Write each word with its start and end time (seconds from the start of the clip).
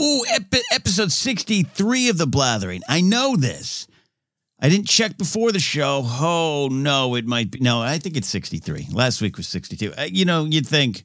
Ooh, 0.00 0.24
epi- 0.30 0.62
episode 0.72 1.12
63 1.12 2.08
of 2.08 2.18
The 2.18 2.26
Blathering. 2.26 2.80
I 2.88 3.00
know 3.00 3.36
this. 3.36 3.86
I 4.58 4.68
didn't 4.68 4.88
check 4.88 5.16
before 5.18 5.52
the 5.52 5.58
show. 5.60 6.02
Oh, 6.04 6.68
no, 6.70 7.14
it 7.16 7.26
might 7.26 7.50
be. 7.50 7.60
No, 7.60 7.80
I 7.80 7.98
think 7.98 8.16
it's 8.16 8.28
63. 8.28 8.88
Last 8.92 9.20
week 9.20 9.36
was 9.36 9.48
62. 9.48 9.92
Uh, 9.96 10.02
you 10.10 10.24
know, 10.24 10.44
you'd 10.44 10.66
think, 10.66 11.04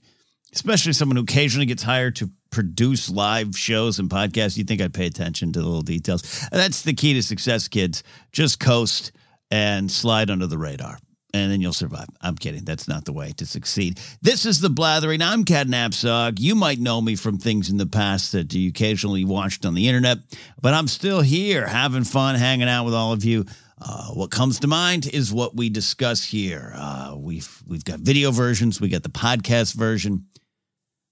especially 0.54 0.94
someone 0.94 1.16
who 1.18 1.23
occasionally 1.23 1.66
gets 1.66 1.84
hired 1.84 2.16
to 2.18 2.30
produce 2.52 3.09
live 3.09 3.58
shows 3.58 3.99
and 3.99 4.09
podcasts, 4.09 4.58
you'd 4.58 4.68
think 4.68 4.81
I'd 4.81 4.94
pay 4.94 5.07
attention 5.07 5.52
to 5.54 5.59
the 5.59 5.66
little 5.66 5.82
details. 5.82 6.48
That's 6.52 6.82
the 6.82 6.93
key 6.93 7.13
to 7.13 7.23
success, 7.23 7.68
kids. 7.68 8.04
Just 8.32 8.59
coast 8.59 9.12
and 9.52 9.91
slide 9.91 10.30
under 10.30 10.48
the 10.48 10.57
radar 10.57 10.98
and 11.36 11.52
then 11.52 11.60
you'll 11.60 11.74
survive. 11.74 12.08
I'm 12.22 12.36
kidding. 12.36 12.64
That's 12.64 12.88
not 12.88 13.04
the 13.04 13.12
way 13.12 13.34
to 13.34 13.46
succeed. 13.46 14.00
This 14.22 14.46
is 14.46 14.62
the 14.62 14.70
blathering. 14.70 15.22
I'm 15.22 15.44
Ken 15.44 15.68
Napzok. 15.68 16.40
You 16.40 16.55
might 16.55 16.80
know 16.80 17.02
me 17.02 17.16
from 17.16 17.38
things 17.38 17.70
in 17.70 17.77
the 17.77 17.86
past 17.86 18.32
that 18.32 18.54
you 18.54 18.70
occasionally 18.70 19.26
watched 19.26 19.66
on 19.66 19.74
the 19.74 19.88
internet, 19.88 20.20
but 20.62 20.74
I'm 20.74 20.88
still 20.88 21.20
here 21.20 21.68
having 21.68 22.05
fun, 22.05 22.36
hanging 22.36 22.70
out 22.70 22.86
with 22.86 22.94
all 22.94 23.12
of 23.12 23.26
you. 23.26 23.46
Uh, 23.82 24.08
what 24.12 24.32
comes 24.32 24.62
to 24.62 24.68
mind 24.68 25.08
is 25.14 25.34
what 25.34 25.58
we 25.58 25.70
discuss 25.70 26.24
here. 26.24 26.72
Uh, 26.74 27.16
we've 27.18 27.62
we've 27.68 27.84
got 27.84 27.99
video 27.99 28.32
versions, 28.32 28.80
we 28.80 28.88
got 28.88 29.04
the 29.04 29.10
podcast 29.10 29.76
version. 29.76 30.27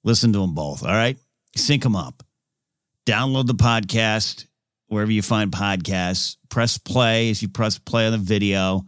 Listen 0.06 0.32
to 0.32 0.40
them 0.40 0.56
both. 0.56 0.84
All 0.84 0.90
right, 0.90 1.18
sync 1.58 1.84
them 1.84 1.98
up. 1.98 2.24
Download 3.06 3.46
the 3.46 3.56
podcast 3.56 4.46
wherever 4.88 5.12
you 5.12 5.22
find 5.22 5.52
podcasts. 5.52 6.38
Press 6.50 6.78
play 6.78 7.30
as 7.30 7.42
you 7.42 7.50
press 7.50 7.78
play 7.78 8.06
on 8.06 8.14
the 8.14 8.18
video 8.18 8.86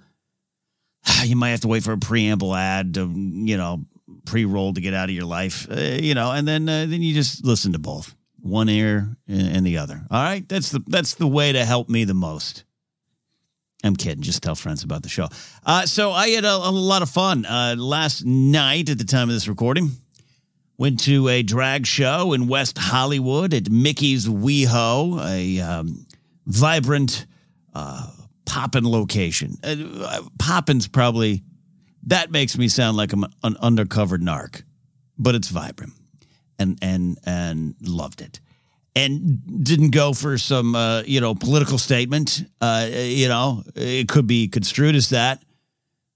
you 1.23 1.35
might 1.35 1.49
have 1.49 1.61
to 1.61 1.67
wait 1.67 1.83
for 1.83 1.93
a 1.93 1.97
preamble 1.97 2.55
ad 2.55 2.93
to, 2.95 3.11
you 3.11 3.57
know, 3.57 3.85
pre-roll 4.25 4.73
to 4.73 4.81
get 4.81 4.93
out 4.93 5.09
of 5.09 5.15
your 5.15 5.25
life, 5.25 5.67
uh, 5.69 5.75
you 5.75 6.13
know, 6.15 6.31
and 6.31 6.47
then 6.47 6.67
uh, 6.67 6.85
then 6.87 7.01
you 7.01 7.13
just 7.13 7.45
listen 7.45 7.73
to 7.73 7.79
both, 7.79 8.15
one 8.41 8.69
ear 8.69 9.15
and 9.27 9.65
the 9.65 9.77
other. 9.77 10.01
All 10.09 10.23
right, 10.23 10.47
that's 10.47 10.71
the 10.71 10.83
that's 10.87 11.15
the 11.15 11.27
way 11.27 11.51
to 11.51 11.63
help 11.63 11.89
me 11.89 12.03
the 12.03 12.13
most. 12.13 12.63
I'm 13.83 13.95
kidding. 13.95 14.23
Just 14.23 14.41
tell 14.41 14.55
friends 14.55 14.83
about 14.83 15.03
the 15.03 15.09
show. 15.09 15.27
Uh, 15.63 15.85
so 15.85 16.11
I 16.11 16.29
had 16.29 16.43
a, 16.43 16.55
a 16.55 16.71
lot 16.71 17.03
of 17.03 17.09
fun 17.09 17.45
uh, 17.45 17.75
last 17.77 18.25
night 18.25 18.89
at 18.89 18.97
the 18.97 19.03
time 19.03 19.29
of 19.29 19.35
this 19.35 19.47
recording. 19.47 19.91
Went 20.77 21.01
to 21.01 21.29
a 21.29 21.43
drag 21.43 21.85
show 21.85 22.33
in 22.33 22.47
West 22.47 22.77
Hollywood 22.77 23.53
at 23.53 23.69
Mickey's 23.69 24.27
WeHo, 24.27 25.23
a 25.23 25.61
um, 25.61 26.05
vibrant 26.47 27.27
uh, 27.73 28.09
Poppin 28.45 28.89
location. 28.89 29.57
Uh, 29.63 30.21
Poppin's 30.39 30.87
probably 30.87 31.43
that 32.05 32.31
makes 32.31 32.57
me 32.57 32.67
sound 32.67 32.97
like 32.97 33.13
I'm 33.13 33.25
an 33.43 33.57
undercover 33.59 34.17
narc, 34.17 34.63
but 35.17 35.35
it's 35.35 35.49
vibrant, 35.49 35.93
and 36.59 36.77
and 36.81 37.17
and 37.25 37.75
loved 37.81 38.21
it, 38.21 38.39
and 38.95 39.63
didn't 39.63 39.91
go 39.91 40.13
for 40.13 40.37
some 40.37 40.75
uh, 40.75 41.01
you 41.01 41.19
know 41.19 41.35
political 41.35 41.77
statement. 41.77 42.43
Uh, 42.61 42.87
you 42.91 43.27
know, 43.27 43.63
it 43.75 44.07
could 44.07 44.27
be 44.27 44.47
construed 44.47 44.95
as 44.95 45.09
that. 45.09 45.41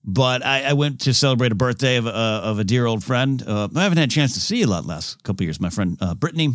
But 0.01 0.45
I, 0.45 0.63
I 0.63 0.73
went 0.73 1.01
to 1.01 1.13
celebrate 1.13 1.51
a 1.51 1.55
birthday 1.55 1.97
of, 1.97 2.07
uh, 2.07 2.09
of 2.09 2.57
a 2.57 2.63
dear 2.63 2.85
old 2.85 3.03
friend. 3.03 3.43
Uh, 3.45 3.67
I 3.75 3.83
haven't 3.83 3.97
had 3.97 4.09
a 4.09 4.11
chance 4.11 4.33
to 4.35 4.39
see 4.39 4.61
a 4.61 4.67
lot 4.67 4.85
last 4.85 5.21
couple 5.23 5.43
years. 5.43 5.59
My 5.59 5.69
friend 5.69 5.97
uh, 5.99 6.15
Brittany 6.15 6.51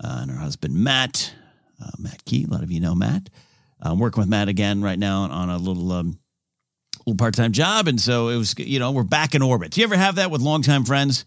and 0.00 0.30
her 0.30 0.38
husband 0.38 0.74
Matt, 0.74 1.34
Matt 1.98 2.24
Key. 2.24 2.44
A 2.44 2.46
lot 2.52 2.62
of 2.62 2.70
you 2.70 2.80
know 2.80 2.94
Matt. 2.94 3.28
I'm 3.80 3.98
working 3.98 4.20
with 4.20 4.28
Matt 4.28 4.48
again 4.48 4.82
right 4.82 4.98
now 4.98 5.22
on 5.22 5.50
a 5.50 5.58
little 5.58 5.92
um, 5.92 6.18
little 7.06 7.16
part 7.16 7.34
time 7.34 7.52
job, 7.52 7.88
and 7.88 8.00
so 8.00 8.28
it 8.28 8.36
was 8.36 8.54
you 8.58 8.78
know 8.78 8.90
we're 8.92 9.04
back 9.04 9.34
in 9.34 9.42
orbit. 9.42 9.72
Do 9.72 9.80
you 9.80 9.86
ever 9.86 9.96
have 9.96 10.16
that 10.16 10.30
with 10.30 10.40
longtime 10.40 10.84
friends? 10.84 11.24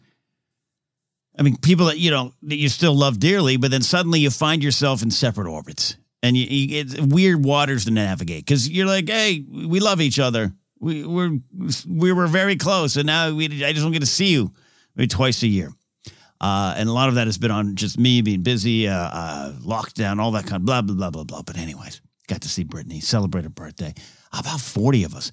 I 1.38 1.44
mean, 1.44 1.58
people 1.58 1.88
that 1.88 1.98
you 1.98 2.12
know 2.12 2.34
that 2.44 2.58
you 2.58 2.70
still 2.70 2.96
love 2.96 3.20
dearly, 3.20 3.58
but 3.58 3.72
then 3.72 3.82
suddenly 3.82 4.20
you 4.20 4.30
find 4.30 4.64
yourself 4.64 5.02
in 5.02 5.12
separate 5.12 5.48
orbits, 5.48 5.96
and 6.22 6.36
you, 6.36 6.46
you 6.46 6.80
it's 6.82 7.00
weird 7.00 7.44
waters 7.44 7.86
to 7.86 7.92
navigate 7.92 8.46
because 8.46 8.70
you're 8.70 8.86
like, 8.86 9.08
hey, 9.08 9.44
we 9.50 9.80
love 9.80 10.02
each 10.02 10.20
other. 10.20 10.52
We 10.80 11.06
we're 11.06 11.40
we 11.88 12.12
were 12.12 12.28
very 12.28 12.58
close, 12.58 12.98
and 12.98 13.08
now 13.08 13.34
we 13.34 13.46
I 13.46 13.72
just 13.72 13.84
don't 13.84 13.92
get 13.92 14.00
to 14.00 14.06
see 14.06 14.32
you 14.32 14.52
maybe 14.96 15.08
twice 15.08 15.42
a 15.44 15.48
year. 15.48 15.72
Uh, 16.42 16.74
and 16.76 16.90
a 16.90 16.92
lot 16.92 17.08
of 17.08 17.16
that 17.16 17.28
has 17.28 17.38
been 17.38 17.52
on 17.52 17.76
just 17.76 18.00
me 18.00 18.24
being 18.24 18.42
busy, 18.42 18.88
uh, 18.88 18.96
uh, 18.96 19.54
lockdown, 19.60 20.20
all 20.20 20.32
that 20.32 20.46
kind 20.46 20.56
of 20.56 20.66
blah 20.66 20.82
blah 20.82 20.96
blah 20.96 21.12
blah 21.12 21.24
blah. 21.24 21.44
But 21.44 21.58
anyways, 21.58 22.02
got 22.32 22.42
to 22.42 22.50
see 22.50 22.64
Brittany 22.64 23.02
celebrate 23.02 23.44
her 23.44 23.50
birthday. 23.50 23.94
About 24.32 24.62
40 24.62 25.04
of 25.04 25.16
us 25.16 25.32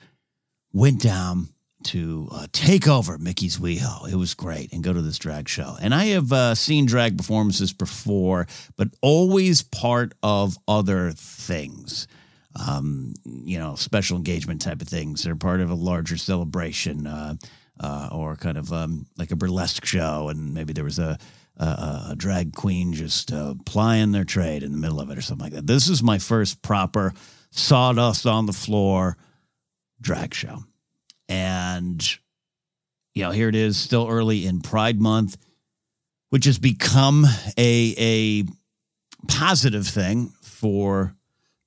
went 0.72 1.00
down 1.00 1.48
to 1.84 2.28
uh, 2.32 2.48
take 2.50 2.88
over 2.88 3.18
Mickey's 3.18 3.58
WeHo. 3.58 4.10
It 4.10 4.16
was 4.16 4.34
great 4.34 4.72
and 4.72 4.82
go 4.82 4.92
to 4.92 5.00
this 5.00 5.18
drag 5.18 5.48
show. 5.48 5.76
And 5.80 5.94
I 5.94 6.06
have 6.06 6.32
uh, 6.32 6.56
seen 6.56 6.86
drag 6.86 7.16
performances 7.16 7.72
before, 7.72 8.48
but 8.76 8.88
always 9.00 9.62
part 9.62 10.12
of 10.24 10.58
other 10.66 11.12
things. 11.12 12.08
Um, 12.56 13.14
you 13.24 13.60
know, 13.60 13.76
special 13.76 14.16
engagement 14.16 14.60
type 14.60 14.82
of 14.82 14.88
things. 14.88 15.22
They're 15.22 15.36
part 15.36 15.60
of 15.60 15.70
a 15.70 15.74
larger 15.74 16.16
celebration 16.16 17.06
uh, 17.06 17.36
uh 17.78 18.08
or 18.10 18.34
kind 18.34 18.58
of 18.58 18.72
um, 18.72 19.06
like 19.16 19.30
a 19.30 19.36
burlesque 19.36 19.84
show. 19.84 20.30
And 20.30 20.52
maybe 20.52 20.72
there 20.72 20.82
was 20.82 20.98
a, 20.98 21.16
a, 21.58 22.08
a 22.10 22.14
drag 22.16 22.54
queen 22.54 22.92
just 22.92 23.32
uh, 23.32 23.54
plying 23.66 24.12
their 24.12 24.24
trade 24.24 24.62
in 24.62 24.72
the 24.72 24.78
middle 24.78 25.00
of 25.00 25.10
it 25.10 25.18
or 25.18 25.20
something 25.20 25.44
like 25.44 25.52
that. 25.52 25.66
This 25.66 25.88
is 25.88 26.02
my 26.02 26.18
first 26.18 26.62
proper 26.62 27.12
sawdust 27.50 28.26
on 28.26 28.46
the 28.46 28.52
floor 28.52 29.16
drag 30.00 30.34
show. 30.34 30.64
And, 31.28 32.02
you 33.14 33.22
know, 33.22 33.30
here 33.30 33.48
it 33.48 33.54
is, 33.54 33.76
still 33.76 34.08
early 34.08 34.46
in 34.46 34.60
Pride 34.60 35.00
Month, 35.00 35.36
which 36.30 36.44
has 36.44 36.58
become 36.58 37.26
a, 37.56 37.94
a 37.98 38.44
positive 39.26 39.86
thing 39.86 40.32
for 40.42 41.14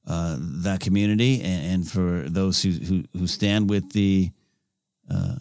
uh, 0.07 0.37
that 0.39 0.79
community 0.79 1.41
and, 1.41 1.73
and, 1.73 1.91
for 1.91 2.27
those 2.27 2.61
who, 2.63 2.71
who, 2.71 3.03
who 3.17 3.27
stand 3.27 3.69
with 3.69 3.91
the 3.91 4.31
uh, 5.09 5.35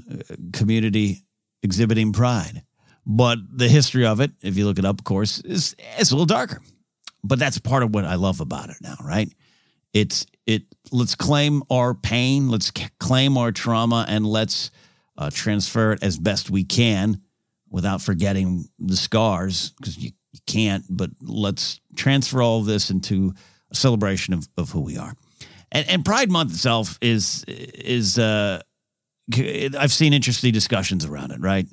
community 0.52 1.22
exhibiting 1.62 2.12
pride. 2.12 2.62
But 3.06 3.38
the 3.50 3.68
history 3.68 4.06
of 4.06 4.20
it, 4.20 4.30
if 4.42 4.56
you 4.56 4.66
look 4.66 4.78
it 4.78 4.84
up, 4.84 4.98
of 4.98 5.04
course, 5.04 5.40
is 5.40 5.74
it's 5.98 6.10
a 6.10 6.14
little 6.14 6.26
darker. 6.26 6.60
But 7.22 7.38
that's 7.38 7.58
part 7.58 7.82
of 7.82 7.94
what 7.94 8.04
I 8.04 8.14
love 8.14 8.40
about 8.40 8.70
it 8.70 8.76
now, 8.80 8.96
right? 9.02 9.28
It's 9.92 10.26
it. 10.46 10.62
Let's 10.92 11.14
claim 11.14 11.62
our 11.70 11.94
pain, 11.94 12.48
let's 12.48 12.70
claim 12.98 13.36
our 13.36 13.52
trauma, 13.52 14.06
and 14.08 14.26
let's 14.26 14.70
uh, 15.18 15.30
transfer 15.32 15.92
it 15.92 16.02
as 16.02 16.18
best 16.18 16.50
we 16.50 16.64
can 16.64 17.20
without 17.68 18.00
forgetting 18.02 18.68
the 18.78 18.96
scars 18.96 19.70
because 19.78 19.98
you, 19.98 20.10
you 20.32 20.40
can't. 20.46 20.84
But 20.88 21.10
let's 21.20 21.80
transfer 21.96 22.42
all 22.42 22.62
this 22.62 22.90
into 22.90 23.34
a 23.70 23.74
celebration 23.74 24.34
of, 24.34 24.48
of 24.56 24.70
who 24.70 24.80
we 24.80 24.96
are. 24.96 25.14
And, 25.72 25.88
and 25.88 26.04
Pride 26.04 26.30
Month 26.30 26.52
itself 26.52 26.98
is 27.00 27.44
is 27.46 28.18
uh, 28.18 28.62
I've 29.32 29.92
seen 29.92 30.12
interesting 30.12 30.52
discussions 30.52 31.04
around 31.04 31.32
it, 31.32 31.40
right? 31.40 31.66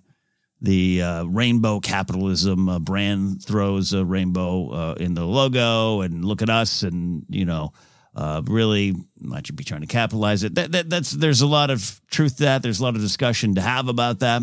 The 0.61 1.01
uh, 1.01 1.23
rainbow 1.25 1.79
capitalism 1.79 2.67
uh, 2.67 2.79
brand 2.79 3.43
throws 3.43 3.93
a 3.93 4.03
rainbow 4.03 4.69
uh, 4.69 4.95
in 4.99 5.13
the 5.13 5.25
logo 5.25 6.01
and 6.01 6.25
look 6.25 6.41
at 6.41 6.49
us 6.49 6.83
and 6.83 7.25
you 7.29 7.45
know 7.45 7.71
uh, 8.15 8.41
really 8.45 8.95
might 9.19 9.47
you 9.47 9.53
be 9.53 9.63
trying 9.63 9.81
to 9.81 9.87
capitalize 9.87 10.43
it. 10.43 10.55
That, 10.55 10.71
that, 10.71 10.89
that's 10.89 11.11
there's 11.11 11.41
a 11.41 11.47
lot 11.47 11.69
of 11.69 12.01
truth 12.09 12.37
to 12.37 12.43
that. 12.43 12.63
There's 12.63 12.79
a 12.79 12.83
lot 12.83 12.95
of 12.95 13.01
discussion 13.01 13.55
to 13.55 13.61
have 13.61 13.87
about 13.87 14.19
that. 14.19 14.41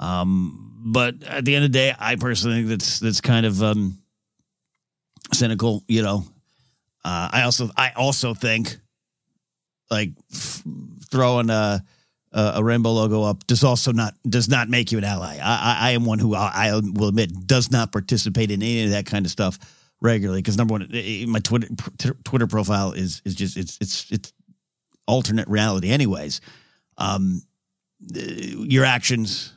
Um, 0.00 0.64
but 0.86 1.22
at 1.22 1.44
the 1.44 1.54
end 1.54 1.64
of 1.64 1.72
the 1.72 1.78
day 1.78 1.94
i 1.98 2.16
personally 2.16 2.56
think 2.56 2.68
that's 2.68 3.00
that's 3.00 3.20
kind 3.22 3.46
of 3.46 3.62
um, 3.62 3.98
cynical 5.32 5.82
you 5.88 6.02
know. 6.02 6.24
Uh, 7.04 7.28
i 7.32 7.42
also 7.42 7.68
i 7.76 7.92
also 7.96 8.34
think 8.34 8.78
like 9.90 10.10
f- 10.32 10.62
throwing 11.10 11.50
a 11.50 11.82
uh, 12.34 12.54
a 12.56 12.64
rainbow 12.64 12.92
logo 12.92 13.22
up 13.22 13.46
does 13.46 13.62
also 13.62 13.92
not 13.92 14.14
does 14.28 14.48
not 14.48 14.68
make 14.68 14.90
you 14.90 14.98
an 14.98 15.04
ally. 15.04 15.38
I, 15.40 15.40
I, 15.40 15.88
I 15.88 15.90
am 15.92 16.04
one 16.04 16.18
who 16.18 16.34
I, 16.34 16.50
I, 16.52 16.72
will 16.74 17.08
admit 17.08 17.46
does 17.46 17.70
not 17.70 17.92
participate 17.92 18.50
in 18.50 18.60
any 18.60 18.84
of 18.84 18.90
that 18.90 19.06
kind 19.06 19.24
of 19.24 19.30
stuff 19.30 19.58
regularly 20.00 20.42
because 20.42 20.58
number 20.58 20.72
one, 20.72 20.88
my 21.28 21.38
Twitter 21.38 21.68
Twitter 22.24 22.46
profile 22.48 22.92
is 22.92 23.22
is 23.24 23.36
just 23.36 23.56
it's 23.56 23.78
it's 23.80 24.10
it's 24.10 24.32
alternate 25.06 25.48
reality, 25.48 25.90
anyways. 25.90 26.40
Um, 26.98 27.42
your 28.00 28.84
actions, 28.84 29.52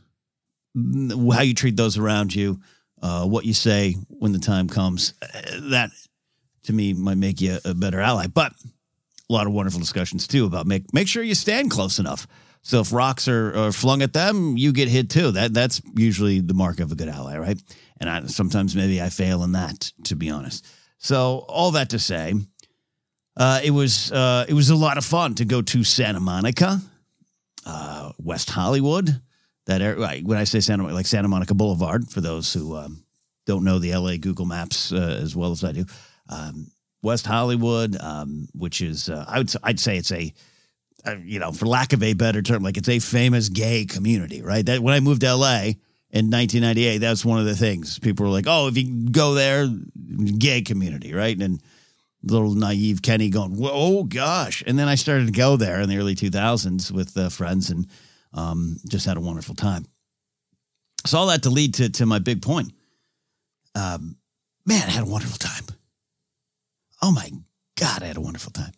how 0.75 1.41
you 1.41 1.56
treat 1.56 1.75
those 1.77 1.97
around 1.97 2.33
you, 2.33 2.59
uh, 3.01 3.25
what 3.25 3.45
you 3.45 3.53
say 3.53 3.95
when 4.09 4.33
the 4.33 4.39
time 4.39 4.69
comes. 4.69 5.15
Uh, 5.21 5.69
that 5.71 5.89
to 6.63 6.74
me 6.74 6.94
might 6.94 7.18
make 7.18 7.41
you 7.41 7.57
a 7.65 7.74
better 7.74 8.00
ally. 8.00 8.27
But 8.27 8.53
a 9.29 9.33
lot 9.33 9.47
of 9.47 9.53
wonderful 9.53 9.79
discussions 9.79 10.27
too 10.27 10.45
about 10.45 10.68
make 10.68 10.94
make 10.94 11.07
sure 11.07 11.24
you 11.24 11.33
stand 11.33 11.71
close 11.71 11.97
enough. 11.97 12.27
So 12.62 12.81
if 12.81 12.92
rocks 12.92 13.27
are, 13.27 13.56
are 13.56 13.71
flung 13.71 14.01
at 14.01 14.13
them, 14.13 14.57
you 14.57 14.71
get 14.74 14.88
hit 14.89 15.09
too. 15.09 15.31
That 15.31 15.54
that's 15.54 15.81
usually 15.95 16.42
the 16.42 16.54
mark 16.54 16.80
of 16.80 16.92
a 16.92 16.95
good 16.95 17.09
ally, 17.09 17.38
right? 17.38 17.62
And 18.00 18.09
I, 18.09 18.25
sometimes 18.25 18.75
maybe 18.75 19.01
I 19.01 19.09
fail 19.09 19.44
in 19.44 19.54
that, 19.54 19.92
to 20.06 20.15
be 20.15 20.30
honest. 20.30 20.65
So 20.98 21.45
all 21.48 21.71
that 21.71 21.89
to 21.92 22.00
say, 22.00 22.33
uh, 23.38 23.62
it 23.63 23.71
was 23.71 24.12
uh, 24.12 24.45
it 24.50 24.54
was 24.54 24.69
a 24.69 24.75
lot 24.75 24.98
of 24.98 25.06
fun 25.06 25.36
to 25.36 25.45
go 25.45 25.62
to 25.62 25.83
Santa 25.83 26.19
Monica, 26.19 26.81
uh, 27.65 28.12
West 28.18 28.50
Hollywood. 28.50 29.21
That 29.68 29.81
area, 29.81 30.21
when 30.24 30.38
I 30.38 30.45
say 30.45 30.60
Santa 30.60 30.83
like 30.83 31.06
Santa 31.06 31.27
Monica 31.27 31.53
Boulevard, 31.53 32.10
for 32.10 32.21
those 32.21 32.51
who 32.53 32.75
um, 32.75 33.03
don't 33.45 33.63
know 33.63 33.80
the 33.80 33.95
LA 33.95 34.18
Google 34.18 34.45
Maps 34.45 34.92
uh, 34.92 35.19
as 35.21 35.36
well 35.36 35.51
as 35.51 35.63
I 35.63 35.71
do, 35.71 35.86
um, 36.30 36.71
West 37.03 37.27
Hollywood, 37.27 37.95
um, 38.01 38.48
which 38.53 38.81
is 38.81 39.10
uh, 39.10 39.25
I 39.27 39.38
would 39.39 39.53
I'd 39.63 39.80
say 39.80 39.98
it's 39.98 40.12
a 40.12 40.33
you 41.24 41.39
know 41.39 41.51
for 41.51 41.65
lack 41.65 41.94
of 41.94 42.04
a 42.04 42.13
better 42.13 42.42
term, 42.42 42.63
like 42.63 42.77
it's 42.77 42.89
a 42.89 43.00
famous 43.00 43.50
gay 43.50 43.86
community, 43.86 44.42
right? 44.42 44.65
That 44.65 44.81
when 44.81 44.94
I 44.94 45.00
moved 45.00 45.21
to 45.21 45.33
LA 45.33 45.74
in 46.09 46.31
1998, 46.31 47.00
that's 47.00 47.25
one 47.25 47.39
of 47.39 47.45
the 47.45 47.56
things 47.56 48.00
people 48.00 48.25
were 48.25 48.31
like, 48.31 48.45
oh, 48.48 48.68
if 48.68 48.77
you 48.77 49.09
go 49.09 49.33
there, 49.33 49.68
gay 50.38 50.62
community, 50.62 51.13
right? 51.13 51.39
And 51.39 51.62
little 52.24 52.54
naive 52.54 53.01
Kenny 53.01 53.30
going, 53.30 53.57
oh 53.62 54.04
gosh. 54.04 54.63
And 54.65 54.77
then 54.77 54.88
I 54.88 54.95
started 54.95 55.27
to 55.27 55.31
go 55.31 55.57
there 55.57 55.81
in 55.81 55.89
the 55.89 55.98
early 55.98 56.15
2000s 56.15 56.92
with 56.92 57.15
uh, 57.18 57.30
friends 57.30 57.69
and 57.69 57.88
um, 58.33 58.77
just 58.88 59.06
had 59.06 59.18
a 59.18 59.21
wonderful 59.21 59.56
time. 59.56 59.86
So 61.06 61.19
all 61.19 61.27
that 61.27 61.44
to 61.44 61.50
lead 61.50 61.75
to, 61.75 61.89
to 61.89 62.06
my 62.06 62.19
big 62.19 62.42
point. 62.42 62.74
Um, 63.75 64.18
man, 64.65 64.83
I 64.88 64.92
had 64.92 65.03
a 65.03 65.10
wonderful 65.10 65.38
time. 65.38 65.63
Oh 67.01 67.12
my 67.12 67.30
God, 67.77 68.03
I 68.03 68.07
had 68.07 68.18
a 68.18 68.21
wonderful 68.21 68.51
time. 68.51 68.74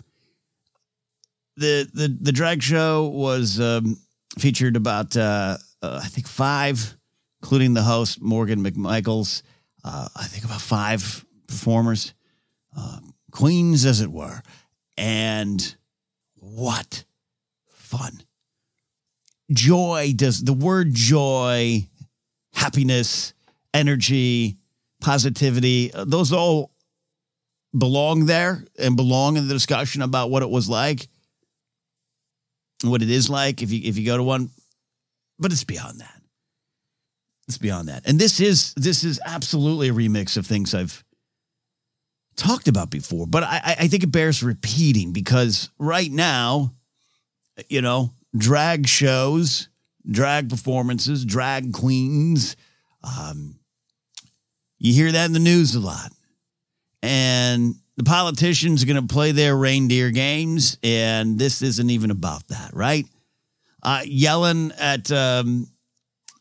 The, 1.59 1.89
the, 1.93 2.17
the 2.21 2.31
drag 2.31 2.63
show 2.63 3.07
was 3.07 3.59
um, 3.59 3.97
featured 4.37 4.75
about, 4.75 5.15
uh, 5.17 5.57
uh, 5.81 6.01
I 6.03 6.07
think, 6.07 6.27
five, 6.27 6.95
including 7.41 7.73
the 7.73 7.81
host, 7.81 8.21
Morgan 8.21 8.63
McMichaels. 8.63 9.41
Uh, 9.83 10.07
I 10.15 10.23
think 10.25 10.45
about 10.45 10.61
five 10.61 11.25
performers. 11.47 12.13
Um, 12.77 13.13
queens, 13.31 13.85
as 13.85 14.01
it 14.01 14.11
were. 14.11 14.41
And 14.97 15.75
what 16.35 17.03
fun. 17.71 18.21
Joy 19.51 20.13
does 20.15 20.43
the 20.43 20.53
word 20.53 20.93
joy, 20.93 21.87
happiness, 22.53 23.33
energy, 23.73 24.57
positivity, 25.01 25.93
uh, 25.93 26.05
those 26.05 26.31
all 26.31 26.71
belong 27.77 28.25
there 28.25 28.63
and 28.77 28.95
belong 28.95 29.37
in 29.37 29.47
the 29.47 29.53
discussion 29.53 30.01
about 30.01 30.29
what 30.29 30.43
it 30.43 30.49
was 30.49 30.69
like, 30.69 31.07
what 32.83 33.01
it 33.01 33.09
is 33.09 33.29
like 33.29 33.61
if 33.61 33.71
you 33.71 33.81
if 33.83 33.97
you 33.97 34.05
go 34.05 34.17
to 34.17 34.23
one. 34.23 34.49
But 35.37 35.51
it's 35.51 35.63
beyond 35.63 35.99
that. 35.99 36.21
It's 37.47 37.57
beyond 37.57 37.87
that. 37.89 38.07
And 38.07 38.19
this 38.19 38.39
is 38.39 38.73
this 38.75 39.03
is 39.03 39.19
absolutely 39.25 39.89
a 39.89 39.93
remix 39.93 40.37
of 40.37 40.45
things 40.45 40.75
I've 40.75 41.03
talked 42.35 42.67
about 42.67 42.89
before, 42.89 43.27
but 43.27 43.43
I, 43.43 43.75
I 43.79 43.87
think 43.87 44.03
it 44.03 44.11
bears 44.11 44.41
repeating 44.41 45.11
because 45.11 45.69
right 45.77 46.11
now, 46.11 46.73
you 47.67 47.81
know, 47.81 48.11
drag 48.37 48.87
shows, 48.87 49.67
drag 50.09 50.49
performances, 50.49 51.25
drag 51.25 51.73
queens, 51.73 52.55
um, 53.03 53.59
you 54.77 54.93
hear 54.93 55.11
that 55.11 55.25
in 55.25 55.33
the 55.33 55.39
news 55.39 55.75
a 55.75 55.79
lot. 55.79 56.11
And 57.01 57.75
the 57.99 58.05
politicians 58.05 58.81
are 58.81 58.85
going 58.85 59.05
to 59.05 59.13
play 59.13 59.33
their 59.33 59.57
reindeer 59.57 60.09
games, 60.09 60.77
and 60.81 61.37
this 61.37 61.61
isn't 61.61 61.89
even 61.89 62.11
about 62.11 62.47
that, 62.47 62.71
right? 62.73 63.05
Uh, 63.83 64.03
yelling 64.05 64.71
at, 64.79 65.11
um, 65.11 65.67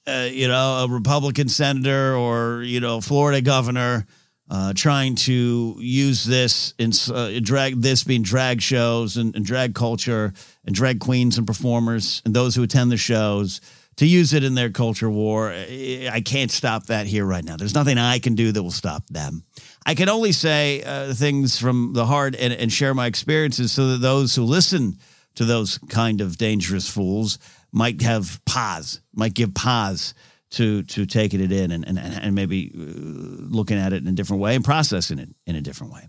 uh, 0.07 0.29
you 0.31 0.47
know, 0.47 0.85
a 0.85 0.89
Republican 0.89 1.49
senator 1.49 2.15
or, 2.15 2.63
you 2.63 2.79
know, 2.79 3.01
Florida 3.01 3.41
governor 3.41 4.07
uh, 4.49 4.73
trying 4.73 5.17
to 5.17 5.75
use 5.81 6.25
this 6.25 6.75
in 6.79 6.93
uh, 7.13 7.33
drag 7.43 7.83
this 7.83 8.05
being 8.05 8.23
drag 8.23 8.63
shows 8.63 9.17
and, 9.17 9.35
and, 9.35 9.45
drag 9.45 9.75
culture 9.75 10.33
and 10.65 10.77
drag 10.77 11.01
queens 11.01 11.39
and 11.39 11.47
performers 11.47 12.23
and 12.25 12.35
those 12.35 12.55
who 12.55 12.63
attend 12.63 12.93
the 12.93 12.97
shows 12.97 13.61
to 13.97 14.07
use 14.07 14.33
it 14.33 14.45
in 14.45 14.55
their 14.55 14.71
culture 14.71 15.11
war. 15.11 15.51
I 15.51 16.23
can't 16.25 16.53
stop 16.53 16.87
that 16.87 17.09
here 17.09 17.27
right 17.27 17.45
now. 17.45 17.57
There's 17.57 17.75
nothing 17.75 17.99
I 17.99 18.21
can 18.21 18.37
do 18.37 18.53
that 18.53 18.63
will 18.63 18.71
stop 18.71 19.05
them. 19.09 19.43
I 19.87 19.95
can 19.95 20.09
only 20.09 20.33
say 20.33 20.83
uh, 20.83 21.15
things 21.15 21.59
from 21.59 21.93
the 21.95 22.07
heart 22.07 22.37
and, 22.39 22.53
and 22.53 22.73
share 22.73 22.95
my 22.95 23.07
experiences 23.07 23.73
so 23.73 23.89
that 23.89 23.99
those 23.99 24.35
who 24.35 24.43
listen 24.43 24.99
to 25.37 25.45
those 25.45 25.79
kind 25.89 26.21
of 26.21 26.37
dangerous 26.37 26.89
fools 26.89 27.39
might 27.73 28.03
have 28.03 28.41
pause, 28.45 29.01
might 29.15 29.35
give 29.35 29.55
pause 29.55 30.15
to 30.51 30.83
to 30.85 31.05
taking 31.05 31.41
it 31.41 31.53
in 31.53 31.71
and 31.71 31.87
and, 31.87 31.99
and 31.99 32.35
maybe 32.35 32.73
uh, 32.75 32.81
looking 32.81 33.79
at 33.79 33.93
it 33.93 34.03
in 34.03 34.09
a 34.09 34.13
different 34.13 34.43
way 34.43 34.55
and 34.55 34.65
processing 34.65 35.19
it 35.19 35.29
in 35.47 35.57
a 35.57 35.61
different 35.61 35.93
way. 35.93 36.09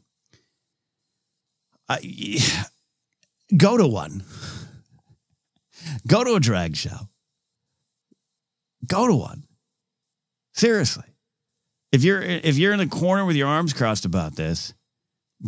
I, 1.88 2.39
go 3.57 3.77
to 3.77 3.88
one. 3.88 4.24
Go 6.07 6.24
to 6.24 6.36
a 6.36 6.39
drag 6.39 6.75
show. 6.75 7.10
Go 8.86 9.07
to 9.07 9.16
one. 9.16 9.44
Seriously. 10.54 11.06
If 11.91 12.03
you're 12.03 12.21
if 12.21 12.57
you're 12.57 12.74
in 12.74 12.80
a 12.80 12.88
corner 12.88 13.25
with 13.25 13.36
your 13.36 13.47
arms 13.47 13.74
crossed 13.74 14.06
about 14.06 14.36
this, 14.36 14.74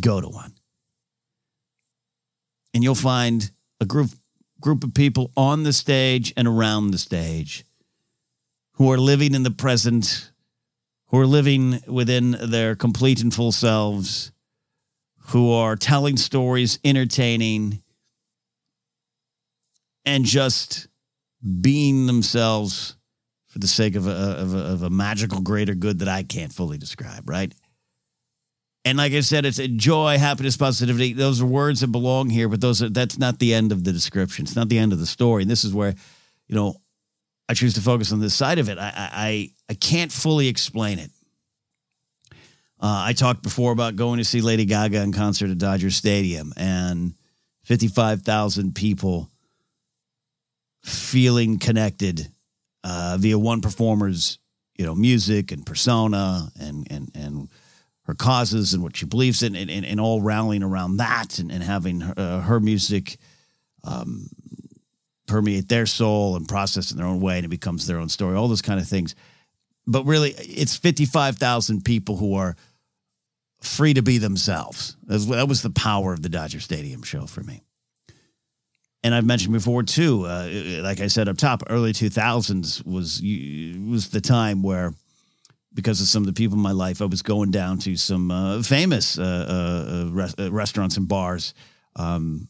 go 0.01 0.19
to 0.19 0.27
one. 0.27 0.53
And 2.73 2.83
you'll 2.83 2.95
find 2.95 3.51
a 3.79 3.85
group 3.85 4.09
group 4.59 4.83
of 4.83 4.93
people 4.93 5.31
on 5.35 5.63
the 5.63 5.73
stage 5.73 6.33
and 6.37 6.47
around 6.47 6.91
the 6.91 6.97
stage 6.97 7.65
who 8.73 8.91
are 8.91 8.97
living 8.97 9.35
in 9.35 9.43
the 9.43 9.51
present, 9.51 10.31
who 11.07 11.19
are 11.19 11.27
living 11.27 11.81
within 11.87 12.37
their 12.41 12.75
complete 12.75 13.21
and 13.21 13.33
full 13.33 13.51
selves, 13.51 14.31
who 15.27 15.51
are 15.51 15.75
telling 15.75 16.17
stories, 16.17 16.79
entertaining, 16.83 17.83
and 20.05 20.25
just 20.25 20.87
being 21.61 22.07
themselves 22.07 22.95
for 23.51 23.59
the 23.59 23.67
sake 23.67 23.95
of 23.95 24.07
a, 24.07 24.11
of 24.11 24.55
a, 24.55 24.57
of 24.57 24.83
a 24.83 24.89
magical 24.89 25.41
greater 25.41 25.75
good 25.75 25.99
that 25.99 26.07
I 26.07 26.23
can't 26.23 26.53
fully 26.53 26.77
describe, 26.77 27.29
right? 27.29 27.53
And 28.85 28.97
like 28.97 29.11
I 29.11 29.19
said, 29.19 29.45
it's 29.45 29.57
joy, 29.57 30.17
happiness, 30.17 30.55
positivity. 30.55 31.11
Those 31.11 31.41
are 31.41 31.45
words 31.45 31.81
that 31.81 31.87
belong 31.87 32.29
here, 32.29 32.47
but 32.47 32.61
those 32.61 32.81
are 32.81 32.89
that's 32.89 33.19
not 33.19 33.39
the 33.39 33.53
end 33.53 33.73
of 33.73 33.83
the 33.83 33.91
description. 33.91 34.45
It's 34.45 34.55
not 34.55 34.69
the 34.69 34.79
end 34.79 34.93
of 34.93 34.99
the 34.99 35.05
story. 35.05 35.41
And 35.43 35.51
this 35.51 35.65
is 35.65 35.73
where, 35.73 35.93
you 36.47 36.55
know, 36.55 36.75
I 37.49 37.53
choose 37.53 37.73
to 37.73 37.81
focus 37.81 38.13
on 38.13 38.21
this 38.21 38.33
side 38.33 38.57
of 38.57 38.69
it. 38.69 38.79
I 38.79 38.93
I 38.95 39.49
I 39.69 39.73
can't 39.73 40.11
fully 40.11 40.47
explain 40.47 40.97
it. 40.97 41.11
Uh, 42.79 43.03
I 43.05 43.13
talked 43.13 43.43
before 43.43 43.73
about 43.73 43.97
going 43.97 44.17
to 44.17 44.23
see 44.23 44.41
Lady 44.41 44.65
Gaga 44.65 45.01
in 45.01 45.11
concert 45.11 45.51
at 45.51 45.59
Dodger 45.59 45.91
Stadium 45.91 46.51
and 46.57 47.13
55,000 47.65 48.73
people 48.73 49.29
feeling 50.81 51.59
connected 51.59 52.31
uh, 52.83 53.17
via 53.19 53.37
one 53.37 53.61
performer's, 53.61 54.39
you 54.77 54.85
know, 54.85 54.95
music 54.95 55.51
and 55.51 55.65
persona 55.65 56.49
and 56.59 56.87
and 56.89 57.11
and 57.15 57.49
her 58.03 58.15
causes 58.15 58.73
and 58.73 58.81
what 58.81 58.97
she 58.97 59.05
believes 59.05 59.43
in, 59.43 59.55
and, 59.55 59.69
and, 59.69 59.85
and 59.85 59.99
all 59.99 60.21
rallying 60.21 60.63
around 60.63 60.97
that 60.97 61.39
and, 61.39 61.51
and 61.51 61.63
having 61.63 62.01
her, 62.01 62.13
uh, 62.17 62.41
her 62.41 62.59
music 62.59 63.17
um, 63.83 64.27
permeate 65.27 65.69
their 65.69 65.85
soul 65.85 66.35
and 66.35 66.47
process 66.47 66.91
in 66.91 66.97
their 66.97 67.05
own 67.05 67.21
way 67.21 67.37
and 67.37 67.45
it 67.45 67.49
becomes 67.49 67.87
their 67.87 67.99
own 67.99 68.09
story, 68.09 68.35
all 68.35 68.47
those 68.47 68.61
kind 68.61 68.79
of 68.79 68.87
things. 68.87 69.15
But 69.87 70.05
really, 70.05 70.31
it's 70.37 70.75
55,000 70.75 71.85
people 71.85 72.17
who 72.17 72.35
are 72.35 72.55
free 73.61 73.93
to 73.93 74.01
be 74.01 74.17
themselves. 74.17 74.97
That 75.05 75.47
was 75.47 75.61
the 75.61 75.69
power 75.69 76.13
of 76.13 76.21
the 76.21 76.29
Dodger 76.29 76.59
Stadium 76.59 77.03
show 77.03 77.25
for 77.27 77.41
me. 77.41 77.61
And 79.03 79.15
I've 79.15 79.25
mentioned 79.25 79.53
before 79.53 79.83
too, 79.83 80.25
uh, 80.25 80.47
like 80.83 80.99
I 80.99 81.07
said 81.07 81.27
up 81.27 81.37
top, 81.37 81.63
early 81.69 81.91
2000s 81.91 82.85
was 82.85 83.21
was 83.89 84.09
the 84.09 84.21
time 84.21 84.61
where, 84.61 84.93
because 85.73 86.01
of 86.01 86.07
some 86.07 86.21
of 86.21 86.27
the 86.27 86.33
people 86.33 86.55
in 86.55 86.61
my 86.61 86.71
life, 86.71 87.01
I 87.01 87.05
was 87.05 87.21
going 87.21 87.49
down 87.49 87.79
to 87.79 87.95
some 87.95 88.29
uh, 88.29 88.61
famous 88.61 89.17
uh, 89.17 89.23
uh, 89.23 89.91
uh 89.91 90.11
res- 90.11 90.35
uh, 90.37 90.51
restaurants 90.51 90.97
and 90.97 91.07
bars. 91.07 91.53
Um, 91.95 92.47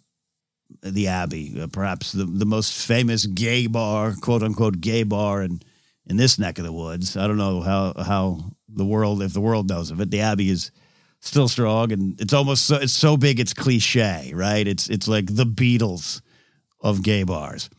the 0.81 1.07
Abbey, 1.07 1.61
uh, 1.61 1.67
perhaps 1.67 2.11
the, 2.11 2.25
the 2.25 2.45
most 2.45 2.85
famous 2.85 3.25
gay 3.25 3.67
bar, 3.67 4.13
quote 4.21 4.43
unquote 4.43 4.81
gay 4.81 5.03
bar 5.03 5.43
in, 5.43 5.61
in 6.07 6.17
this 6.17 6.39
neck 6.39 6.57
of 6.57 6.65
the 6.65 6.73
woods. 6.73 7.17
I 7.17 7.27
don't 7.27 7.37
know 7.37 7.61
how, 7.61 7.93
how 7.93 8.53
the 8.67 8.85
world, 8.85 9.21
if 9.21 9.33
the 9.33 9.41
world 9.41 9.69
knows 9.69 9.91
of 9.91 10.01
it, 10.01 10.11
the 10.11 10.21
Abbey 10.21 10.49
is 10.49 10.71
still 11.19 11.47
strong 11.47 11.91
and 11.91 12.19
it's 12.19 12.33
almost 12.33 12.65
so, 12.65 12.77
it's 12.77 12.93
so 12.93 13.17
big 13.17 13.39
it's 13.39 13.53
cliche, 13.53 14.31
right? 14.33 14.67
It's, 14.67 14.89
it's 14.89 15.07
like 15.07 15.27
the 15.27 15.45
Beatles 15.45 16.21
of 16.81 17.03
gay 17.03 17.23
bars. 17.23 17.69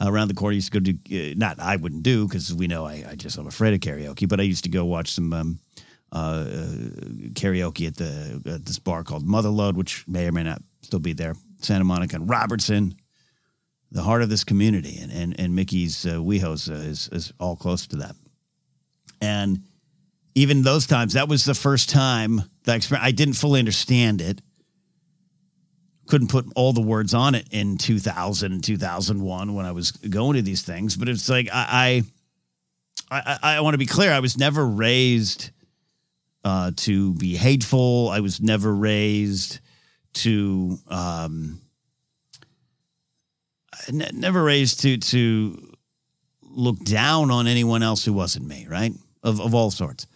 uh, 0.00 0.10
around 0.10 0.28
the 0.28 0.34
corner. 0.34 0.52
I 0.52 0.56
used 0.56 0.72
to 0.72 0.80
go 0.80 0.92
to 0.92 1.32
uh, 1.32 1.34
not 1.36 1.60
I 1.60 1.76
wouldn't 1.76 2.02
do 2.02 2.26
because 2.26 2.52
we 2.54 2.66
know 2.66 2.84
I, 2.84 3.04
I 3.10 3.14
just 3.14 3.38
I'm 3.38 3.46
afraid 3.46 3.74
of 3.74 3.80
karaoke, 3.80 4.28
but 4.28 4.40
I 4.40 4.44
used 4.44 4.64
to 4.64 4.70
go 4.70 4.84
watch 4.84 5.12
some 5.12 5.32
um, 5.32 5.58
uh, 6.12 6.16
uh, 6.16 6.64
karaoke 7.34 7.86
at 7.86 7.96
the 7.96 8.42
at 8.46 8.66
this 8.66 8.78
bar 8.78 9.04
called 9.04 9.26
Motherlode, 9.26 9.74
which 9.74 10.06
may 10.08 10.26
or 10.26 10.32
may 10.32 10.42
not 10.42 10.62
still 10.82 10.98
be 10.98 11.12
there, 11.12 11.34
Santa 11.60 11.84
Monica 11.84 12.16
and 12.16 12.28
Robertson, 12.28 12.94
the 13.90 14.02
heart 14.02 14.22
of 14.22 14.28
this 14.28 14.44
community, 14.44 14.98
and 15.00 15.12
and 15.12 15.38
and 15.38 15.54
Mickey's 15.54 16.04
uh, 16.06 16.16
WeHo's 16.16 16.68
uh, 16.68 16.74
is 16.74 17.08
is 17.12 17.32
all 17.38 17.56
close 17.56 17.86
to 17.88 17.96
that, 17.96 18.16
and 19.20 19.62
even 20.34 20.62
those 20.62 20.86
times, 20.88 21.12
that 21.12 21.28
was 21.28 21.44
the 21.44 21.54
first 21.54 21.88
time 21.88 22.42
that. 22.64 22.90
I 23.00 23.12
didn't 23.12 23.34
fully 23.34 23.60
understand 23.60 24.20
it 24.20 24.40
couldn't 26.06 26.28
put 26.28 26.46
all 26.54 26.72
the 26.72 26.80
words 26.80 27.14
on 27.14 27.34
it 27.34 27.46
in 27.50 27.78
2000 27.78 28.62
2001 28.62 29.54
when 29.54 29.66
I 29.66 29.72
was 29.72 29.92
going 29.92 30.36
to 30.36 30.42
these 30.42 30.62
things. 30.62 30.96
But 30.96 31.08
it's 31.08 31.28
like 31.28 31.48
I 31.52 32.02
I, 33.10 33.38
I, 33.42 33.56
I 33.56 33.60
want 33.60 33.74
to 33.74 33.78
be 33.78 33.86
clear. 33.86 34.12
I 34.12 34.20
was 34.20 34.36
never 34.36 34.66
raised 34.66 35.50
uh, 36.44 36.72
to 36.76 37.14
be 37.14 37.36
hateful. 37.36 38.08
I 38.10 38.20
was 38.20 38.40
never 38.40 38.74
raised 38.74 39.60
to 40.14 40.78
um, 40.88 41.60
never 43.90 44.42
raised 44.42 44.80
to 44.80 44.98
to 44.98 45.72
look 46.42 46.78
down 46.84 47.30
on 47.30 47.46
anyone 47.46 47.82
else 47.82 48.04
who 48.04 48.12
wasn't 48.12 48.46
me. 48.46 48.66
Right 48.68 48.92
of 49.22 49.40
of 49.40 49.54
all 49.54 49.70
sorts. 49.70 50.06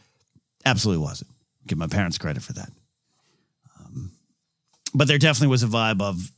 Absolutely 0.64 1.02
wasn't. 1.02 1.30
Give 1.66 1.78
my 1.78 1.86
parents 1.86 2.18
credit 2.18 2.42
for 2.42 2.52
that 2.54 2.70
but 4.94 5.08
there 5.08 5.18
definitely 5.18 5.48
was 5.48 5.62
a 5.62 5.66
vibe 5.66 6.00
of, 6.00 6.30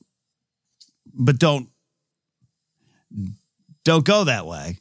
but 1.12 1.38
don't, 1.38 1.68
don't 3.84 4.04
go 4.04 4.24
that 4.24 4.46
way. 4.46 4.78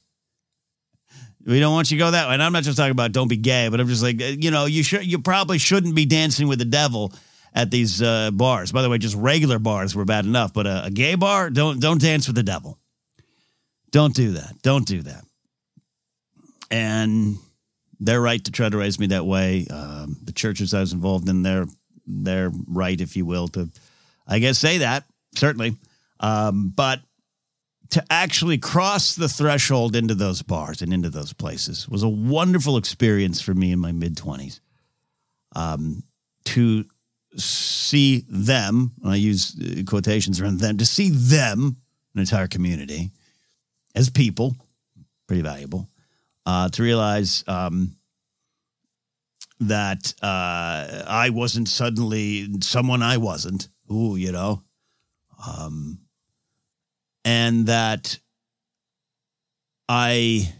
We 1.45 1.59
don't 1.59 1.73
want 1.73 1.89
you 1.89 1.97
to 1.97 2.03
go 2.03 2.11
that 2.11 2.27
way. 2.27 2.33
And 2.33 2.43
I'm 2.43 2.53
not 2.53 2.63
just 2.63 2.77
talking 2.77 2.91
about 2.91 3.11
don't 3.11 3.27
be 3.27 3.37
gay, 3.37 3.69
but 3.69 3.79
I'm 3.79 3.87
just 3.87 4.03
like, 4.03 4.19
you 4.19 4.51
know, 4.51 4.65
you 4.65 4.83
should, 4.83 5.05
you 5.05 5.19
probably 5.19 5.57
shouldn't 5.57 5.95
be 5.95 6.05
dancing 6.05 6.47
with 6.47 6.59
the 6.59 6.65
devil 6.65 7.13
at 7.53 7.71
these 7.71 8.01
uh, 8.01 8.29
bars. 8.31 8.71
By 8.71 8.81
the 8.81 8.89
way, 8.89 8.97
just 8.97 9.15
regular 9.15 9.57
bars 9.57 9.95
were 9.95 10.05
bad 10.05 10.25
enough, 10.25 10.53
but 10.53 10.67
a, 10.67 10.85
a 10.85 10.91
gay 10.91 11.15
bar, 11.15 11.49
don't, 11.49 11.79
don't 11.79 12.01
dance 12.01 12.27
with 12.27 12.35
the 12.35 12.43
devil. 12.43 12.77
Don't 13.91 14.13
do 14.13 14.33
that. 14.33 14.61
Don't 14.61 14.85
do 14.85 15.01
that. 15.03 15.23
And 16.69 17.37
they're 17.99 18.21
right 18.21 18.43
to 18.43 18.51
try 18.51 18.69
to 18.69 18.77
raise 18.77 18.99
me 18.99 19.07
that 19.07 19.25
way. 19.25 19.65
Um, 19.71 20.17
the 20.23 20.31
churches 20.31 20.73
I 20.73 20.81
was 20.81 20.93
involved 20.93 21.27
in, 21.27 21.41
they're 21.41 21.65
their 22.09 22.51
right, 22.67 22.99
if 22.99 23.15
you 23.15 23.25
will, 23.25 23.47
to, 23.49 23.69
I 24.27 24.39
guess, 24.39 24.57
say 24.57 24.79
that, 24.79 25.05
certainly. 25.35 25.75
Um, 26.19 26.73
but 26.75 27.01
to 27.91 28.03
actually 28.09 28.57
cross 28.57 29.15
the 29.15 29.29
threshold 29.29 29.95
into 29.95 30.13
those 30.13 30.41
bars 30.41 30.81
and 30.81 30.93
into 30.93 31.09
those 31.09 31.33
places 31.33 31.87
was 31.89 32.03
a 32.03 32.09
wonderful 32.09 32.77
experience 32.77 33.41
for 33.41 33.53
me 33.53 33.71
in 33.71 33.79
my 33.79 33.91
mid 33.91 34.15
20s. 34.15 34.59
Um, 35.55 36.03
to 36.45 36.85
see 37.35 38.25
them, 38.27 38.91
and 39.01 39.11
I 39.11 39.15
use 39.15 39.55
uh, 39.59 39.83
quotations 39.85 40.39
around 40.39 40.59
them, 40.59 40.77
to 40.77 40.85
see 40.85 41.09
them, 41.09 41.77
an 42.13 42.21
entire 42.21 42.47
community, 42.47 43.11
as 43.95 44.09
people, 44.09 44.55
pretty 45.27 45.41
valuable, 45.41 45.89
uh, 46.45 46.69
to 46.69 46.83
realize 46.83 47.43
um, 47.47 47.95
that 49.61 50.13
uh, 50.21 51.03
I 51.07 51.29
wasn't 51.31 51.67
suddenly 51.67 52.47
someone 52.61 53.03
I 53.03 53.17
wasn't. 53.17 53.67
Ooh, 53.91 54.15
you 54.15 54.31
know, 54.31 54.63
um, 55.45 55.99
and 57.25 57.67
that 57.67 58.17
I 59.87 60.53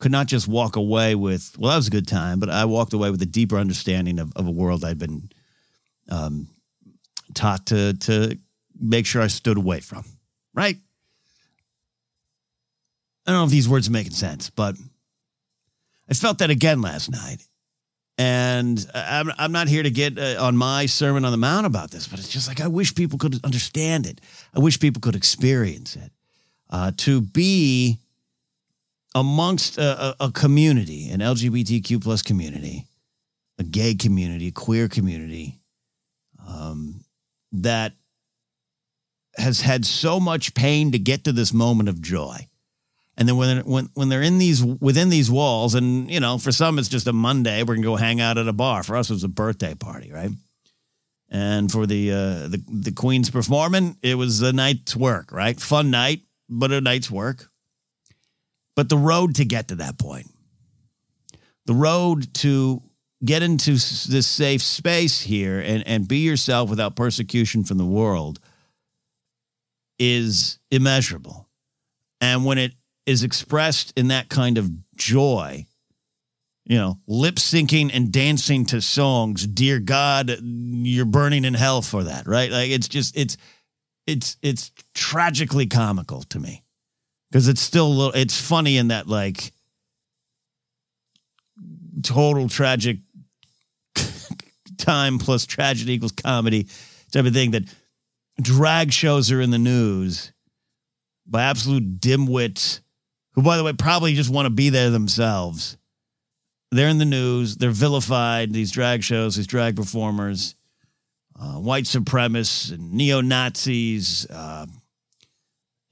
could 0.00 0.12
not 0.12 0.26
just 0.26 0.48
walk 0.48 0.76
away 0.76 1.14
with. 1.14 1.56
Well, 1.58 1.70
that 1.70 1.76
was 1.76 1.86
a 1.86 1.92
good 1.92 2.08
time, 2.08 2.40
but 2.40 2.50
I 2.50 2.64
walked 2.64 2.92
away 2.92 3.10
with 3.10 3.22
a 3.22 3.26
deeper 3.26 3.56
understanding 3.56 4.18
of, 4.18 4.32
of 4.36 4.46
a 4.46 4.50
world 4.50 4.84
I'd 4.84 4.98
been 4.98 5.30
um, 6.10 6.48
taught 7.32 7.66
to 7.66 7.94
to 7.94 8.38
make 8.78 9.06
sure 9.06 9.22
I 9.22 9.28
stood 9.28 9.56
away 9.56 9.80
from. 9.80 10.04
Right. 10.52 10.76
I 13.26 13.30
don't 13.30 13.40
know 13.40 13.44
if 13.44 13.50
these 13.50 13.68
words 13.68 13.88
are 13.88 13.92
making 13.92 14.12
sense, 14.12 14.50
but 14.50 14.76
I 16.10 16.14
felt 16.14 16.38
that 16.38 16.50
again 16.50 16.82
last 16.82 17.10
night 17.10 17.46
and 18.16 18.86
I'm, 18.94 19.32
I'm 19.38 19.52
not 19.52 19.68
here 19.68 19.82
to 19.82 19.90
get 19.90 20.18
uh, 20.18 20.36
on 20.38 20.56
my 20.56 20.86
Sermon 20.86 21.24
on 21.24 21.32
the 21.32 21.36
Mount 21.36 21.66
about 21.66 21.90
this, 21.90 22.06
but 22.06 22.18
it's 22.18 22.28
just 22.28 22.46
like 22.46 22.60
I 22.60 22.68
wish 22.68 22.94
people 22.94 23.18
could 23.18 23.44
understand 23.44 24.06
it. 24.06 24.20
I 24.54 24.60
wish 24.60 24.78
people 24.78 25.00
could 25.00 25.16
experience 25.16 25.96
it. 25.96 26.12
Uh, 26.70 26.92
to 26.96 27.20
be 27.20 27.98
amongst 29.14 29.78
a, 29.78 30.16
a, 30.18 30.30
community, 30.30 31.08
an 31.10 31.20
LGBTQ 31.20 32.02
plus 32.02 32.22
community, 32.22 32.86
a 33.58 33.62
gay 33.62 33.94
community, 33.94 34.48
a 34.48 34.52
queer 34.52 34.88
community, 34.88 35.60
um, 36.48 37.04
that 37.52 37.92
has 39.36 39.60
had 39.60 39.84
so 39.84 40.18
much 40.18 40.54
pain 40.54 40.92
to 40.92 40.98
get 40.98 41.24
to 41.24 41.32
this 41.32 41.52
moment 41.52 41.88
of 41.88 42.00
joy 42.00 42.48
and 43.16 43.28
then 43.28 43.36
when 43.36 43.58
when 43.60 43.90
when 43.94 44.08
they're 44.08 44.22
in 44.22 44.38
these 44.38 44.62
within 44.64 45.08
these 45.08 45.30
walls, 45.30 45.74
and 45.74 46.10
you 46.10 46.20
know, 46.20 46.38
for 46.38 46.50
some 46.50 46.78
it's 46.78 46.88
just 46.88 47.06
a 47.06 47.12
Monday, 47.12 47.62
we're 47.62 47.76
gonna 47.76 47.86
go 47.86 47.96
hang 47.96 48.20
out 48.20 48.38
at 48.38 48.48
a 48.48 48.52
bar. 48.52 48.82
For 48.82 48.96
us, 48.96 49.10
it 49.10 49.14
was 49.14 49.24
a 49.24 49.28
birthday 49.28 49.74
party, 49.74 50.10
right? 50.12 50.30
And 51.30 51.70
for 51.70 51.86
the 51.86 52.10
uh, 52.10 52.48
the 52.48 52.62
the 52.68 52.92
Queen's 52.92 53.30
performing, 53.30 53.96
it 54.02 54.16
was 54.16 54.42
a 54.42 54.52
night's 54.52 54.96
work, 54.96 55.30
right? 55.32 55.58
Fun 55.60 55.90
night, 55.90 56.22
but 56.48 56.72
a 56.72 56.80
night's 56.80 57.10
work. 57.10 57.50
But 58.74 58.88
the 58.88 58.98
road 58.98 59.36
to 59.36 59.44
get 59.44 59.68
to 59.68 59.76
that 59.76 59.98
point, 59.98 60.28
the 61.66 61.74
road 61.74 62.34
to 62.34 62.82
get 63.24 63.42
into 63.42 63.72
this 63.72 64.26
safe 64.26 64.60
space 64.60 65.20
here 65.20 65.60
and, 65.60 65.86
and 65.86 66.06
be 66.06 66.18
yourself 66.18 66.68
without 66.68 66.96
persecution 66.96 67.64
from 67.64 67.78
the 67.78 67.84
world 67.84 68.38
is 69.98 70.58
immeasurable. 70.70 71.48
And 72.20 72.44
when 72.44 72.58
it 72.58 72.74
is 73.06 73.22
expressed 73.22 73.92
in 73.96 74.08
that 74.08 74.28
kind 74.28 74.58
of 74.58 74.70
joy, 74.96 75.66
you 76.64 76.76
know, 76.76 76.98
lip 77.06 77.36
syncing 77.36 77.90
and 77.92 78.12
dancing 78.12 78.64
to 78.66 78.80
songs. 78.80 79.46
Dear 79.46 79.78
God, 79.78 80.38
you're 80.42 81.04
burning 81.04 81.44
in 81.44 81.54
hell 81.54 81.82
for 81.82 82.04
that, 82.04 82.26
right? 82.26 82.50
Like 82.50 82.70
it's 82.70 82.88
just 82.88 83.16
it's 83.16 83.36
it's 84.06 84.36
it's 84.42 84.70
tragically 84.94 85.66
comical 85.66 86.22
to 86.24 86.38
me 86.38 86.62
because 87.30 87.48
it's 87.48 87.60
still 87.60 87.94
little. 87.94 88.12
It's 88.12 88.40
funny 88.40 88.76
in 88.76 88.88
that 88.88 89.06
like 89.06 89.52
total 92.02 92.48
tragic 92.48 92.98
time 94.78 95.18
plus 95.18 95.46
tragedy 95.46 95.94
equals 95.94 96.12
comedy 96.12 96.68
type 97.12 97.24
of 97.24 97.32
thing 97.32 97.52
that 97.52 97.62
drag 98.40 98.92
shows 98.92 99.30
are 99.30 99.40
in 99.40 99.50
the 99.50 99.58
news 99.58 100.32
by 101.26 101.42
absolute 101.44 102.00
dimwits 102.00 102.80
who, 103.34 103.42
by 103.42 103.56
the 103.56 103.64
way, 103.64 103.72
probably 103.72 104.14
just 104.14 104.30
want 104.30 104.46
to 104.46 104.50
be 104.50 104.70
there 104.70 104.90
themselves. 104.90 105.76
They're 106.70 106.88
in 106.88 106.98
the 106.98 107.04
news. 107.04 107.56
They're 107.56 107.70
vilified. 107.70 108.52
These 108.52 108.72
drag 108.72 109.02
shows, 109.02 109.36
these 109.36 109.46
drag 109.46 109.76
performers, 109.76 110.54
uh, 111.38 111.54
white 111.54 111.84
supremacists 111.84 112.72
and 112.72 112.92
neo 112.92 113.20
Nazis, 113.20 114.26
uh, 114.30 114.66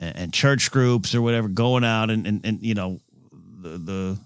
and, 0.01 0.17
and, 0.17 0.33
church 0.33 0.71
groups 0.71 1.15
or 1.15 1.23
whatever 1.23 1.49
going 1.49 1.85
out 1.85 2.11
and, 2.11 2.27
and, 2.27 2.45
and 2.45 2.63
you 2.63 2.75
know, 2.75 3.01
the, 3.61 3.79
the, 3.79 4.19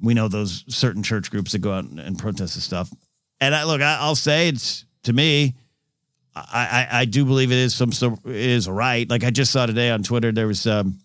we 0.00 0.14
know 0.14 0.28
those 0.28 0.64
certain 0.68 1.02
church 1.02 1.30
groups 1.30 1.52
that 1.52 1.60
go 1.60 1.72
out 1.72 1.84
and, 1.84 1.98
and 1.98 2.18
protest 2.18 2.54
this 2.54 2.64
stuff. 2.64 2.90
And 3.40 3.54
I 3.54 3.64
look, 3.64 3.80
I, 3.80 4.06
will 4.06 4.14
say 4.14 4.48
it's 4.48 4.84
to 5.04 5.12
me, 5.12 5.54
I, 6.34 6.86
I, 6.90 7.00
I 7.00 7.04
do 7.04 7.24
believe 7.24 7.50
it 7.50 7.58
is 7.58 7.74
some 7.74 7.92
sort 7.92 8.20
it 8.26 8.34
is 8.34 8.68
right. 8.68 9.08
Like 9.08 9.24
I 9.24 9.30
just 9.30 9.52
saw 9.52 9.66
today 9.66 9.90
on 9.90 10.02
Twitter, 10.02 10.32
there 10.32 10.46
was 10.46 10.66
um, 10.66 10.98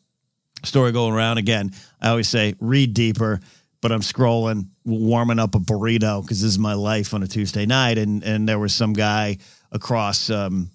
story 0.63 0.91
going 0.91 1.13
around 1.13 1.37
again. 1.37 1.71
I 2.01 2.09
always 2.09 2.27
say 2.27 2.55
read 2.59 2.93
deeper, 2.93 3.39
but 3.81 3.91
I'm 3.91 4.01
scrolling, 4.01 4.67
warming 4.85 5.39
up 5.39 5.55
a 5.55 5.59
burrito 5.59 6.21
because 6.21 6.41
this 6.41 6.51
is 6.51 6.59
my 6.59 6.73
life 6.73 7.13
on 7.13 7.23
a 7.23 7.27
Tuesday 7.27 7.65
night, 7.65 7.97
and 7.97 8.23
and 8.23 8.47
there 8.47 8.59
was 8.59 8.73
some 8.73 8.93
guy 8.93 9.37
across 9.71 10.29
um, 10.29 10.69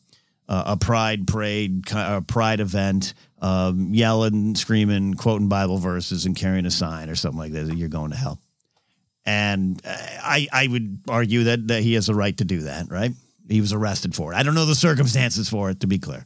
uh, 0.48 0.64
a 0.66 0.76
pride 0.76 1.26
parade, 1.26 1.84
a 1.92 2.22
pride 2.22 2.60
event, 2.60 3.14
um, 3.40 3.92
yelling, 3.92 4.54
screaming, 4.54 5.14
quoting 5.14 5.48
Bible 5.48 5.78
verses, 5.78 6.26
and 6.26 6.34
carrying 6.34 6.66
a 6.66 6.70
sign 6.70 7.10
or 7.10 7.14
something 7.14 7.38
like 7.38 7.52
that. 7.52 7.76
You're 7.76 7.88
going 7.88 8.10
to 8.10 8.16
hell. 8.16 8.40
And 9.26 9.80
uh, 9.84 9.94
I, 9.94 10.48
I 10.50 10.66
would 10.68 11.02
argue 11.06 11.44
that, 11.44 11.68
that 11.68 11.82
he 11.82 11.94
has 11.94 12.08
a 12.08 12.14
right 12.14 12.34
to 12.38 12.44
do 12.44 12.60
that, 12.62 12.90
right? 12.90 13.12
He 13.46 13.60
was 13.60 13.74
arrested 13.74 14.14
for 14.14 14.32
it. 14.32 14.36
I 14.36 14.42
don't 14.42 14.54
know 14.54 14.64
the 14.64 14.74
circumstances 14.74 15.50
for 15.50 15.68
it, 15.68 15.80
to 15.80 15.86
be 15.86 15.98
clear. 15.98 16.24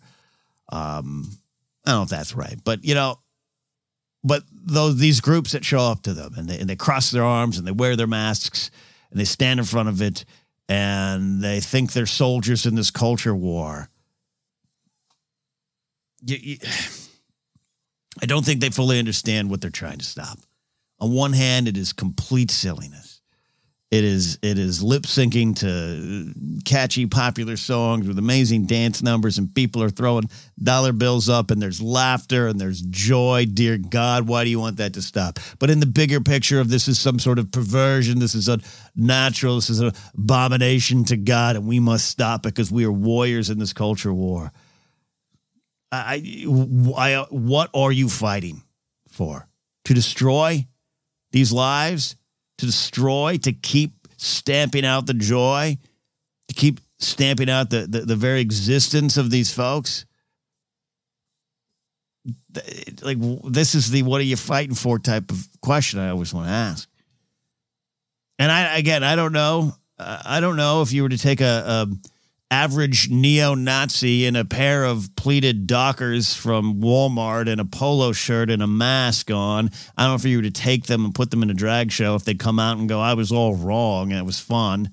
Um, 0.69 1.28
I 1.85 1.90
don't 1.90 1.99
know 1.99 2.02
if 2.04 2.09
that's 2.11 2.37
right, 2.37 2.57
but 2.62 2.85
you 2.85 2.95
know, 2.95 3.19
but 4.25 4.45
those 4.52 4.99
these 4.99 5.21
groups 5.21 5.52
that 5.52 5.64
show 5.64 5.81
up 5.81 6.02
to 6.02 6.14
them 6.14 6.35
and 6.37 6.49
they, 6.49 6.59
and 6.59 6.69
they 6.69 6.76
cross 6.76 7.11
their 7.11 7.25
arms 7.25 7.59
and 7.59 7.67
they 7.67 7.73
wear 7.73 7.97
their 7.97 8.07
masks 8.07 8.71
and 9.11 9.19
they 9.21 9.25
stand 9.25 9.61
in 9.61 9.67
front 9.67 9.88
of 9.88 10.00
it 10.00 10.25
and 10.69 11.43
they 11.43 11.61
think 11.61 11.93
they're 11.93 12.07
soldiers 12.07 12.64
in 12.64 12.75
this 12.75 12.91
culture 12.91 13.35
war. 13.35 13.88
You, 16.25 16.37
you, 16.41 16.57
I 18.23 18.26
don't 18.26 18.45
think 18.45 18.61
they 18.61 18.71
fully 18.71 18.99
understand 18.99 19.50
what 19.50 19.61
they're 19.61 19.71
trying 19.71 19.99
to 19.99 20.05
stop. 20.05 20.38
On 21.00 21.12
one 21.12 21.33
hand, 21.33 21.67
it 21.67 21.76
is 21.76 21.93
complete 21.93 22.50
silliness. 22.50 23.12
It 23.92 24.04
is 24.04 24.38
it 24.40 24.58
is 24.58 24.82
lip 24.82 25.02
syncing 25.02 25.54
to 25.56 26.32
catchy 26.64 27.04
popular 27.04 27.58
songs 27.58 28.08
with 28.08 28.18
amazing 28.18 28.64
dance 28.64 29.02
numbers 29.02 29.37
and 29.37 29.54
people 29.54 29.82
are 29.82 29.90
throwing 29.90 30.30
dollar 30.62 30.94
bills 30.94 31.28
up 31.28 31.50
and 31.50 31.61
there's 31.61 31.82
laughter 31.82 32.46
and 32.46 32.58
there's 32.58 32.80
joy. 32.80 33.44
Dear 33.44 33.76
God, 33.76 34.26
why 34.26 34.44
do 34.44 34.50
you 34.50 34.58
want 34.58 34.78
that 34.78 34.94
to 34.94 35.02
stop? 35.02 35.38
But 35.58 35.68
in 35.68 35.80
the 35.80 35.84
bigger 35.84 36.22
picture 36.22 36.58
of 36.58 36.70
this 36.70 36.88
is 36.88 36.99
some 36.99 37.18
sort 37.18 37.38
of 37.38 37.52
perversion, 37.52 38.18
this 38.18 38.34
is 38.34 38.49
unnatural, 38.96 39.56
this 39.56 39.68
is 39.68 39.80
an 39.80 39.92
abomination 40.14 41.04
to 41.04 41.18
God, 41.18 41.56
and 41.56 41.66
we 41.66 41.78
must 41.78 42.08
stop 42.08 42.46
it 42.46 42.54
because 42.54 42.72
we 42.72 42.87
are 42.87 42.92
warriors 42.92 43.50
in 43.50 43.58
this 43.58 43.75
culture 43.75 44.14
war. 44.14 44.52
I, 45.92 46.46
I, 46.96 47.26
what 47.28 47.68
are 47.75 47.92
you 47.92 48.08
fighting 48.08 48.62
for? 49.08 49.46
To 49.84 49.92
destroy 49.92 50.66
these 51.32 51.52
lives? 51.52 52.16
To 52.62 52.66
destroy, 52.66 53.38
to 53.38 53.52
keep 53.52 53.90
stamping 54.16 54.85
out 54.85 55.07
the 55.07 55.14
joy, 55.14 55.76
to 56.47 56.54
keep 56.54 56.78
stamping 57.00 57.50
out 57.50 57.71
the, 57.71 57.88
the, 57.88 58.00
the 58.02 58.14
very 58.14 58.40
existence 58.40 59.16
of 59.16 59.31
these 59.31 59.52
folks? 59.52 60.07
Like, 63.02 63.19
this 63.45 63.75
is 63.75 63.90
the 63.90 64.04
what 64.04 64.21
are 64.21 64.25
you 64.25 64.37
fighting 64.37 64.76
for 64.76 65.00
type 65.00 65.33
of 65.33 65.45
question 65.61 65.99
I 65.99 66.11
always 66.11 66.33
want 66.33 66.47
to 66.47 66.52
ask. 66.52 66.88
And 68.38 68.52
I, 68.52 68.78
again, 68.78 69.02
I 69.02 69.16
don't 69.16 69.33
know. 69.33 69.75
Uh, 69.99 70.23
I 70.25 70.38
don't 70.38 70.57
know 70.57 70.83
if 70.83 70.92
you 70.92 71.02
were 71.02 71.09
to 71.09 71.19
take 71.19 71.40
a, 71.40 71.88
a 71.90 72.12
average 72.52 73.09
neo 73.09 73.54
Nazi 73.54 74.26
in 74.26 74.37
a 74.37 74.44
pair 74.44 74.85
of 74.85 75.16
pleated 75.16 75.66
Dockers 75.66 76.35
from 76.35 76.82
Walmart 76.82 77.49
and 77.49 77.59
a 77.59 77.64
polo 77.64 78.12
shirt 78.12 78.50
and 78.50 78.62
a 78.62 78.66
mask 78.66 79.30
on. 79.30 79.71
I 79.97 80.02
don't 80.02 80.11
know 80.11 80.16
if 80.16 80.25
you 80.26 80.37
were 80.37 80.42
to 80.42 80.50
take 80.50 80.85
them 80.85 81.06
and 81.06 81.14
put 81.14 81.30
them 81.30 81.42
in 81.42 81.49
a 81.49 81.54
drag 81.54 81.90
show, 81.90 82.14
if 82.14 82.26
they'd 82.26 82.38
come 82.38 82.59
out 82.59 82.76
and 82.76 82.90
go, 82.90 83.00
I 83.00 83.14
was 83.14 83.32
all 83.32 83.54
wrong 83.54 84.11
and 84.11 84.21
it 84.21 84.26
was 84.26 84.38
fun. 84.38 84.90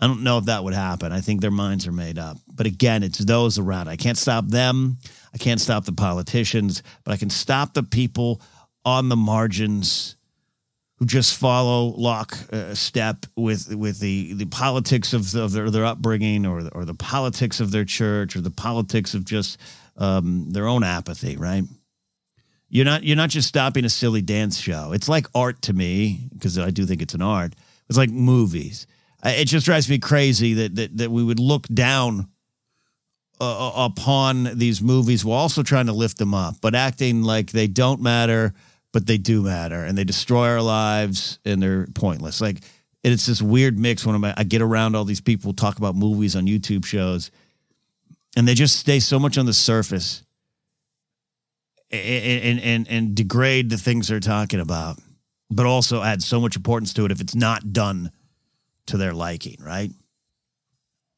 I 0.00 0.06
don't 0.06 0.22
know 0.22 0.38
if 0.38 0.46
that 0.46 0.64
would 0.64 0.72
happen. 0.72 1.12
I 1.12 1.20
think 1.20 1.42
their 1.42 1.50
minds 1.50 1.86
are 1.86 1.92
made 1.92 2.18
up. 2.18 2.38
But 2.48 2.64
again, 2.64 3.02
it's 3.02 3.18
those 3.18 3.58
around. 3.58 3.88
I 3.88 3.96
can't 3.96 4.16
stop 4.16 4.46
them. 4.46 4.96
I 5.34 5.38
can't 5.38 5.60
stop 5.60 5.84
the 5.84 5.92
politicians, 5.92 6.82
but 7.04 7.12
I 7.12 7.18
can 7.18 7.28
stop 7.28 7.74
the 7.74 7.82
people 7.82 8.40
on 8.86 9.10
the 9.10 9.16
margins 9.16 10.15
who 10.98 11.04
just 11.04 11.36
follow 11.36 11.94
lock 11.96 12.36
uh, 12.52 12.74
step 12.74 13.26
with 13.36 13.74
with 13.74 14.00
the, 14.00 14.32
the 14.34 14.46
politics 14.46 15.12
of, 15.12 15.30
the, 15.30 15.42
of 15.42 15.52
their, 15.52 15.70
their 15.70 15.84
upbringing 15.84 16.46
or 16.46 16.68
or 16.72 16.84
the 16.84 16.94
politics 16.94 17.60
of 17.60 17.70
their 17.70 17.84
church 17.84 18.34
or 18.34 18.40
the 18.40 18.50
politics 18.50 19.14
of 19.14 19.24
just 19.24 19.58
um, 19.96 20.50
their 20.50 20.66
own 20.66 20.82
apathy, 20.82 21.36
right? 21.36 21.64
You're 22.68 22.84
not 22.84 23.04
you're 23.04 23.16
not 23.16 23.30
just 23.30 23.48
stopping 23.48 23.84
a 23.84 23.90
silly 23.90 24.22
dance 24.22 24.58
show. 24.58 24.92
It's 24.92 25.08
like 25.08 25.26
art 25.34 25.62
to 25.62 25.72
me 25.72 26.28
because 26.32 26.58
I 26.58 26.70
do 26.70 26.86
think 26.86 27.02
it's 27.02 27.14
an 27.14 27.22
art. 27.22 27.54
It's 27.88 27.98
like 27.98 28.10
movies. 28.10 28.86
It 29.24 29.46
just 29.46 29.66
drives 29.66 29.88
me 29.88 29.98
crazy 29.98 30.54
that 30.54 30.74
that, 30.76 30.96
that 30.96 31.10
we 31.10 31.22
would 31.22 31.38
look 31.38 31.66
down 31.68 32.28
uh, 33.40 33.72
upon 33.76 34.58
these 34.58 34.80
movies 34.80 35.24
while 35.24 35.38
also 35.38 35.62
trying 35.62 35.86
to 35.86 35.92
lift 35.92 36.18
them 36.18 36.32
up, 36.32 36.56
but 36.60 36.74
acting 36.74 37.22
like 37.22 37.50
they 37.50 37.66
don't 37.66 38.00
matter 38.00 38.54
but 38.96 39.06
they 39.06 39.18
do 39.18 39.42
matter 39.42 39.84
and 39.84 39.98
they 39.98 40.04
destroy 40.04 40.48
our 40.48 40.62
lives 40.62 41.38
and 41.44 41.62
they're 41.62 41.86
pointless. 41.94 42.40
Like 42.40 42.60
it's 43.04 43.26
this 43.26 43.42
weird 43.42 43.78
mix 43.78 44.06
when 44.06 44.24
I 44.24 44.42
get 44.42 44.62
around 44.62 44.96
all 44.96 45.04
these 45.04 45.20
people 45.20 45.52
talk 45.52 45.76
about 45.76 45.94
movies 45.94 46.34
on 46.34 46.46
YouTube 46.46 46.86
shows 46.86 47.30
and 48.38 48.48
they 48.48 48.54
just 48.54 48.76
stay 48.76 48.98
so 48.98 49.18
much 49.18 49.36
on 49.36 49.44
the 49.44 49.52
surface 49.52 50.22
and, 51.90 52.42
and, 52.42 52.60
and, 52.60 52.88
and 52.88 53.14
degrade 53.14 53.68
the 53.68 53.76
things 53.76 54.08
they're 54.08 54.18
talking 54.18 54.60
about, 54.60 54.98
but 55.50 55.66
also 55.66 56.02
add 56.02 56.22
so 56.22 56.40
much 56.40 56.56
importance 56.56 56.94
to 56.94 57.04
it 57.04 57.12
if 57.12 57.20
it's 57.20 57.34
not 57.34 57.74
done 57.74 58.10
to 58.86 58.96
their 58.96 59.12
liking, 59.12 59.58
right? 59.60 59.90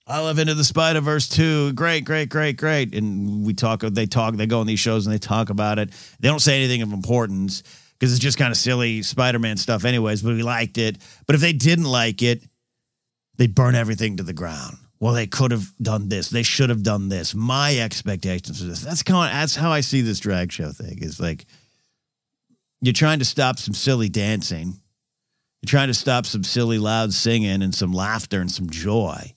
I 0.08 0.20
love 0.20 0.38
Into 0.38 0.54
the 0.54 0.64
Spider 0.64 1.02
Verse 1.02 1.28
too. 1.28 1.74
Great, 1.74 2.06
great, 2.06 2.30
great, 2.30 2.56
great. 2.56 2.94
And 2.94 3.44
we 3.44 3.52
talk, 3.52 3.82
they 3.82 4.06
talk, 4.06 4.34
they 4.36 4.46
go 4.46 4.60
on 4.60 4.66
these 4.66 4.80
shows 4.80 5.06
and 5.06 5.14
they 5.14 5.18
talk 5.18 5.50
about 5.50 5.78
it. 5.78 5.90
They 6.18 6.28
don't 6.28 6.40
say 6.40 6.56
anything 6.56 6.80
of 6.80 6.92
importance 6.92 7.62
because 7.92 8.12
it's 8.12 8.22
just 8.22 8.38
kind 8.38 8.50
of 8.50 8.56
silly 8.56 9.02
Spider 9.02 9.38
Man 9.38 9.58
stuff, 9.58 9.84
anyways. 9.84 10.22
But 10.22 10.34
we 10.34 10.42
liked 10.42 10.78
it. 10.78 10.96
But 11.26 11.34
if 11.34 11.42
they 11.42 11.52
didn't 11.52 11.84
like 11.84 12.22
it, 12.22 12.42
they'd 13.36 13.54
burn 13.54 13.74
everything 13.74 14.16
to 14.16 14.22
the 14.22 14.32
ground. 14.32 14.78
Well, 14.98 15.12
they 15.12 15.26
could 15.26 15.50
have 15.50 15.68
done 15.80 16.08
this. 16.08 16.30
They 16.30 16.42
should 16.42 16.70
have 16.70 16.82
done 16.82 17.10
this. 17.10 17.34
My 17.34 17.78
expectations 17.78 18.66
this. 18.66 18.80
That's 18.80 19.02
kind 19.02 19.30
of, 19.30 19.38
that's 19.38 19.54
how 19.54 19.70
I 19.70 19.82
see 19.82 20.00
this 20.00 20.20
drag 20.20 20.50
show 20.52 20.72
thing. 20.72 20.98
Is 21.02 21.20
like 21.20 21.44
you're 22.80 22.94
trying 22.94 23.18
to 23.18 23.26
stop 23.26 23.58
some 23.58 23.74
silly 23.74 24.08
dancing. 24.08 24.80
You're 25.60 25.68
trying 25.68 25.88
to 25.88 25.94
stop 25.94 26.24
some 26.24 26.44
silly 26.44 26.78
loud 26.78 27.12
singing 27.12 27.62
and 27.62 27.74
some 27.74 27.92
laughter 27.92 28.40
and 28.40 28.50
some 28.50 28.70
joy 28.70 29.34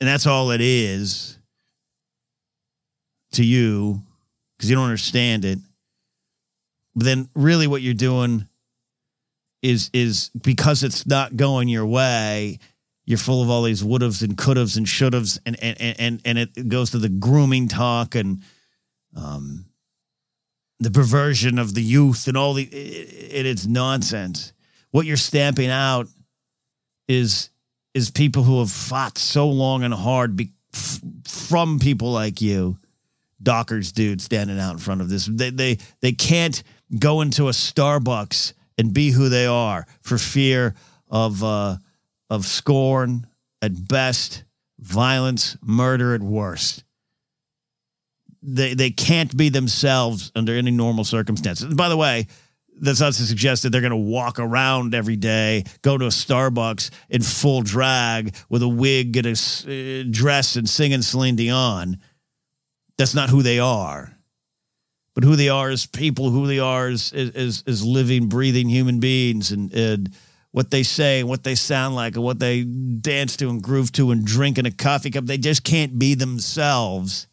and 0.00 0.08
that's 0.08 0.26
all 0.26 0.50
it 0.50 0.60
is 0.60 1.38
to 3.32 3.44
you 3.44 4.02
because 4.56 4.70
you 4.70 4.76
don't 4.76 4.84
understand 4.84 5.44
it. 5.44 5.58
But 6.94 7.04
then 7.04 7.28
really 7.34 7.66
what 7.66 7.82
you're 7.82 7.94
doing 7.94 8.48
is 9.62 9.90
is 9.92 10.30
because 10.30 10.82
it's 10.82 11.06
not 11.06 11.36
going 11.36 11.68
your 11.68 11.86
way, 11.86 12.58
you're 13.04 13.18
full 13.18 13.42
of 13.42 13.50
all 13.50 13.62
these 13.62 13.84
would 13.84 14.02
haves 14.02 14.22
and 14.22 14.36
could 14.36 14.56
haves 14.56 14.76
and 14.76 14.88
should 14.88 15.12
haves 15.12 15.38
and 15.46 15.56
and, 15.62 15.96
and 15.98 16.20
and 16.24 16.38
it 16.38 16.68
goes 16.68 16.90
to 16.90 16.98
the 16.98 17.08
grooming 17.08 17.68
talk 17.68 18.14
and 18.14 18.42
um 19.16 19.66
the 20.80 20.90
perversion 20.90 21.58
of 21.58 21.74
the 21.74 21.82
youth 21.82 22.28
and 22.28 22.36
all 22.36 22.54
the 22.54 22.64
it, 22.64 23.46
it's 23.46 23.66
nonsense. 23.66 24.52
What 24.90 25.06
you're 25.06 25.16
stamping 25.16 25.70
out 25.70 26.08
is 27.08 27.50
is 27.94 28.10
people 28.10 28.42
who 28.42 28.60
have 28.60 28.70
fought 28.70 29.18
so 29.18 29.48
long 29.48 29.82
and 29.82 29.94
hard 29.94 30.36
be, 30.36 30.52
f- 30.74 31.00
from 31.24 31.78
people 31.78 32.12
like 32.12 32.40
you, 32.40 32.78
Dockers 33.42 33.92
dude 33.92 34.20
standing 34.20 34.58
out 34.58 34.72
in 34.72 34.78
front 34.78 35.00
of 35.00 35.08
this. 35.08 35.26
They, 35.26 35.50
they, 35.50 35.78
they 36.00 36.12
can't 36.12 36.62
go 36.98 37.20
into 37.20 37.48
a 37.48 37.52
Starbucks 37.52 38.52
and 38.76 38.92
be 38.92 39.10
who 39.10 39.28
they 39.28 39.46
are 39.46 39.86
for 40.02 40.18
fear 40.18 40.74
of, 41.08 41.42
uh, 41.42 41.76
of 42.30 42.46
scorn 42.46 43.26
at 43.62 43.88
best, 43.88 44.44
violence, 44.78 45.56
murder 45.62 46.14
at 46.14 46.20
worst. 46.20 46.84
They, 48.42 48.74
they 48.74 48.90
can't 48.90 49.36
be 49.36 49.48
themselves 49.48 50.30
under 50.34 50.54
any 50.54 50.70
normal 50.70 51.04
circumstances. 51.04 51.74
By 51.74 51.88
the 51.88 51.96
way, 51.96 52.28
that's 52.80 53.00
not 53.00 53.12
to 53.14 53.22
suggest 53.22 53.62
that 53.62 53.70
they're 53.70 53.80
going 53.80 53.90
to 53.90 53.96
walk 53.96 54.38
around 54.38 54.94
every 54.94 55.16
day, 55.16 55.64
go 55.82 55.98
to 55.98 56.06
a 56.06 56.10
Starbucks 56.10 56.90
in 57.08 57.22
full 57.22 57.62
drag 57.62 58.34
with 58.48 58.62
a 58.62 58.68
wig 58.68 59.16
and 59.16 59.26
a 59.26 59.30
uh, 59.32 60.04
dress 60.10 60.56
and 60.56 60.68
singing 60.68 61.02
Celine 61.02 61.36
Dion. 61.36 61.98
That's 62.96 63.14
not 63.14 63.30
who 63.30 63.42
they 63.42 63.58
are. 63.58 64.14
But 65.14 65.24
who 65.24 65.36
they 65.36 65.48
are 65.48 65.70
is 65.70 65.86
people, 65.86 66.30
who 66.30 66.46
they 66.46 66.58
are 66.58 66.88
is, 66.88 67.12
is, 67.12 67.62
is 67.66 67.84
living, 67.84 68.28
breathing 68.28 68.68
human 68.68 69.00
beings 69.00 69.50
and, 69.50 69.72
and 69.72 70.10
what 70.50 70.70
they 70.70 70.82
say 70.82 71.20
and 71.20 71.28
what 71.28 71.44
they 71.44 71.54
sound 71.54 71.94
like 71.94 72.14
and 72.14 72.24
what 72.24 72.38
they 72.38 72.64
dance 72.64 73.36
to 73.36 73.48
and 73.48 73.62
groove 73.62 73.92
to 73.92 74.10
and 74.10 74.24
drink 74.24 74.58
in 74.58 74.66
a 74.66 74.70
coffee 74.70 75.10
cup. 75.10 75.26
They 75.26 75.38
just 75.38 75.64
can't 75.64 75.98
be 75.98 76.14
themselves 76.14 77.27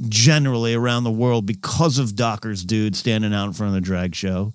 generally 0.00 0.74
around 0.74 1.04
the 1.04 1.10
world 1.10 1.46
because 1.46 1.98
of 1.98 2.16
Dockers 2.16 2.64
dude 2.64 2.96
standing 2.96 3.32
out 3.32 3.46
in 3.46 3.52
front 3.52 3.74
of 3.74 3.74
the 3.74 3.86
drag 3.86 4.14
show. 4.14 4.52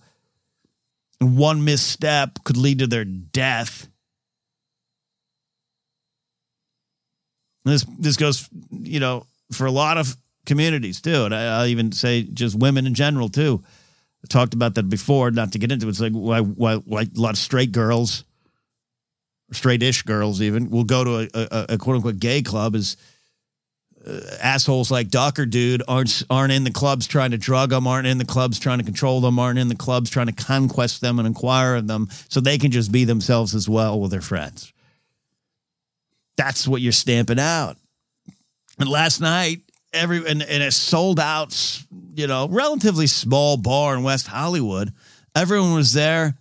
And 1.21 1.38
one 1.38 1.63
misstep 1.63 2.43
could 2.43 2.58
lead 2.58 2.80
to 2.80 2.88
their 2.88 3.06
death. 3.06 3.88
This 7.65 7.86
this 7.99 8.17
goes, 8.17 8.49
you 8.71 8.99
know, 8.99 9.25
for 9.52 9.65
a 9.65 9.71
lot 9.71 9.97
of 9.97 10.15
communities 10.45 11.02
too, 11.02 11.25
and 11.25 11.36
I, 11.36 11.62
will 11.62 11.67
even 11.67 11.91
say 11.91 12.23
just 12.23 12.58
women 12.58 12.88
in 12.88 12.93
general 12.93 13.30
too. 13.30 13.63
I 14.23 14.28
talked 14.28 14.54
about 14.54 14.75
that 14.75 14.89
before, 14.89 15.30
not 15.32 15.52
to 15.52 15.60
get 15.60 15.71
into 15.71 15.88
it. 15.88 15.89
It's 15.89 15.99
like 15.99 16.13
why 16.13 16.39
why, 16.39 16.75
why 16.75 17.02
a 17.02 17.19
lot 17.19 17.32
of 17.32 17.38
straight 17.38 17.71
girls, 17.71 18.23
straight-ish 19.52 20.04
girls 20.04 20.41
even, 20.41 20.69
will 20.69 20.86
go 20.86 21.04
to 21.04 21.17
a, 21.19 21.30
a, 21.34 21.65
a 21.73 21.78
quote 21.78 21.97
unquote 21.97 22.19
gay 22.19 22.41
club 22.41 22.75
is 22.75 22.95
assholes 24.41 24.91
like 24.91 25.10
Docker 25.10 25.45
dude 25.45 25.84
aren't 25.88 26.24
aren't 26.30 26.52
in 26.52 26.63
the 26.63 26.72
clubs 26.72 27.08
trying 27.08 27.32
to 27.32 27.38
drug 27.38 27.69
them, 27.69 27.88
aren't 27.88 28.08
in 28.08 28.17
the 28.17 28.26
clubs 28.26 28.60
trying 28.60 28.80
to 28.80 28.84
control 28.84 29.22
them, 29.22 29.39
aren't 29.39 29.60
in 29.60 29.67
the 29.67 29.76
clubs 29.76 30.10
trying 30.10 30.28
to 30.28 30.34
conquest 30.34 31.02
them 31.02 31.19
and 31.19 31.28
inquire 31.28 31.76
of 31.76 31.88
them, 31.88 32.08
so 32.30 32.39
they 32.39 32.58
can 32.58 32.72
just 32.72 32.91
be 32.91 33.04
themselves 33.06 33.56
as 33.56 33.69
well 33.69 34.00
with 34.00 34.12
their 34.12 34.22
friends. 34.22 34.74
That's 36.38 36.67
what 36.67 36.82
you're 36.82 36.91
stamping 36.91 37.39
out. 37.39 37.78
And 38.80 38.88
last 38.88 39.19
night, 39.19 39.62
every 39.93 40.17
in, 40.26 40.41
in 40.41 40.62
a 40.62 40.72
sold 40.72 41.19
out, 41.19 41.84
you 42.15 42.28
know, 42.28 42.48
relatively 42.48 43.08
small 43.08 43.58
bar 43.58 43.95
in 43.95 44.04
West 44.04 44.28
Hollywood, 44.28 44.93
everyone 45.36 45.74
was 45.74 45.93
there 45.93 46.36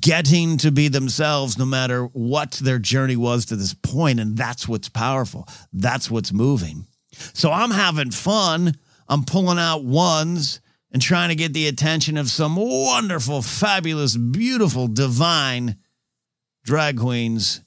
getting 0.00 0.56
to 0.56 0.70
be 0.70 0.88
themselves 0.88 1.58
no 1.58 1.66
matter 1.66 2.04
what 2.06 2.52
their 2.52 2.78
journey 2.78 3.16
was 3.16 3.44
to 3.44 3.56
this 3.56 3.74
point 3.74 4.18
and 4.18 4.36
that's 4.36 4.66
what's 4.66 4.88
powerful 4.88 5.46
that's 5.74 6.10
what's 6.10 6.32
moving 6.32 6.86
so 7.12 7.52
i'm 7.52 7.70
having 7.70 8.10
fun 8.10 8.74
I'm 9.08 9.24
pulling 9.24 9.58
out 9.58 9.84
ones 9.84 10.60
and 10.92 11.02
trying 11.02 11.28
to 11.28 11.34
get 11.34 11.52
the 11.52 11.68
attention 11.68 12.16
of 12.16 12.28
some 12.28 12.56
wonderful, 12.56 13.42
fabulous, 13.42 14.16
beautiful, 14.16 14.88
divine 14.88 15.76
drag 16.64 16.98
queens. 16.98 17.60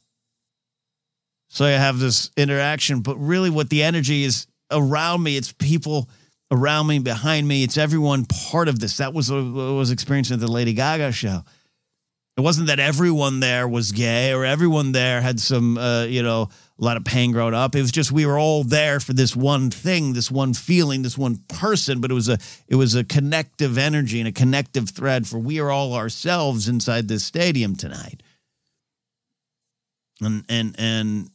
So 1.50 1.66
I 1.66 1.72
have 1.72 2.00
this 2.00 2.32
interaction, 2.38 3.02
but 3.02 3.18
really 3.18 3.50
what 3.50 3.70
the 3.70 3.84
energy 3.84 4.24
is 4.24 4.48
around 4.72 5.24
me, 5.24 5.38
it's 5.38 5.54
people 5.54 6.10
around 6.52 6.88
me, 6.88 7.00
behind 7.00 7.48
me, 7.48 7.64
it's 7.64 7.78
everyone 7.78 8.26
part 8.26 8.68
of 8.68 8.80
this. 8.80 8.98
That 8.98 9.14
was 9.14 9.32
what 9.32 9.40
I 9.40 9.72
was 9.72 9.92
experiencing 9.92 10.36
at 10.36 10.40
the 10.40 10.52
Lady 10.52 10.74
Gaga 10.74 11.12
show. 11.12 11.44
It 12.38 12.42
wasn't 12.42 12.68
that 12.68 12.80
everyone 12.80 13.40
there 13.40 13.68
was 13.68 13.92
gay 13.92 14.32
or 14.32 14.46
everyone 14.46 14.92
there 14.92 15.22
had 15.22 15.40
some, 15.40 15.76
uh, 15.76 16.04
you 16.04 16.22
know, 16.22 16.50
a 16.80 16.84
lot 16.84 16.96
of 16.96 17.04
pain 17.04 17.32
growing 17.32 17.56
up. 17.56 17.76
It 17.76 17.82
was 17.82 17.92
just 17.92 18.12
we 18.12 18.28
were 18.28 18.38
all 18.38 18.64
there 18.64 19.00
for 19.00 19.14
this 19.14 19.36
one 19.36 19.72
thing, 19.72 20.14
this 20.14 20.30
one 20.30 20.54
feeling, 20.54 21.02
this 21.02 21.18
one 21.18 21.38
person. 21.48 22.00
But 22.00 22.12
it 22.12 22.14
was 22.14 22.30
a 22.30 22.38
it 22.68 22.76
was 22.76 22.94
a 22.94 23.04
connective 23.04 23.80
energy 23.80 24.20
and 24.20 24.28
a 24.28 24.32
connective 24.32 24.92
thread 24.92 25.26
for 25.26 25.40
we 25.40 25.60
are 25.60 25.72
all 25.72 25.96
ourselves 25.96 26.68
inside 26.68 27.08
this 27.08 27.26
stadium 27.26 27.76
tonight. 27.76 28.22
And 30.22 30.46
and 30.48 30.76
and 30.78 31.32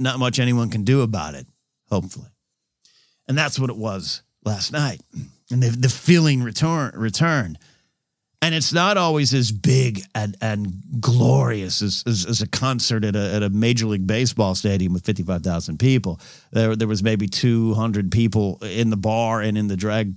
not 0.00 0.18
much 0.18 0.40
anyone 0.40 0.70
can 0.70 0.82
do 0.82 1.02
about 1.02 1.34
it, 1.34 1.46
hopefully. 1.88 2.30
And 3.28 3.38
that's 3.38 3.60
what 3.60 3.70
it 3.70 3.76
was 3.76 4.22
last 4.44 4.72
night. 4.72 5.00
And 5.52 5.62
the, 5.62 5.68
the 5.68 5.88
feeling 5.88 6.42
return 6.42 6.92
returned. 6.96 7.60
And 8.42 8.56
it's 8.56 8.72
not 8.72 8.96
always 8.96 9.32
as 9.34 9.52
big 9.52 10.02
and, 10.16 10.36
and 10.40 10.82
glorious 10.98 11.80
as, 11.80 12.02
as, 12.08 12.26
as 12.26 12.42
a 12.42 12.48
concert 12.48 13.04
at 13.04 13.14
a, 13.14 13.34
at 13.34 13.44
a 13.44 13.48
Major 13.48 13.86
League 13.86 14.04
Baseball 14.04 14.56
stadium 14.56 14.92
with 14.92 15.04
55,000 15.06 15.78
people. 15.78 16.20
There, 16.50 16.74
there 16.74 16.88
was 16.88 17.04
maybe 17.04 17.28
200 17.28 18.10
people 18.10 18.58
in 18.60 18.90
the 18.90 18.96
bar 18.96 19.40
and 19.40 19.56
in 19.56 19.68
the 19.68 19.76
drag 19.76 20.14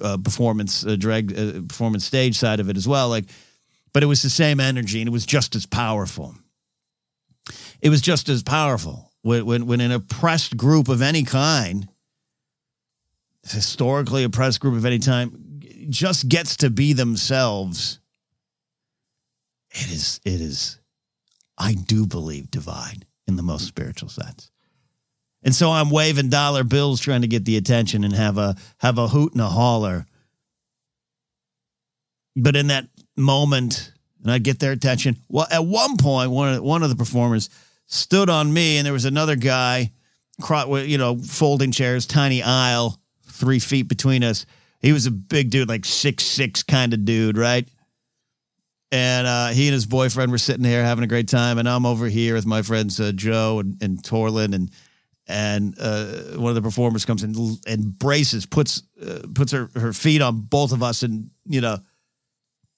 uh, 0.00 0.18
performance, 0.18 0.86
uh, 0.86 0.94
drag 0.94 1.36
uh, 1.36 1.62
performance 1.62 2.04
stage 2.04 2.38
side 2.38 2.60
of 2.60 2.70
it 2.70 2.76
as 2.76 2.86
well. 2.86 3.08
Like, 3.08 3.24
but 3.92 4.04
it 4.04 4.06
was 4.06 4.22
the 4.22 4.30
same 4.30 4.60
energy 4.60 5.00
and 5.00 5.08
it 5.08 5.12
was 5.12 5.26
just 5.26 5.56
as 5.56 5.66
powerful. 5.66 6.36
It 7.80 7.88
was 7.88 8.00
just 8.00 8.28
as 8.28 8.44
powerful 8.44 9.10
when, 9.22 9.44
when, 9.44 9.66
when 9.66 9.80
an 9.80 9.90
oppressed 9.90 10.56
group 10.56 10.88
of 10.88 11.02
any 11.02 11.24
kind, 11.24 11.88
historically 13.42 14.22
oppressed 14.22 14.60
group 14.60 14.76
of 14.76 14.86
any 14.86 15.00
time, 15.00 15.47
just 15.88 16.28
gets 16.28 16.56
to 16.58 16.70
be 16.70 16.92
themselves, 16.92 18.00
it 19.70 19.90
is, 19.90 20.20
it 20.24 20.40
is, 20.40 20.78
I 21.56 21.74
do 21.74 22.06
believe, 22.06 22.50
divine 22.50 23.04
in 23.26 23.36
the 23.36 23.42
most 23.42 23.66
spiritual 23.66 24.08
sense. 24.08 24.50
And 25.42 25.54
so 25.54 25.70
I'm 25.70 25.90
waving 25.90 26.30
dollar 26.30 26.64
bills 26.64 27.00
trying 27.00 27.22
to 27.22 27.28
get 27.28 27.44
the 27.44 27.56
attention 27.56 28.04
and 28.04 28.12
have 28.12 28.38
a 28.38 28.56
have 28.78 28.98
a 28.98 29.08
hoot 29.08 29.32
and 29.32 29.40
a 29.40 29.46
holler. 29.46 30.06
But 32.34 32.56
in 32.56 32.68
that 32.68 32.88
moment, 33.16 33.92
and 34.22 34.32
I 34.32 34.38
get 34.38 34.58
their 34.58 34.72
attention. 34.72 35.16
Well, 35.28 35.46
at 35.50 35.64
one 35.64 35.96
point, 35.96 36.30
one 36.30 36.54
of 36.54 36.62
one 36.62 36.82
of 36.82 36.90
the 36.90 36.96
performers 36.96 37.50
stood 37.86 38.28
on 38.28 38.52
me, 38.52 38.76
and 38.76 38.86
there 38.86 38.92
was 38.92 39.04
another 39.04 39.36
guy, 39.36 39.92
you 40.66 40.98
know, 40.98 41.16
folding 41.18 41.72
chairs, 41.72 42.06
tiny 42.06 42.42
aisle, 42.42 43.00
three 43.26 43.58
feet 43.58 43.88
between 43.88 44.24
us, 44.24 44.44
he 44.80 44.92
was 44.92 45.06
a 45.06 45.10
big 45.10 45.50
dude, 45.50 45.68
like 45.68 45.84
six 45.84 46.24
six 46.24 46.62
kind 46.62 46.92
of 46.94 47.04
dude, 47.04 47.36
right? 47.36 47.68
And 48.90 49.26
uh, 49.26 49.48
he 49.48 49.66
and 49.66 49.74
his 49.74 49.86
boyfriend 49.86 50.32
were 50.32 50.38
sitting 50.38 50.64
here 50.64 50.82
having 50.82 51.04
a 51.04 51.08
great 51.08 51.28
time, 51.28 51.58
and 51.58 51.68
I'm 51.68 51.84
over 51.84 52.06
here 52.06 52.34
with 52.34 52.46
my 52.46 52.62
friends 52.62 52.98
uh, 52.98 53.12
Joe 53.14 53.58
and, 53.58 53.82
and 53.82 54.02
Torlin, 54.02 54.54
and 54.54 54.70
and 55.26 55.74
uh, 55.78 56.38
one 56.38 56.48
of 56.48 56.54
the 56.54 56.62
performers 56.62 57.04
comes 57.04 57.22
and 57.22 57.98
braces, 57.98 58.46
puts 58.46 58.82
uh, 59.04 59.26
puts 59.34 59.52
her, 59.52 59.68
her 59.74 59.92
feet 59.92 60.22
on 60.22 60.40
both 60.40 60.72
of 60.72 60.82
us, 60.82 61.02
and 61.02 61.30
you 61.44 61.60
know 61.60 61.78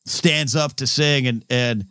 stands 0.05 0.57
up 0.57 0.75
to 0.77 0.87
sing, 0.87 1.27
and 1.27 1.45
and 1.49 1.87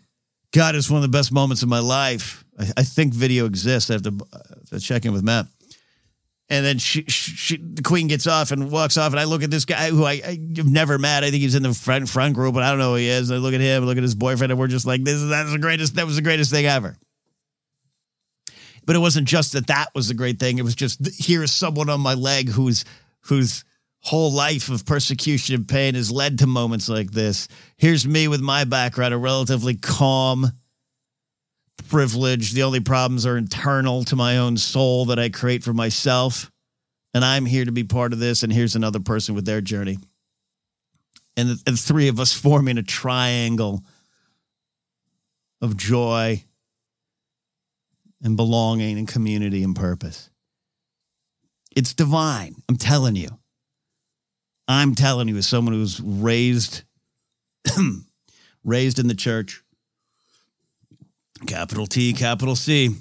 God, 0.51 0.75
it's 0.75 0.89
one 0.89 0.97
of 0.97 1.03
the 1.03 1.17
best 1.17 1.31
moments 1.31 1.63
of 1.63 1.69
my 1.69 1.79
life. 1.79 2.43
I, 2.59 2.71
I 2.77 2.83
think 2.83 3.13
video 3.13 3.45
exists. 3.45 3.89
I 3.89 3.93
have 3.93 4.03
to, 4.03 4.17
I 4.33 4.37
have 4.37 4.69
to 4.69 4.79
check 4.79 5.05
in 5.05 5.13
with 5.13 5.23
Matt. 5.23 5.45
And 6.51 6.65
then 6.65 6.79
she, 6.79 7.03
she, 7.03 7.57
the 7.57 7.83
queen 7.83 8.07
gets 8.07 8.25
off 8.25 8.51
and 8.51 8.71
walks 8.71 8.97
off, 8.97 9.11
and 9.11 9.19
I 9.19 9.25
look 9.25 9.43
at 9.43 9.51
this 9.51 9.65
guy 9.65 9.89
who 9.89 10.03
I, 10.03 10.21
I've 10.25 10.65
never 10.65 10.97
met. 10.97 11.23
I 11.23 11.29
think 11.29 11.43
he's 11.43 11.53
in 11.53 11.61
the 11.61 11.75
front 11.75 12.09
front 12.09 12.33
group, 12.33 12.55
but 12.55 12.63
I 12.63 12.69
don't 12.69 12.79
know 12.79 12.91
who 12.91 12.95
he 12.95 13.07
is. 13.07 13.29
I 13.29 13.35
look 13.35 13.53
at 13.53 13.61
him, 13.61 13.85
look 13.85 13.97
at 13.97 14.03
his 14.03 14.15
boyfriend, 14.15 14.51
and 14.51 14.59
we're 14.59 14.67
just 14.67 14.87
like, 14.87 15.03
"This 15.03 15.15
is 15.15 15.29
that's 15.29 15.51
the 15.51 15.59
greatest. 15.59 15.95
That 15.95 16.07
was 16.07 16.15
the 16.15 16.23
greatest 16.23 16.49
thing 16.51 16.65
ever." 16.65 16.97
But 18.83 18.95
it 18.95 18.99
wasn't 18.99 19.27
just 19.27 19.53
that 19.53 19.67
that 19.67 19.89
was 19.93 20.07
the 20.07 20.15
great 20.15 20.39
thing. 20.39 20.57
It 20.57 20.63
was 20.63 20.73
just 20.73 21.05
here 21.21 21.43
is 21.43 21.51
someone 21.51 21.89
on 21.89 22.01
my 22.01 22.15
leg 22.15 22.49
who's 22.49 22.83
whose 23.25 23.63
whole 24.01 24.31
life 24.31 24.69
of 24.69 24.85
persecution 24.85 25.53
and 25.55 25.67
pain 25.67 25.93
has 25.93 26.11
led 26.11 26.39
to 26.39 26.47
moments 26.47 26.89
like 26.89 27.11
this. 27.11 27.47
Here's 27.77 28.07
me 28.07 28.27
with 28.27 28.41
my 28.41 28.63
background, 28.63 29.13
a 29.13 29.17
relatively 29.17 29.75
calm 29.75 30.51
privilege. 31.87 32.51
The 32.51 32.63
only 32.63 32.79
problems 32.79 33.25
are 33.25 33.37
internal 33.37 34.03
to 34.05 34.15
my 34.15 34.37
own 34.37 34.57
soul 34.57 35.05
that 35.05 35.19
I 35.19 35.29
create 35.29 35.63
for 35.63 35.73
myself. 35.73 36.51
And 37.13 37.25
I'm 37.25 37.45
here 37.45 37.65
to 37.65 37.71
be 37.71 37.83
part 37.83 38.13
of 38.13 38.19
this. 38.19 38.43
And 38.43 38.51
here's 38.51 38.75
another 38.75 38.99
person 38.99 39.35
with 39.35 39.45
their 39.45 39.61
journey. 39.61 39.97
And 41.37 41.49
the, 41.49 41.71
the 41.71 41.77
three 41.77 42.07
of 42.07 42.19
us 42.19 42.33
forming 42.33 42.77
a 42.77 42.83
triangle 42.83 43.83
of 45.61 45.77
joy 45.77 46.43
and 48.21 48.35
belonging 48.35 48.97
and 48.97 49.07
community 49.07 49.63
and 49.63 49.75
purpose. 49.75 50.29
It's 51.75 51.93
divine. 51.93 52.55
I'm 52.67 52.77
telling 52.77 53.15
you. 53.15 53.29
I'm 54.67 54.95
telling 54.95 55.27
you, 55.27 55.37
as 55.37 55.47
someone 55.47 55.73
who's 55.73 55.99
raised 55.99 56.83
raised 58.63 58.99
in 58.99 59.07
the 59.07 59.15
church, 59.15 59.63
Capital 61.47 61.87
T, 61.87 62.13
capital 62.13 62.55
C. 62.55 62.95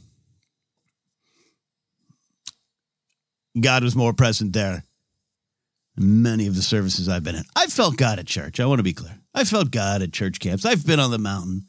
God 3.61 3.83
was 3.83 3.97
more 3.97 4.13
present 4.13 4.53
there 4.53 4.85
many 5.99 6.47
of 6.47 6.55
the 6.55 6.63
services 6.63 7.09
I've 7.09 7.25
been 7.25 7.35
in. 7.35 7.45
I 7.57 7.67
felt 7.67 7.97
God 7.97 8.19
at 8.19 8.27
church. 8.27 8.61
I 8.61 8.67
want 8.67 8.79
to 8.79 8.85
be 8.85 8.93
clear. 8.93 9.19
I 9.35 9.45
felt 9.45 9.71
God 9.71 10.03
at 10.03 10.13
church 10.13 10.39
camps. 10.41 10.65
I've 10.65 10.87
been 10.87 11.01
on 11.01 11.11
the 11.11 11.19
mountain. 11.19 11.67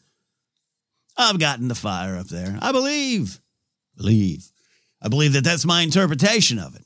I've 1.17 1.39
gotten 1.39 1.67
the 1.67 1.75
fire 1.75 2.15
up 2.15 2.27
there. 2.27 2.57
I 2.61 2.71
believe, 2.71 3.39
believe. 3.97 4.49
I 5.01 5.09
believe 5.09 5.33
that 5.33 5.43
that's 5.43 5.65
my 5.65 5.81
interpretation 5.81 6.59
of 6.59 6.75
it. 6.75 6.83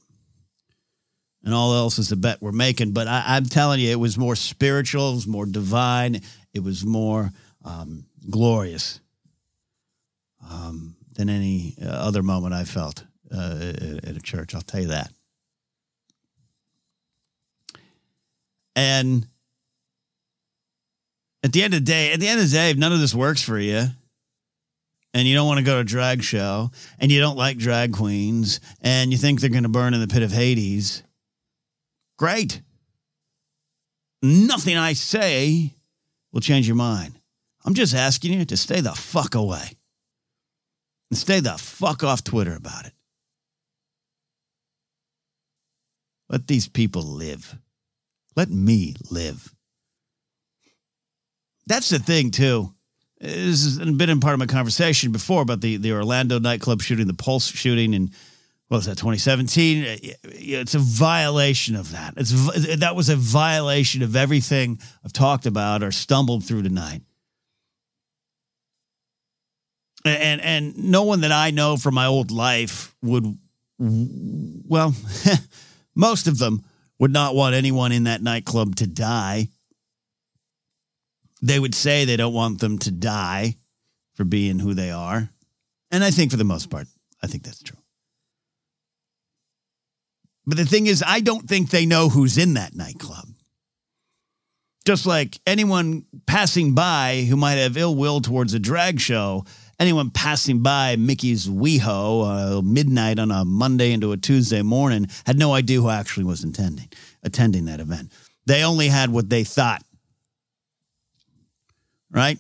And 1.44 1.54
all 1.54 1.76
else 1.76 2.00
is 2.00 2.12
a 2.12 2.16
bet 2.16 2.42
we're 2.42 2.52
making. 2.52 2.94
But 2.94 3.08
I, 3.08 3.38
am 3.38 3.46
telling 3.46 3.80
you, 3.80 3.92
it 3.92 4.00
was 4.00 4.18
more 4.18 4.36
spiritual, 4.36 5.12
it 5.12 5.16
was 5.16 5.28
more 5.28 5.46
divine, 5.46 6.22
it 6.54 6.64
was 6.64 6.86
more 6.86 7.32
um, 7.66 8.06
glorious 8.30 9.02
um, 10.50 10.96
than 11.16 11.30
any 11.30 11.76
uh, 11.82 11.88
other 11.88 12.24
moment 12.24 12.54
I 12.54 12.64
felt 12.64 13.04
uh, 13.32 13.74
at 14.04 14.18
a 14.18 14.22
church. 14.22 14.54
I'll 14.54 14.62
tell 14.62 14.82
you 14.82 14.88
that. 14.88 15.12
And 18.76 19.28
at 21.44 21.52
the 21.52 21.64
end 21.64 21.74
of 21.74 21.82
the 21.82 21.86
day, 21.86 22.12
at 22.12 22.20
the 22.20 22.28
end 22.28 22.40
of 22.40 22.50
the 22.50 22.56
day, 22.56 22.72
if 22.72 22.78
none 22.78 22.92
of 22.92 23.00
this 23.00 23.14
works 23.14 23.42
for 23.42 23.60
you, 23.60 23.86
and 25.14 25.28
you 25.28 25.36
don't 25.36 25.48
want 25.48 25.60
to 25.60 25.64
go 25.64 25.76
to 25.76 25.80
a 25.82 25.84
drag 25.84 26.24
show, 26.24 26.72
and 27.00 27.12
you 27.12 27.20
don't 27.20 27.38
like 27.38 27.58
drag 27.58 27.94
queens, 27.94 28.60
and 28.82 29.12
you 29.12 29.18
think 29.18 29.40
they're 29.42 29.50
going 29.50 29.64
to 29.64 29.70
burn 29.70 29.94
in 29.94 30.02
the 30.02 30.08
pit 30.08 30.24
of 30.24 30.32
Hades, 30.32 31.04
great. 32.18 32.62
Nothing 34.24 34.78
I 34.78 34.94
say 34.94 35.74
will 36.32 36.42
change 36.42 36.68
your 36.68 36.78
mind. 36.78 37.20
I'm 37.66 37.74
just 37.74 37.94
asking 37.94 38.34
you 38.34 38.46
to 38.46 38.58
stay 38.58 38.82
the 38.82 38.94
fuck 38.94 39.36
away 39.36 39.78
and 41.14 41.18
stay 41.20 41.40
the 41.40 41.52
fuck 41.60 42.04
off 42.04 42.24
Twitter 42.24 42.56
about 42.56 42.88
it. 42.88 42.94
Let 46.28 46.48
these 46.48 46.68
people 46.68 47.04
live. 47.04 47.56
Let 48.36 48.50
me 48.50 48.96
live. 49.12 49.54
That's 51.68 51.90
the 51.90 52.00
thing, 52.00 52.32
too. 52.32 52.74
This 53.20 53.78
has 53.78 53.78
been 53.78 54.10
in 54.10 54.22
part 54.22 54.34
of 54.34 54.40
my 54.40 54.48
conversation 54.48 55.12
before 55.12 55.44
about 55.44 55.62
the, 55.62 55.78
the 55.78 55.92
Orlando 55.92 56.40
nightclub 56.40 56.82
shooting, 56.82 57.06
the 57.06 57.14
Pulse 57.14 57.46
shooting, 57.46 57.94
and 57.94 58.10
what 58.70 58.78
was 58.78 58.86
that, 58.88 58.98
2017? 58.98 59.84
Uh, 59.84 59.98
it's 60.24 60.74
a 60.74 60.80
violation 60.80 61.76
of 61.76 61.92
that. 61.92 62.16
It's 62.18 62.32
That 62.78 62.96
was 62.96 63.10
a 63.10 63.16
violation 63.16 64.02
of 64.02 64.16
everything 64.16 64.80
I've 65.06 65.14
talked 65.14 65.46
about 65.46 65.84
or 65.84 65.92
stumbled 65.92 66.44
through 66.44 66.64
tonight 66.64 67.04
and 70.06 70.42
and 70.42 70.78
no 70.78 71.04
one 71.04 71.22
that 71.22 71.32
I 71.32 71.52
know 71.52 71.78
from 71.78 71.96
my 71.96 72.06
old 72.06 72.32
life 72.32 72.96
would 73.02 73.38
well 73.80 74.96
most 75.96 76.28
of 76.28 76.38
them 76.38 76.64
would 77.00 77.12
not 77.12 77.36
want 77.36 77.56
anyone 77.56 77.92
in 77.92 78.04
that 78.06 78.22
nightclub 78.22 78.76
to 78.78 78.88
die. 78.88 79.50
They 81.42 81.60
would 81.60 81.76
say 81.76 82.06
they 82.06 82.18
don't 82.18 82.34
want 82.34 82.60
them 82.60 82.78
to 82.80 82.92
die 82.92 83.58
for 84.14 84.24
being 84.24 84.60
who 84.60 84.74
they 84.74 84.92
are. 84.92 85.30
And 85.92 86.04
I 86.04 86.12
think 86.12 86.32
for 86.32 86.38
the 86.38 86.44
most 86.44 86.70
part 86.70 86.88
I 87.22 87.28
think 87.28 87.44
that's 87.44 87.64
true. 87.64 87.78
But 90.46 90.58
the 90.58 90.66
thing 90.66 90.88
is, 90.88 91.04
I 91.06 91.22
don't 91.22 91.48
think 91.48 91.70
they 91.70 91.86
know 91.86 92.10
who's 92.10 92.38
in 92.38 92.56
that 92.56 92.76
nightclub. 92.76 93.28
Just 94.86 95.06
like 95.06 95.40
anyone 95.48 96.06
passing 96.26 96.74
by 96.74 97.26
who 97.30 97.38
might 97.38 97.54
have 97.54 97.78
ill 97.78 97.96
will 97.96 98.20
towards 98.20 98.54
a 98.54 98.60
drag 98.60 99.00
show, 99.00 99.46
anyone 99.80 100.10
passing 100.10 100.62
by 100.62 100.96
Mickey's 100.96 101.48
WeHo 101.48 102.58
uh, 102.58 102.62
midnight 102.62 103.20
on 103.20 103.32
a 103.32 103.46
Monday 103.46 103.92
into 103.92 104.12
a 104.12 104.18
Tuesday 104.18 104.62
morning 104.62 105.08
had 105.26 105.38
no 105.38 105.54
idea 105.54 105.82
who 105.82 105.90
actually 105.90 106.26
was 106.26 106.44
intending 106.44 106.90
attending 107.24 107.66
that 107.66 107.80
event. 107.80 108.12
They 108.46 108.64
only 108.64 108.88
had 108.88 109.10
what 109.10 109.30
they 109.30 109.44
thought. 109.44 109.84
Right? 112.12 112.38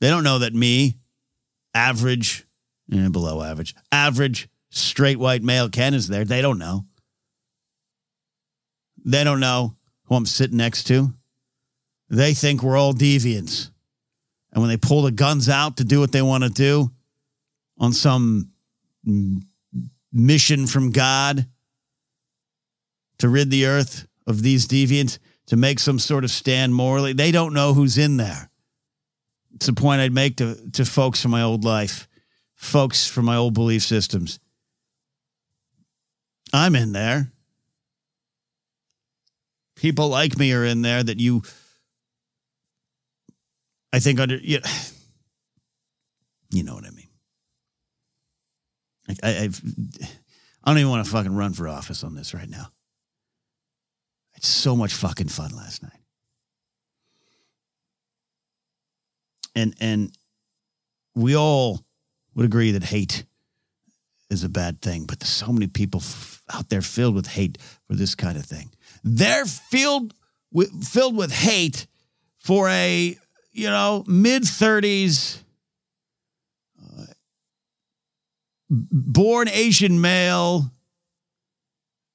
They 0.00 0.08
don't 0.08 0.24
know 0.24 0.40
that 0.40 0.54
me, 0.54 0.96
average, 1.74 2.44
eh, 2.92 3.08
below 3.08 3.42
average, 3.42 3.74
average 3.92 4.48
straight 4.70 5.18
white 5.18 5.42
male 5.42 5.68
Ken 5.68 5.94
is 5.94 6.08
there. 6.08 6.24
They 6.24 6.42
don't 6.42 6.58
know. 6.58 6.86
They 9.04 9.22
don't 9.22 9.40
know 9.40 9.76
who 10.04 10.14
I'm 10.16 10.26
sitting 10.26 10.56
next 10.56 10.84
to. 10.84 11.12
They 12.08 12.34
think 12.34 12.62
we're 12.62 12.76
all 12.76 12.94
deviants. 12.94 13.70
And 14.52 14.60
when 14.62 14.68
they 14.68 14.76
pull 14.76 15.02
the 15.02 15.10
guns 15.10 15.48
out 15.48 15.78
to 15.78 15.84
do 15.84 16.00
what 16.00 16.12
they 16.12 16.22
want 16.22 16.44
to 16.44 16.50
do 16.50 16.90
on 17.78 17.92
some 17.92 18.50
mission 20.12 20.66
from 20.66 20.90
God 20.90 21.46
to 23.18 23.28
rid 23.28 23.50
the 23.50 23.66
earth 23.66 24.06
of 24.26 24.42
these 24.42 24.68
deviants, 24.68 25.18
to 25.46 25.56
make 25.56 25.80
some 25.80 25.98
sort 25.98 26.24
of 26.24 26.30
stand 26.30 26.74
morally, 26.74 27.12
they 27.12 27.32
don't 27.32 27.54
know 27.54 27.74
who's 27.74 27.98
in 27.98 28.16
there. 28.16 28.50
It's 29.54 29.68
a 29.68 29.72
point 29.72 30.00
I'd 30.00 30.12
make 30.12 30.36
to, 30.36 30.70
to 30.72 30.84
folks 30.84 31.20
from 31.20 31.30
my 31.30 31.42
old 31.42 31.64
life, 31.64 32.08
folks 32.54 33.06
from 33.06 33.24
my 33.24 33.36
old 33.36 33.54
belief 33.54 33.82
systems. 33.82 34.38
I'm 36.52 36.76
in 36.76 36.92
there. 36.92 37.32
People 39.76 40.08
like 40.08 40.38
me 40.38 40.52
are 40.52 40.64
in 40.64 40.82
there 40.82 41.02
that 41.02 41.18
you 41.18 41.42
I 43.92 43.98
think 43.98 44.20
under 44.20 44.36
you, 44.36 44.60
you 46.50 46.62
know 46.62 46.74
what 46.74 46.86
I 46.86 46.90
mean. 46.90 47.08
I, 49.08 49.44
I've, 49.44 49.60
I 50.64 50.70
don't 50.70 50.78
even 50.78 50.90
want 50.90 51.04
to 51.04 51.10
fucking 51.10 51.34
run 51.34 51.52
for 51.52 51.68
office 51.68 52.04
on 52.04 52.14
this 52.14 52.34
right 52.34 52.48
now. 52.48 52.68
It's 54.34 54.48
so 54.48 54.74
much 54.76 54.94
fucking 54.94 55.28
fun 55.28 55.50
last 55.54 55.82
night. 55.82 55.92
And 59.54 59.74
and 59.80 60.12
we 61.14 61.36
all 61.36 61.84
would 62.34 62.46
agree 62.46 62.70
that 62.70 62.84
hate 62.84 63.24
is 64.30 64.44
a 64.44 64.48
bad 64.48 64.80
thing, 64.80 65.04
but 65.04 65.20
there's 65.20 65.30
so 65.30 65.52
many 65.52 65.66
people 65.66 66.00
f- 66.00 66.42
out 66.54 66.70
there 66.70 66.80
filled 66.80 67.14
with 67.14 67.26
hate 67.26 67.58
for 67.86 67.94
this 67.94 68.14
kind 68.14 68.38
of 68.38 68.46
thing. 68.46 68.70
They're 69.04 69.44
filled 69.44 70.14
with 70.50 70.84
filled 70.84 71.16
with 71.16 71.32
hate 71.32 71.86
for 72.38 72.68
a 72.70 73.18
you 73.52 73.68
know, 73.68 74.04
mid 74.06 74.42
30s, 74.42 75.42
uh, 76.80 77.04
born 78.70 79.48
Asian 79.48 80.00
male, 80.00 80.70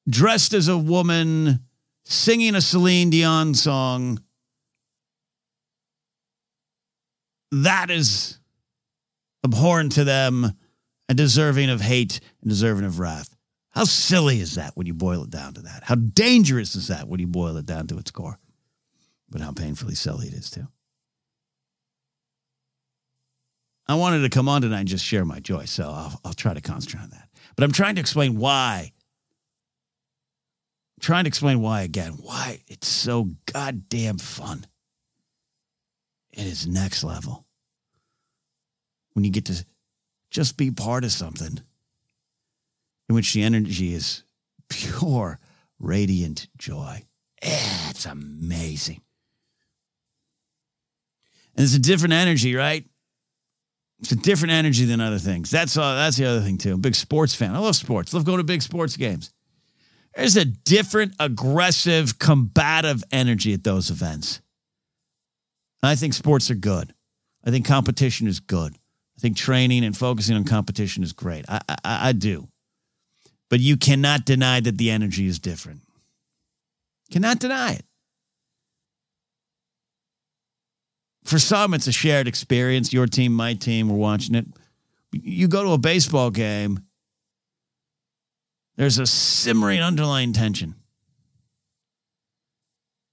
dressed 0.09 0.53
as 0.53 0.67
a 0.67 0.77
woman, 0.77 1.59
singing 2.05 2.55
a 2.55 2.61
Celine 2.61 3.09
Dion 3.09 3.53
song. 3.53 4.21
That 7.51 7.89
is 7.89 8.39
abhorrent 9.43 9.93
to 9.93 10.03
them 10.03 10.51
and 11.07 11.17
deserving 11.17 11.69
of 11.69 11.81
hate 11.81 12.19
and 12.41 12.49
deserving 12.49 12.85
of 12.85 12.99
wrath. 12.99 13.35
How 13.69 13.83
silly 13.83 14.39
is 14.39 14.55
that 14.55 14.75
when 14.75 14.87
you 14.87 14.93
boil 14.93 15.23
it 15.23 15.29
down 15.29 15.53
to 15.53 15.61
that? 15.61 15.83
How 15.83 15.95
dangerous 15.95 16.75
is 16.75 16.87
that 16.87 17.07
when 17.07 17.19
you 17.19 17.27
boil 17.27 17.55
it 17.57 17.65
down 17.65 17.87
to 17.87 17.97
its 17.99 18.11
core? 18.11 18.39
But 19.29 19.41
how 19.41 19.51
painfully 19.51 19.95
silly 19.95 20.27
it 20.27 20.33
is, 20.33 20.49
too. 20.49 20.67
I 23.89 23.95
wanted 23.95 24.21
to 24.21 24.29
come 24.29 24.49
on 24.49 24.61
tonight 24.61 24.81
and 24.81 24.87
just 24.87 25.05
share 25.05 25.23
my 25.23 25.39
joy, 25.39 25.65
so 25.65 25.85
I'll, 25.85 26.19
I'll 26.25 26.33
try 26.33 26.53
to 26.53 26.61
concentrate 26.61 27.03
on 27.03 27.09
that. 27.11 27.29
But 27.55 27.63
I'm 27.63 27.71
trying 27.71 27.95
to 27.95 28.01
explain 28.01 28.37
why. 28.37 28.91
I'm 30.97 31.01
trying 31.01 31.23
to 31.23 31.29
explain 31.29 31.61
why 31.61 31.83
again, 31.83 32.13
why 32.13 32.61
it's 32.67 32.87
so 32.87 33.31
goddamn 33.45 34.17
fun. 34.17 34.65
It 36.31 36.45
is 36.45 36.67
next 36.67 37.03
level. 37.03 37.45
When 39.13 39.23
you 39.23 39.31
get 39.31 39.45
to 39.45 39.65
just 40.29 40.57
be 40.57 40.69
part 40.69 41.03
of 41.03 41.11
something 41.11 41.61
in 43.07 43.15
which 43.15 43.33
the 43.33 43.43
energy 43.43 43.93
is 43.93 44.23
pure, 44.69 45.39
radiant 45.79 46.47
joy. 46.57 47.03
it's 47.41 48.05
amazing. 48.05 49.01
And 51.55 51.63
it's 51.63 51.73
a 51.73 51.79
different 51.79 52.13
energy, 52.13 52.53
right? 52.53 52.85
It's 53.99 54.11
a 54.11 54.15
different 54.15 54.51
energy 54.51 54.85
than 54.85 55.01
other 55.01 55.17
things. 55.17 55.49
That's 55.49 55.75
uh, 55.75 55.95
that's 55.95 56.17
the 56.17 56.25
other 56.25 56.41
thing 56.41 56.57
too. 56.57 56.73
I'm 56.73 56.75
a 56.75 56.81
big 56.81 56.95
sports 56.95 57.33
fan. 57.33 57.55
I 57.55 57.59
love 57.59 57.75
sports. 57.75 58.13
Love 58.13 58.25
going 58.25 58.37
to 58.37 58.43
big 58.43 58.61
sports 58.61 58.95
games. 58.95 59.33
There's 60.15 60.37
a 60.37 60.45
different, 60.45 61.13
aggressive, 61.19 62.17
combative 62.17 63.03
energy 63.11 63.53
at 63.53 63.63
those 63.63 63.91
events. 63.91 64.41
I 65.83 65.95
think 65.95 66.13
sports 66.13 66.49
are 66.49 66.55
good. 66.55 66.93
I 67.45 67.51
think 67.51 67.65
competition 67.65 68.27
is 68.27 68.39
good. 68.39 68.73
I 68.73 69.21
think 69.21 69.37
training 69.37 69.83
and 69.83 69.95
focusing 69.95 70.35
on 70.35 70.43
competition 70.43 71.03
is 71.03 71.13
great. 71.13 71.45
I, 71.47 71.61
I, 71.69 72.09
I 72.09 72.11
do. 72.11 72.49
But 73.49 73.59
you 73.59 73.77
cannot 73.77 74.25
deny 74.25 74.59
that 74.59 74.77
the 74.77 74.91
energy 74.91 75.27
is 75.27 75.39
different. 75.39 75.81
Cannot 77.11 77.39
deny 77.39 77.73
it. 77.73 77.85
For 81.27 81.39
some, 81.39 81.73
it's 81.73 81.87
a 81.87 81.91
shared 81.91 82.27
experience. 82.27 82.93
Your 82.93 83.05
team, 83.05 83.33
my 83.33 83.53
team, 83.53 83.89
we're 83.89 83.97
watching 83.97 84.33
it. 84.33 84.45
You 85.11 85.47
go 85.49 85.63
to 85.63 85.71
a 85.71 85.77
baseball 85.77 86.31
game, 86.31 86.79
there's 88.77 88.97
a 88.97 89.05
simmering 89.05 89.81
underlying 89.81 90.31
tension. 90.31 90.75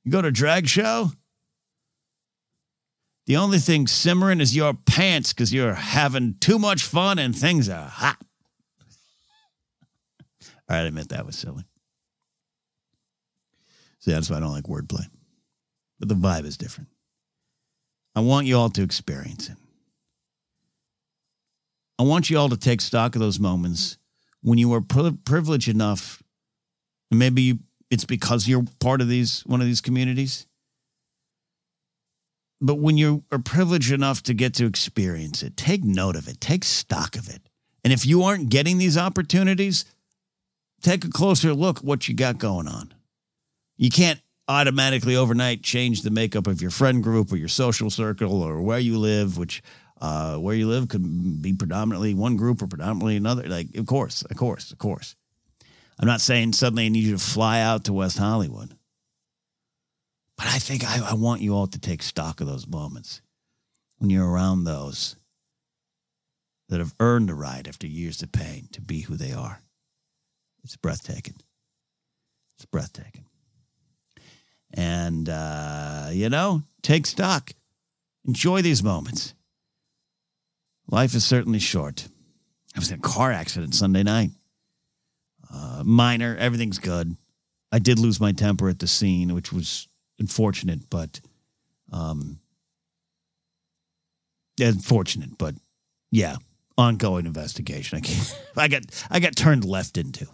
You 0.05 0.13
go 0.13 0.23
to 0.23 0.29
a 0.29 0.33
drag 0.33 0.69
show, 0.69 1.11
the 3.27 3.37
only 3.37 3.59
thing 3.59 3.87
simmering 3.87 4.41
is 4.41 4.55
your 4.55 4.75
pants 4.75 5.33
because 5.33 5.53
you're 5.53 5.75
having 5.75 6.37
too 6.41 6.59
much 6.59 6.83
fun 6.83 7.19
and 7.19 7.35
things 7.35 7.69
are 7.69 7.89
hot. 7.89 8.19
All 10.43 10.49
right, 10.69 10.83
I 10.83 10.83
admit 10.83 11.09
that 11.09 11.27
was 11.27 11.37
silly. 11.37 11.65
See, 14.01 14.13
that's 14.13 14.31
why 14.31 14.37
I 14.37 14.41
don't 14.41 14.53
like 14.53 14.65
wordplay. 14.65 15.07
But 15.99 16.09
the 16.09 16.15
vibe 16.15 16.45
is 16.45 16.59
different. 16.59 16.91
I 18.15 18.21
want 18.21 18.47
you 18.47 18.57
all 18.57 18.71
to 18.71 18.83
experience 18.83 19.49
it. 19.49 19.57
I 21.99 22.03
want 22.03 22.31
you 22.31 22.39
all 22.39 22.49
to 22.49 22.57
take 22.57 22.81
stock 22.81 23.15
of 23.15 23.21
those 23.21 23.39
moments 23.39 23.99
when 24.45 24.59
you 24.59 24.69
were 24.69 24.83
privileged 24.83 25.69
enough, 25.69 26.23
maybe 27.11 27.59
it's 27.91 28.05
because 28.05 28.47
you're 28.47 28.65
part 28.79 29.01
of 29.01 29.09
these 29.09 29.41
one 29.47 29.61
of 29.63 29.67
these 29.67 29.81
communities. 29.81 30.47
But 32.61 32.77
when 32.77 32.99
you 32.99 33.25
are 33.33 33.39
privileged 33.39 33.91
enough 33.91 34.23
to 34.25 34.35
get 34.35 34.55
to 34.55 34.67
experience 34.67 35.43
it, 35.43 35.57
take 35.57 35.83
note 35.83 36.15
of 36.15 36.29
it, 36.29 36.41
take 36.41 36.63
stock 36.63 37.17
of 37.17 37.29
it. 37.29 37.41
And 37.83 37.93
if 37.93 38.07
you 38.07 38.23
aren't 38.23 38.51
getting 38.51 38.77
these 38.77 38.99
opportunities, 38.99 39.87
take 40.83 41.05
a 41.05 41.11
closer 41.11 41.55
look 41.55 41.79
at 41.79 41.85
what 41.85 42.07
you 42.07 42.15
got 42.15 42.39
going 42.39 42.69
on. 42.69 42.93
You 43.79 43.91
can't 43.91 44.21
automatically 44.49 45.17
overnight 45.17 45.63
change 45.63 46.03
the 46.03 46.11
makeup 46.11 46.47
of 46.47 46.61
your 46.61 46.71
friend 46.71 47.03
group 47.03 47.33
or 47.33 47.37
your 47.37 47.49
social 47.49 47.91
circle 47.91 48.43
or 48.43 48.61
where 48.61 48.79
you 48.79 48.99
live, 48.99 49.39
which 49.39 49.63
uh, 50.01 50.37
where 50.37 50.55
you 50.55 50.69
live 50.69 50.89
could 50.89 51.41
be 51.41 51.55
predominantly 51.55 52.15
one 52.15 52.37
group 52.37 52.61
or 52.61 52.67
predominantly 52.67 53.17
another. 53.17 53.49
Like, 53.49 53.75
of 53.77 53.87
course, 53.87 54.23
of 54.23 54.37
course, 54.37 54.71
of 54.71 54.79
course. 54.79 55.17
I'm 55.99 56.07
not 56.07 56.21
saying 56.21 56.53
suddenly 56.53 56.87
I 56.87 56.89
need 56.89 57.05
you 57.05 57.13
to 57.13 57.19
fly 57.19 57.61
out 57.61 57.85
to 57.85 57.93
West 57.93 58.19
Hollywood. 58.19 58.77
But 60.37 60.49
I 60.49 60.59
think 60.59 60.85
I, 60.85 61.11
I 61.11 61.15
want 61.15 61.43
you 61.43 61.55
all 61.55 61.69
to 61.69 61.79
take 61.79 62.03
stock 62.03 62.41
of 62.41 62.49
those 62.49 62.67
moments 62.67 63.23
when 63.99 64.11
you're 64.11 64.29
around 64.29 64.65
those 64.65 65.17
that 66.69 66.81
have 66.81 66.95
earned 66.99 67.29
the 67.29 67.35
right 67.35 67.67
after 67.69 67.87
years 67.87 68.21
of 68.23 68.33
pain 68.33 68.69
to 68.73 68.81
be 68.81 69.03
who 69.03 69.17
they 69.17 69.33
are. 69.33 69.63
It's 70.65 70.77
breathtaking. 70.77 71.37
It's 72.57 72.65
breathtaking 72.65 73.27
and, 74.75 75.29
uh, 75.29 76.09
you 76.13 76.29
know, 76.29 76.63
take 76.83 77.07
stock. 77.07 77.53
Enjoy 78.27 78.63
these 78.63 78.83
moments. 78.83 79.35
Life 80.89 81.15
is 81.15 81.25
certainly 81.25 81.59
short. 81.59 82.09
I 82.77 82.79
was 82.79 82.91
in 82.91 82.99
a 82.99 83.03
car 83.03 83.33
accident 83.33 83.75
Sunday 83.75 84.03
night. 84.03 84.31
Uh, 85.53 85.83
minor, 85.85 86.37
everything's 86.37 86.79
good. 86.79 87.17
I 87.71 87.79
did 87.79 87.99
lose 87.99 88.21
my 88.21 88.33
temper 88.33 88.69
at 88.69 88.81
the 88.81 88.87
scene, 88.87 89.35
which 89.35 89.53
was 89.53 89.89
unfortunate, 90.19 90.91
but 90.91 91.21
um, 91.93 92.41
unfortunate, 94.61 95.39
but 95.39 95.55
yeah, 96.11 96.37
ongoing 96.77 97.27
investigation. 97.27 98.01
I, 98.57 98.63
I 98.65 98.69
got 98.69 98.83
I 99.11 99.21
got 99.21 99.37
turned 99.37 99.65
left 99.65 99.97
into. 99.97 100.27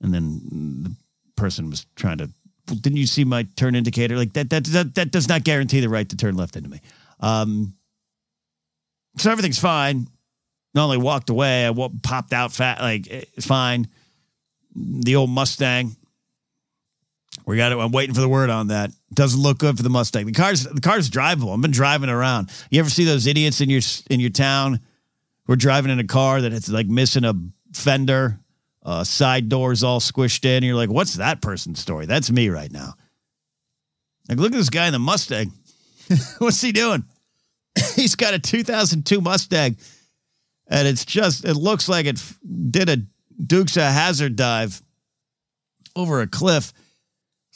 And 0.00 0.12
then 0.12 0.82
the 0.82 0.96
person 1.36 1.70
was 1.70 1.86
trying 1.96 2.18
to, 2.18 2.30
didn't 2.66 2.96
you 2.96 3.06
see 3.06 3.24
my 3.24 3.44
turn 3.56 3.74
indicator? 3.74 4.16
Like 4.16 4.32
that, 4.34 4.50
that, 4.50 4.64
that, 4.64 4.94
that 4.96 5.10
does 5.10 5.28
not 5.28 5.44
guarantee 5.44 5.80
the 5.80 5.88
right 5.88 6.08
to 6.08 6.16
turn 6.16 6.36
left 6.36 6.56
into 6.56 6.68
me. 6.68 6.80
Um, 7.20 7.74
so 9.16 9.30
everything's 9.30 9.58
fine. 9.58 10.08
Not 10.74 10.84
only 10.84 10.98
walked 10.98 11.30
away, 11.30 11.66
I 11.66 11.88
popped 12.02 12.32
out 12.32 12.52
fat, 12.52 12.80
like 12.80 13.06
it's 13.06 13.46
fine. 13.46 13.88
The 14.74 15.16
old 15.16 15.30
Mustang. 15.30 15.96
We 17.46 17.56
got 17.56 17.72
it. 17.72 17.78
I'm 17.78 17.92
waiting 17.92 18.14
for 18.14 18.20
the 18.20 18.28
word 18.28 18.50
on 18.50 18.68
that. 18.68 18.90
Doesn't 19.14 19.40
look 19.40 19.58
good 19.58 19.76
for 19.76 19.82
the 19.82 19.88
Mustang. 19.88 20.26
The 20.26 20.32
car's 20.32 20.64
the 20.64 20.80
car's 20.80 21.08
drivable. 21.08 21.54
I've 21.54 21.62
been 21.62 21.70
driving 21.70 22.10
around. 22.10 22.50
You 22.70 22.80
ever 22.80 22.90
see 22.90 23.04
those 23.04 23.26
idiots 23.26 23.60
in 23.60 23.70
your 23.70 23.80
in 24.10 24.20
your 24.20 24.30
town 24.30 24.80
who 25.44 25.52
are 25.52 25.56
driving 25.56 25.90
in 25.90 25.98
a 25.98 26.04
car 26.04 26.40
that 26.40 26.52
it's 26.52 26.68
like 26.68 26.88
missing 26.88 27.24
a 27.24 27.34
fender, 27.72 28.40
uh, 28.86 29.04
side 29.04 29.50
doors 29.50 29.84
all 29.84 30.00
squished 30.00 30.46
in? 30.46 30.62
You're 30.62 30.76
like, 30.76 30.88
what's 30.88 31.14
that 31.14 31.42
person's 31.42 31.78
story? 31.78 32.06
That's 32.06 32.30
me 32.30 32.48
right 32.48 32.72
now. 32.72 32.94
Like, 34.28 34.38
look 34.38 34.52
at 34.52 34.56
this 34.56 34.70
guy 34.70 34.86
in 34.86 34.94
the 34.94 34.98
Mustang. 34.98 35.52
what's 36.38 36.62
he 36.62 36.72
doing? 36.72 37.04
He's 37.94 38.14
got 38.14 38.32
a 38.32 38.38
2002 38.38 39.20
Mustang, 39.20 39.76
and 40.66 40.88
it's 40.88 41.04
just 41.04 41.44
it 41.44 41.54
looks 41.54 41.88
like 41.88 42.06
it 42.06 42.22
did 42.70 42.88
a 42.88 42.96
Dukes 43.44 43.76
of 43.76 43.82
Hazzard 43.82 44.36
dive 44.36 44.80
over 45.94 46.22
a 46.22 46.26
cliff 46.26 46.72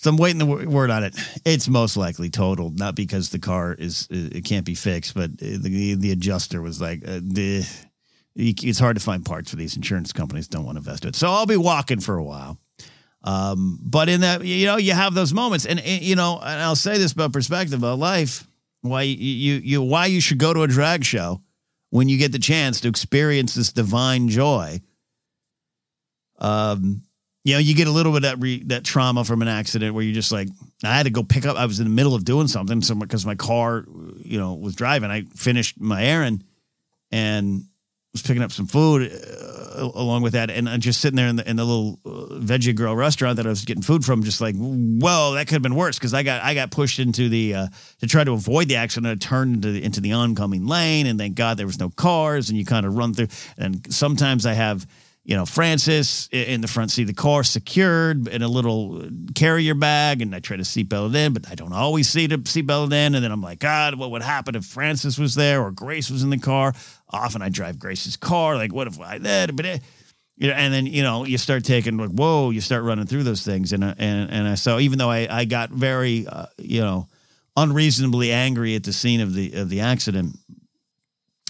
so 0.00 0.08
I'm 0.08 0.16
waiting 0.16 0.38
the 0.38 0.46
word 0.46 0.90
on 0.90 1.04
it. 1.04 1.14
It's 1.44 1.68
most 1.68 1.94
likely 1.94 2.30
totaled, 2.30 2.78
not 2.78 2.94
because 2.94 3.28
the 3.28 3.38
car 3.38 3.74
is 3.74 4.08
it 4.10 4.46
can't 4.46 4.64
be 4.64 4.74
fixed, 4.74 5.14
but 5.14 5.36
the 5.36 5.94
the 5.94 6.10
adjuster 6.10 6.62
was 6.62 6.80
like, 6.80 7.06
uh, 7.06 7.20
the, 7.22 7.66
it's 8.40 8.78
hard 8.78 8.96
to 8.96 9.02
find 9.02 9.24
parts 9.24 9.50
for 9.50 9.56
these 9.56 9.76
insurance 9.76 10.12
companies. 10.12 10.48
Don't 10.48 10.64
want 10.64 10.76
to 10.76 10.80
invest 10.80 11.04
it, 11.04 11.14
so 11.14 11.28
I'll 11.28 11.46
be 11.46 11.56
walking 11.56 12.00
for 12.00 12.16
a 12.16 12.24
while. 12.24 12.58
Um, 13.22 13.78
but 13.82 14.08
in 14.08 14.22
that, 14.22 14.44
you 14.44 14.66
know, 14.66 14.78
you 14.78 14.92
have 14.92 15.14
those 15.14 15.34
moments, 15.34 15.66
and 15.66 15.80
you 15.84 16.16
know, 16.16 16.38
and 16.42 16.60
I'll 16.60 16.76
say 16.76 16.96
this 16.96 17.12
about 17.12 17.32
perspective 17.32 17.78
about 17.78 17.98
life. 17.98 18.46
Why 18.82 19.02
you 19.02 19.54
you 19.56 19.82
why 19.82 20.06
you 20.06 20.20
should 20.20 20.38
go 20.38 20.54
to 20.54 20.62
a 20.62 20.66
drag 20.66 21.04
show 21.04 21.42
when 21.90 22.08
you 22.08 22.16
get 22.16 22.32
the 22.32 22.38
chance 22.38 22.80
to 22.80 22.88
experience 22.88 23.54
this 23.54 23.72
divine 23.72 24.28
joy. 24.28 24.80
Um 26.38 27.02
you 27.42 27.54
know, 27.54 27.58
you 27.58 27.74
get 27.74 27.88
a 27.88 27.90
little 27.90 28.12
bit 28.12 28.22
that 28.22 28.38
re, 28.38 28.62
that 28.64 28.84
trauma 28.84 29.24
from 29.24 29.40
an 29.40 29.48
accident 29.48 29.94
where 29.94 30.04
you're 30.04 30.14
just 30.14 30.30
like, 30.30 30.48
I 30.84 30.94
had 30.94 31.04
to 31.04 31.10
go 31.10 31.22
pick 31.22 31.46
up. 31.46 31.56
I 31.56 31.64
was 31.64 31.80
in 31.80 31.84
the 31.84 31.90
middle 31.90 32.14
of 32.14 32.24
doing 32.24 32.48
something, 32.48 32.82
so 32.82 32.94
because 32.94 33.24
my 33.24 33.34
car, 33.34 33.86
you 34.18 34.38
know, 34.38 34.54
was 34.54 34.74
driving. 34.74 35.10
I 35.10 35.22
finished 35.22 35.80
my 35.80 36.04
errand 36.04 36.44
and 37.10 37.64
was 38.12 38.22
picking 38.22 38.42
up 38.42 38.50
some 38.50 38.66
food 38.66 39.12
uh, 39.12 39.88
along 39.94 40.22
with 40.22 40.32
that, 40.32 40.50
and 40.50 40.68
I'm 40.68 40.80
just 40.80 41.00
sitting 41.00 41.16
there 41.16 41.28
in 41.28 41.36
the 41.36 41.48
in 41.48 41.56
the 41.56 41.64
little 41.64 42.00
uh, 42.04 42.34
veggie 42.40 42.74
grill 42.74 42.96
restaurant 42.96 43.36
that 43.36 43.46
I 43.46 43.48
was 43.48 43.64
getting 43.64 43.82
food 43.82 44.04
from, 44.04 44.24
just 44.24 44.40
like, 44.40 44.56
whoa, 44.56 45.34
that 45.34 45.46
could 45.46 45.54
have 45.54 45.62
been 45.62 45.76
worse 45.76 45.98
because 45.98 46.12
I 46.12 46.22
got 46.22 46.42
I 46.42 46.54
got 46.54 46.70
pushed 46.70 46.98
into 46.98 47.28
the 47.28 47.54
uh, 47.54 47.68
to 48.00 48.06
try 48.06 48.24
to 48.24 48.32
avoid 48.32 48.68
the 48.68 48.76
accident. 48.76 49.22
I 49.22 49.26
turned 49.26 49.56
into 49.56 49.72
the, 49.72 49.84
into 49.84 50.00
the 50.00 50.12
oncoming 50.12 50.66
lane, 50.66 51.06
and 51.06 51.18
thank 51.18 51.36
God 51.36 51.56
there 51.56 51.66
was 51.66 51.78
no 51.78 51.88
cars, 51.90 52.48
and 52.48 52.58
you 52.58 52.64
kind 52.64 52.84
of 52.84 52.96
run 52.96 53.14
through. 53.14 53.28
And 53.56 53.92
sometimes 53.92 54.44
I 54.44 54.54
have 54.54 54.86
you 55.22 55.36
know, 55.36 55.44
Francis 55.44 56.28
in 56.32 56.60
the 56.60 56.68
front 56.68 56.90
seat 56.90 57.02
of 57.02 57.08
the 57.08 57.14
car, 57.14 57.44
secured 57.44 58.26
in 58.26 58.42
a 58.42 58.48
little 58.48 59.02
carrier 59.34 59.74
bag, 59.74 60.22
and 60.22 60.34
I 60.34 60.40
try 60.40 60.56
to 60.56 60.62
seatbelt 60.62 61.10
it 61.10 61.16
in, 61.16 61.32
but 61.34 61.50
I 61.50 61.54
don't 61.54 61.72
always 61.72 62.08
see 62.08 62.26
the 62.26 62.38
seatbelt 62.38 62.86
in. 62.86 63.14
And 63.14 63.22
then 63.22 63.30
I'm 63.30 63.42
like, 63.42 63.58
God, 63.58 63.96
what 63.96 64.10
would 64.12 64.22
happen 64.22 64.54
if 64.54 64.64
Francis 64.64 65.18
was 65.18 65.34
there 65.34 65.60
or 65.60 65.72
Grace 65.72 66.10
was 66.10 66.22
in 66.22 66.30
the 66.30 66.38
car? 66.38 66.72
Often 67.10 67.42
I 67.42 67.50
drive 67.50 67.78
Grace's 67.78 68.16
car. 68.16 68.56
Like, 68.56 68.72
what 68.72 68.86
if 68.86 68.98
I 68.98 69.18
did? 69.18 69.56
But 69.56 69.66
it, 69.66 69.82
you 70.36 70.48
know, 70.48 70.54
and 70.54 70.72
then 70.72 70.86
you 70.86 71.02
know, 71.02 71.26
you 71.26 71.36
start 71.36 71.64
taking 71.64 71.98
like, 71.98 72.10
whoa, 72.10 72.48
you 72.48 72.62
start 72.62 72.82
running 72.82 73.06
through 73.06 73.24
those 73.24 73.44
things, 73.44 73.74
and 73.74 73.84
and 73.84 74.30
and 74.30 74.48
I, 74.48 74.54
so 74.54 74.78
even 74.78 74.98
though 74.98 75.10
I 75.10 75.28
I 75.30 75.44
got 75.44 75.68
very, 75.68 76.26
uh, 76.26 76.46
you 76.56 76.80
know, 76.80 77.08
unreasonably 77.58 78.32
angry 78.32 78.74
at 78.74 78.84
the 78.84 78.92
scene 78.94 79.20
of 79.20 79.34
the 79.34 79.52
of 79.52 79.68
the 79.68 79.80
accident, 79.80 80.38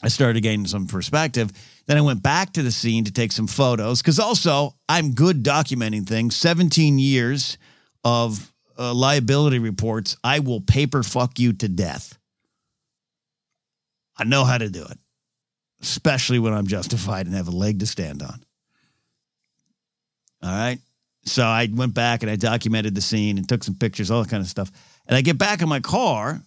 I 0.03 0.09
started 0.09 0.43
gaining 0.43 0.67
some 0.67 0.89
perspective 0.89 1.53
then 1.91 1.99
I 1.99 2.03
went 2.03 2.23
back 2.23 2.53
to 2.53 2.63
the 2.63 2.71
scene 2.71 3.03
to 3.07 3.13
take 3.13 3.33
some 3.33 3.49
photos 3.49 4.01
because 4.01 4.21
also 4.21 4.77
I'm 4.89 5.11
good 5.13 5.43
documenting 5.43 6.07
things. 6.07 6.37
17 6.37 7.01
years 7.01 7.59
of 8.05 8.53
uh, 8.79 8.95
liability 8.95 9.59
reports. 9.59 10.17
I 10.23 10.39
will 10.39 10.61
paper 10.61 11.03
fuck 11.03 11.41
you 11.41 11.53
to 11.55 11.69
death. 11.69 12.17
I 14.17 14.23
know 14.23 14.45
how 14.45 14.57
to 14.57 14.71
do 14.71 14.85
it, 14.85 14.99
especially 15.83 16.39
when 16.39 16.53
I'm 16.53 16.69
justified 16.69 17.27
and 17.27 17.35
have 17.35 17.49
a 17.49 17.51
leg 17.51 17.81
to 17.81 17.89
stand 17.89 18.23
on. 18.23 18.41
All 20.45 20.51
right. 20.51 20.79
So 21.25 21.43
I 21.43 21.69
went 21.73 21.95
back 21.95 22.23
and 22.23 22.31
I 22.31 22.37
documented 22.37 22.95
the 22.95 23.01
scene 23.01 23.37
and 23.37 23.49
took 23.49 23.65
some 23.65 23.75
pictures, 23.75 24.13
all 24.13 24.23
that 24.23 24.31
kind 24.31 24.43
of 24.43 24.49
stuff. 24.49 24.71
And 25.09 25.17
I 25.17 25.23
get 25.23 25.39
back 25.39 25.61
in 25.61 25.69
my 25.69 25.81
car 25.81 26.41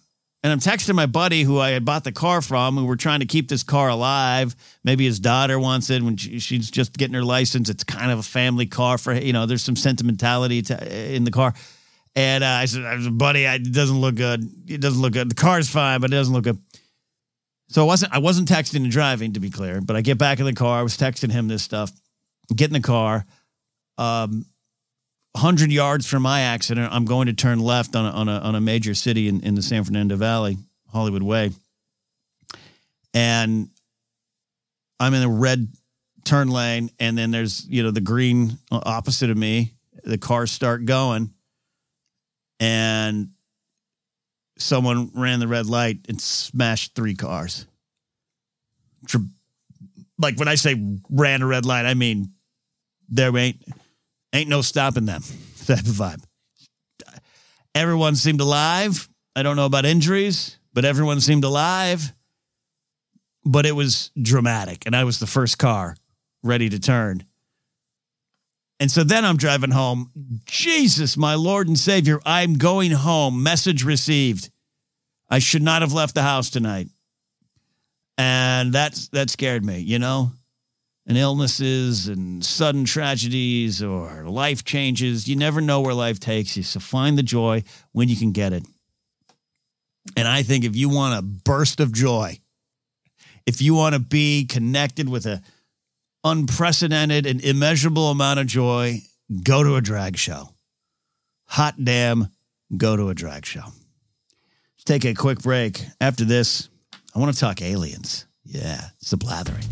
and 0.44 0.52
I'm 0.52 0.60
texting 0.60 0.94
my 0.94 1.06
buddy 1.06 1.42
who 1.42 1.58
I 1.58 1.70
had 1.70 1.86
bought 1.86 2.04
the 2.04 2.12
car 2.12 2.42
from, 2.42 2.76
who 2.76 2.84
we're 2.84 2.96
trying 2.96 3.20
to 3.20 3.26
keep 3.26 3.48
this 3.48 3.62
car 3.62 3.88
alive. 3.88 4.54
Maybe 4.84 5.06
his 5.06 5.18
daughter 5.18 5.58
wants 5.58 5.88
it 5.88 6.02
when 6.02 6.18
she, 6.18 6.38
she's 6.38 6.70
just 6.70 6.92
getting 6.98 7.14
her 7.14 7.24
license. 7.24 7.70
It's 7.70 7.82
kind 7.82 8.12
of 8.12 8.18
a 8.18 8.22
family 8.22 8.66
car 8.66 8.98
for, 8.98 9.14
you 9.14 9.32
know, 9.32 9.46
there's 9.46 9.64
some 9.64 9.74
sentimentality 9.74 10.60
to, 10.60 11.14
in 11.14 11.24
the 11.24 11.30
car. 11.30 11.54
And 12.14 12.44
uh, 12.44 12.46
I 12.46 12.66
said, 12.66 13.16
buddy, 13.16 13.44
it 13.44 13.72
doesn't 13.72 13.98
look 13.98 14.16
good. 14.16 14.46
It 14.68 14.82
doesn't 14.82 15.00
look 15.00 15.14
good. 15.14 15.30
The 15.30 15.34
car's 15.34 15.70
fine, 15.70 16.00
but 16.00 16.12
it 16.12 16.16
doesn't 16.16 16.34
look 16.34 16.44
good. 16.44 16.58
So 17.68 17.82
I 17.82 17.86
wasn't, 17.86 18.12
I 18.12 18.18
wasn't 18.18 18.46
texting 18.46 18.82
and 18.82 18.90
driving, 18.90 19.32
to 19.32 19.40
be 19.40 19.48
clear, 19.48 19.80
but 19.80 19.96
I 19.96 20.02
get 20.02 20.18
back 20.18 20.40
in 20.40 20.44
the 20.44 20.52
car. 20.52 20.78
I 20.78 20.82
was 20.82 20.98
texting 20.98 21.32
him 21.32 21.48
this 21.48 21.62
stuff, 21.62 21.90
get 22.54 22.68
in 22.68 22.74
the 22.74 22.80
car. 22.80 23.24
Um, 23.96 24.44
100 25.34 25.72
yards 25.72 26.06
from 26.06 26.22
my 26.22 26.42
accident, 26.42 26.92
I'm 26.92 27.04
going 27.04 27.26
to 27.26 27.32
turn 27.32 27.58
left 27.58 27.96
on 27.96 28.06
a, 28.06 28.10
on 28.10 28.28
a, 28.28 28.38
on 28.38 28.54
a 28.54 28.60
major 28.60 28.94
city 28.94 29.26
in, 29.26 29.40
in 29.40 29.56
the 29.56 29.62
San 29.62 29.82
Fernando 29.82 30.14
Valley, 30.14 30.56
Hollywood 30.92 31.24
Way. 31.24 31.50
And 33.12 33.68
I'm 35.00 35.12
in 35.12 35.22
a 35.24 35.28
red 35.28 35.68
turn 36.24 36.48
lane, 36.48 36.90
and 37.00 37.18
then 37.18 37.32
there's, 37.32 37.66
you 37.68 37.82
know, 37.82 37.90
the 37.90 38.00
green 38.00 38.58
opposite 38.70 39.28
of 39.28 39.36
me. 39.36 39.74
The 40.04 40.18
cars 40.18 40.52
start 40.52 40.84
going, 40.84 41.32
and 42.60 43.30
someone 44.58 45.10
ran 45.14 45.40
the 45.40 45.48
red 45.48 45.66
light 45.66 46.06
and 46.08 46.20
smashed 46.20 46.94
three 46.94 47.14
cars. 47.14 47.66
Like 50.18 50.38
when 50.38 50.46
I 50.46 50.54
say 50.54 50.80
ran 51.10 51.42
a 51.42 51.46
red 51.46 51.66
light, 51.66 51.86
I 51.86 51.94
mean 51.94 52.32
there 53.08 53.36
ain't 53.36 53.62
Ain't 54.34 54.48
no 54.48 54.60
stopping 54.60 55.06
them. 55.06 55.22
Type 55.66 55.78
of 55.78 55.84
vibe. 55.84 56.22
Everyone 57.74 58.16
seemed 58.16 58.40
alive. 58.40 59.08
I 59.36 59.42
don't 59.42 59.56
know 59.56 59.64
about 59.64 59.86
injuries, 59.86 60.58
but 60.72 60.84
everyone 60.84 61.20
seemed 61.20 61.44
alive. 61.44 62.12
But 63.44 63.64
it 63.64 63.72
was 63.72 64.10
dramatic. 64.20 64.84
And 64.86 64.96
I 64.96 65.04
was 65.04 65.18
the 65.18 65.26
first 65.26 65.58
car 65.58 65.96
ready 66.42 66.68
to 66.68 66.78
turn. 66.78 67.24
And 68.80 68.90
so 68.90 69.04
then 69.04 69.24
I'm 69.24 69.36
driving 69.36 69.70
home. 69.70 70.10
Jesus, 70.46 71.16
my 71.16 71.34
Lord 71.34 71.68
and 71.68 71.78
Savior, 71.78 72.20
I'm 72.26 72.54
going 72.54 72.90
home. 72.90 73.42
Message 73.42 73.84
received. 73.84 74.50
I 75.30 75.38
should 75.38 75.62
not 75.62 75.82
have 75.82 75.92
left 75.92 76.14
the 76.14 76.22
house 76.22 76.50
tonight. 76.50 76.88
And 78.18 78.72
that's 78.72 79.08
that 79.08 79.30
scared 79.30 79.64
me, 79.64 79.78
you 79.78 79.98
know? 79.98 80.32
And 81.06 81.18
illnesses 81.18 82.08
and 82.08 82.44
sudden 82.44 82.84
tragedies 82.84 83.82
or 83.82 84.24
life 84.24 84.64
changes. 84.64 85.28
You 85.28 85.36
never 85.36 85.60
know 85.60 85.80
where 85.80 85.94
life 85.94 86.18
takes 86.18 86.56
you. 86.56 86.62
So 86.62 86.80
find 86.80 87.18
the 87.18 87.22
joy 87.22 87.64
when 87.92 88.08
you 88.08 88.16
can 88.16 88.32
get 88.32 88.52
it. 88.52 88.64
And 90.16 90.28
I 90.28 90.42
think 90.42 90.64
if 90.64 90.76
you 90.76 90.88
want 90.88 91.18
a 91.18 91.22
burst 91.22 91.80
of 91.80 91.92
joy, 91.92 92.38
if 93.46 93.60
you 93.60 93.74
want 93.74 93.94
to 93.94 93.98
be 93.98 94.46
connected 94.46 95.08
with 95.08 95.26
an 95.26 95.42
unprecedented 96.22 97.26
and 97.26 97.42
immeasurable 97.42 98.10
amount 98.10 98.40
of 98.40 98.46
joy, 98.46 99.00
go 99.42 99.62
to 99.62 99.76
a 99.76 99.80
drag 99.80 100.16
show. 100.16 100.50
Hot 101.48 101.74
damn, 101.82 102.28
go 102.76 102.96
to 102.96 103.08
a 103.08 103.14
drag 103.14 103.44
show. 103.44 103.64
Let's 103.64 104.84
take 104.84 105.04
a 105.04 105.14
quick 105.14 105.40
break. 105.40 105.84
After 106.00 106.24
this, 106.24 106.68
I 107.14 107.18
want 107.18 107.34
to 107.34 107.40
talk 107.40 107.62
aliens. 107.62 108.26
Yeah, 108.44 108.88
it's 109.00 109.10
the 109.10 109.16
blathering. 109.16 109.64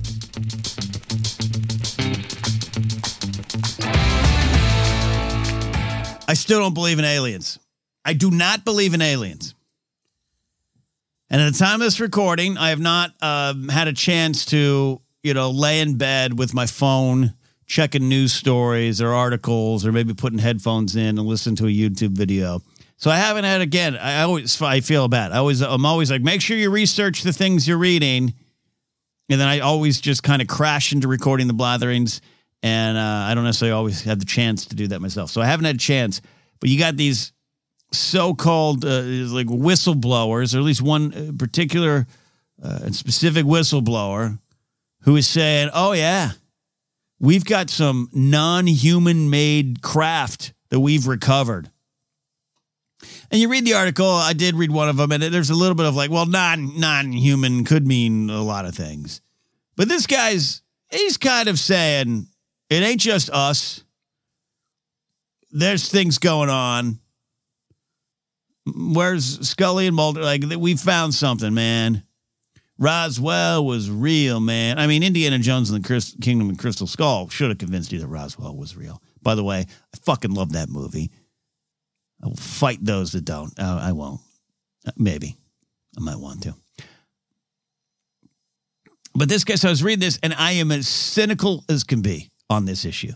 I 6.29 6.35
still 6.35 6.61
don't 6.61 6.75
believe 6.75 6.99
in 6.99 7.05
aliens. 7.05 7.59
I 8.05 8.15
do 8.15 8.31
not 8.31 8.65
believe 8.65 8.95
in 8.95 9.03
aliens. 9.03 9.55
And 11.31 11.41
at 11.41 11.53
the 11.53 11.59
time 11.59 11.77
of 11.77 11.81
this 11.81 12.01
recording, 12.01 12.59
I 12.59 12.71
have 12.71 12.81
not 12.81 13.13
um, 13.23 13.69
had 13.69 13.89
a 13.89 13.93
chance 13.93 14.45
to, 14.47 15.01
you 15.23 15.35
know, 15.35 15.51
lay 15.51 15.81
in 15.81 15.97
bed 15.97 16.39
with 16.39 16.53
my 16.53 16.67
phone, 16.67 17.35
checking 17.67 18.09
news 18.09 18.33
stories 18.33 19.01
or 19.01 19.13
articles, 19.13 19.87
or 19.87 19.93
maybe 19.93 20.13
putting 20.15 20.39
headphones 20.39 20.95
in 20.95 21.19
and 21.19 21.21
listen 21.21 21.57
to 21.57 21.65
a 21.65 21.71
YouTube 21.71 22.11
video. 22.11 22.61
So 22.99 23.11
I 23.11 23.17
haven't 23.17 23.45
had 23.45 23.63
again. 23.63 23.97
I 23.97 24.23
always 24.23 24.61
I 24.61 24.81
feel 24.81 25.09
bad. 25.09 25.33
I 25.33 25.39
always 25.39 25.61
I'm 25.61 25.87
always 25.87 26.11
like, 26.11 26.23
make 26.23 26.41
sure 26.41 26.57
you 26.57 26.71
research 26.71 27.23
the 27.23 27.33
things 27.33 27.67
you're 27.67 27.79
reading, 27.79 28.35
and 29.29 29.41
then 29.41 29.49
I 29.49 29.61
always 29.61 30.01
just 30.01 30.23
kind 30.23 30.43
of 30.43 30.49
crash 30.49 30.93
into 30.93 31.09
recording 31.09 31.47
the 31.47 31.55
blatherings 31.55 32.21
and 32.63 32.97
uh, 32.97 33.27
I 33.29 33.35
don't 33.35 33.45
necessarily 33.45 33.73
always 33.73 34.03
have 34.03 34.19
the 34.19 34.25
chance 34.25 34.67
to 34.67 34.77
do 34.77 34.89
that 34.89 35.01
myself. 35.01 35.31
So 35.31 35.41
I 35.41 35.47
haven't 35.47 35.65
had 35.65 35.77
a 35.77 35.79
chance. 35.79 36.21
But 36.61 36.71
you 36.71 36.79
got 36.79 36.97
these 36.97 37.33
so-called 37.91 38.85
uh, 38.85 39.03
like 39.03 39.49
whistleblowers, 39.49 40.55
or 40.55 40.59
at 40.59 40.65
least 40.65 40.83
one 40.83 41.13
uh, 41.13 41.33
particular 41.37 42.07
uh, 42.63 42.79
and 42.85 42.95
specific 42.95 43.45
whistleblower 43.45 44.39
who 45.03 45.17
is 45.17 45.27
saying, 45.27 45.71
"Oh 45.75 45.93
yeah, 45.93 46.33
we've 47.19 47.45
got 47.45 47.69
some 47.69 48.09
non-human 48.13 49.29
made 49.29 49.83
craft 49.83 50.55
that 50.71 50.81
we've 50.81 51.07
recovered." 51.07 51.71
And 53.33 53.41
you 53.41 53.49
read 53.49 53.65
the 53.65 53.75
article. 53.75 54.07
I 54.07 54.33
did 54.33 54.55
read 54.55 54.71
one 54.71 54.89
of 54.89 54.97
them, 54.97 55.11
and 55.11 55.23
there's 55.23 55.51
a 55.51 55.55
little 55.55 55.75
bit 55.75 55.87
of 55.87 55.97
like, 55.97 56.11
well, 56.11 56.27
non 56.27 56.79
non-human 56.79 57.65
could 57.65 57.87
mean 57.87 58.31
a 58.31 58.43
lot 58.43 58.67
of 58.67 58.75
things, 58.77 59.21
but 59.75 59.89
this 59.89 60.07
guy's 60.07 60.63
he's 60.91 61.17
kind 61.17 61.49
of 61.49 61.59
saying 61.59 62.29
it 62.73 62.83
ain't 62.83 63.01
just 63.01 63.29
us. 63.31 63.85
There's 65.51 65.91
things 65.91 66.19
going 66.19 66.49
on. 66.49 66.99
Where's 68.65 69.47
Scully 69.47 69.87
and 69.87 69.95
Mulder? 69.95 70.23
Like 70.23 70.45
we 70.57 70.77
found 70.77 71.15
something, 71.15 71.53
man. 71.53 72.05
Roswell 72.79 73.65
was 73.65 73.91
real, 73.91 74.41
man. 74.41 74.79
I 74.79 74.87
mean, 74.87 75.03
Indiana 75.03 75.39
Jones 75.39 75.71
and 75.71 75.85
the 75.85 76.17
Kingdom 76.21 76.51
of 76.51 76.59
Crystal 76.59 76.87
Skull 76.87 77.29
should 77.29 77.51
have 77.51 77.59
convinced 77.59 77.93
you 77.93 77.99
that 78.01 78.07
Roswell 78.07 78.57
was 78.57 78.77
real. 78.77 79.03
By 79.21 79.35
the 79.35 79.45
way, 79.45 79.67
I 79.69 79.99
fucking 80.05 80.33
love 80.33 80.53
that 80.53 80.69
movie. 80.69 81.11
I 82.23 82.29
will 82.29 82.37
fight 82.37 82.79
those 82.83 83.13
that 83.13 83.25
don't. 83.25 83.53
Uh, 83.59 83.79
I 83.83 83.93
won't. 83.93 84.21
Maybe. 84.97 85.37
I 85.97 86.01
might 86.01 86.19
want 86.19 86.43
to. 86.45 86.55
But 89.15 89.29
this 89.29 89.45
guy, 89.45 89.57
so 89.57 89.69
I 89.69 89.71
was 89.71 89.85
reading 89.85 90.01
this, 90.01 90.19
and 90.23 90.33
I 90.33 90.53
am 90.53 90.73
as 90.73 90.89
cynical 90.89 91.65
as 91.69 91.85
can 91.85 92.01
be 92.01 92.32
on 92.51 92.65
this 92.65 92.85
issue. 92.85 93.13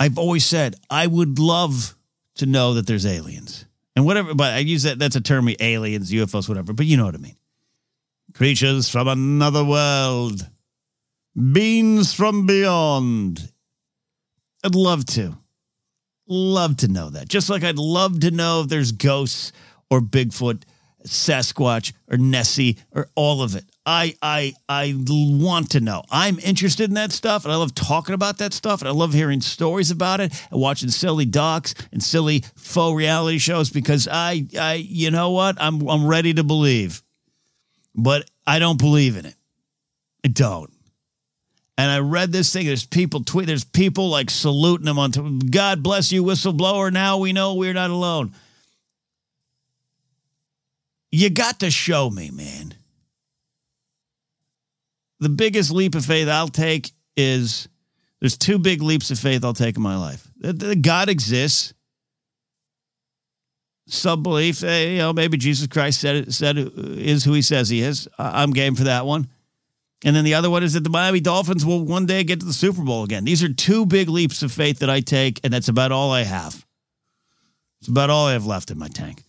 I've 0.00 0.18
always 0.18 0.44
said 0.44 0.76
I 0.90 1.06
would 1.06 1.38
love 1.38 1.94
to 2.36 2.46
know 2.46 2.74
that 2.74 2.86
there's 2.86 3.06
aliens 3.06 3.64
and 3.96 4.04
whatever, 4.04 4.34
but 4.34 4.52
I 4.52 4.58
use 4.58 4.82
that, 4.82 4.98
that's 4.98 5.16
a 5.16 5.20
term, 5.20 5.44
we 5.44 5.56
aliens, 5.60 6.10
UFOs, 6.10 6.48
whatever, 6.48 6.72
but 6.72 6.86
you 6.86 6.96
know 6.96 7.04
what 7.04 7.14
I 7.14 7.18
mean. 7.18 7.36
Creatures 8.32 8.88
from 8.88 9.06
another 9.06 9.64
world, 9.64 10.48
beings 11.52 12.12
from 12.12 12.46
beyond. 12.46 13.52
I'd 14.64 14.74
love 14.74 15.04
to. 15.06 15.36
Love 16.26 16.78
to 16.78 16.88
know 16.88 17.10
that. 17.10 17.28
Just 17.28 17.50
like 17.50 17.62
I'd 17.62 17.78
love 17.78 18.20
to 18.20 18.30
know 18.30 18.62
if 18.62 18.68
there's 18.68 18.92
ghosts 18.92 19.52
or 19.90 20.00
Bigfoot, 20.00 20.62
Sasquatch 21.06 21.92
or 22.10 22.16
Nessie 22.16 22.78
or 22.92 23.08
all 23.14 23.42
of 23.42 23.54
it. 23.54 23.64
I 23.86 24.14
I 24.22 24.54
I 24.68 24.94
want 24.96 25.70
to 25.72 25.80
know. 25.80 26.02
I'm 26.10 26.38
interested 26.38 26.88
in 26.88 26.94
that 26.94 27.12
stuff 27.12 27.44
and 27.44 27.52
I 27.52 27.56
love 27.56 27.74
talking 27.74 28.14
about 28.14 28.38
that 28.38 28.52
stuff 28.54 28.80
and 28.80 28.88
I 28.88 28.92
love 28.92 29.12
hearing 29.12 29.40
stories 29.40 29.90
about 29.90 30.20
it 30.20 30.32
and 30.50 30.60
watching 30.60 30.88
silly 30.88 31.26
docs 31.26 31.74
and 31.92 32.02
silly 32.02 32.44
faux 32.56 32.96
reality 32.96 33.38
shows 33.38 33.70
because 33.70 34.08
I 34.10 34.46
I 34.58 34.74
you 34.74 35.10
know 35.10 35.32
what? 35.32 35.56
I'm 35.60 35.86
I'm 35.88 36.06
ready 36.06 36.32
to 36.34 36.44
believe. 36.44 37.02
But 37.94 38.28
I 38.46 38.58
don't 38.58 38.78
believe 38.78 39.16
in 39.16 39.26
it. 39.26 39.36
I 40.24 40.28
don't. 40.28 40.70
And 41.76 41.90
I 41.90 41.98
read 41.98 42.32
this 42.32 42.52
thing. 42.52 42.66
There's 42.66 42.86
people 42.86 43.22
tweet. 43.22 43.46
There's 43.46 43.64
people 43.64 44.08
like 44.08 44.30
saluting 44.30 44.86
him 44.86 44.98
on. 44.98 45.12
T- 45.12 45.40
God 45.50 45.82
bless 45.82 46.12
you, 46.12 46.22
whistleblower. 46.22 46.92
Now 46.92 47.18
we 47.18 47.32
know 47.32 47.54
we're 47.54 47.74
not 47.74 47.90
alone. 47.90 48.32
You 51.10 51.30
got 51.30 51.60
to 51.60 51.70
show 51.70 52.10
me, 52.10 52.30
man. 52.30 52.74
The 55.24 55.30
biggest 55.30 55.70
leap 55.70 55.94
of 55.94 56.04
faith 56.04 56.28
I'll 56.28 56.48
take 56.48 56.92
is 57.16 57.66
there's 58.20 58.36
two 58.36 58.58
big 58.58 58.82
leaps 58.82 59.10
of 59.10 59.18
faith 59.18 59.42
I'll 59.42 59.54
take 59.54 59.74
in 59.74 59.82
my 59.82 59.96
life. 59.96 60.28
God 60.82 61.08
exists. 61.08 61.72
Some 63.86 64.22
belief, 64.22 64.62
eh, 64.62 64.90
you 64.90 64.98
know, 64.98 65.14
maybe 65.14 65.38
Jesus 65.38 65.66
Christ 65.66 66.02
said 66.02 66.34
said 66.34 66.58
uh, 66.58 66.70
is 66.76 67.24
who 67.24 67.32
he 67.32 67.40
says 67.40 67.70
he 67.70 67.80
is. 67.80 68.06
I'm 68.18 68.50
game 68.50 68.74
for 68.74 68.84
that 68.84 69.06
one. 69.06 69.28
And 70.04 70.14
then 70.14 70.24
the 70.24 70.34
other 70.34 70.50
one 70.50 70.62
is 70.62 70.74
that 70.74 70.84
the 70.84 70.90
Miami 70.90 71.20
Dolphins 71.20 71.64
will 71.64 71.82
one 71.82 72.04
day 72.04 72.22
get 72.22 72.40
to 72.40 72.46
the 72.46 72.52
Super 72.52 72.82
Bowl 72.82 73.02
again. 73.02 73.24
These 73.24 73.42
are 73.42 73.52
two 73.52 73.86
big 73.86 74.10
leaps 74.10 74.42
of 74.42 74.52
faith 74.52 74.80
that 74.80 74.90
I 74.90 75.00
take, 75.00 75.40
and 75.42 75.50
that's 75.50 75.68
about 75.68 75.90
all 75.90 76.10
I 76.10 76.24
have. 76.24 76.66
It's 77.80 77.88
about 77.88 78.10
all 78.10 78.26
I 78.26 78.34
have 78.34 78.44
left 78.44 78.70
in 78.70 78.78
my 78.78 78.88
tank. 78.88 79.22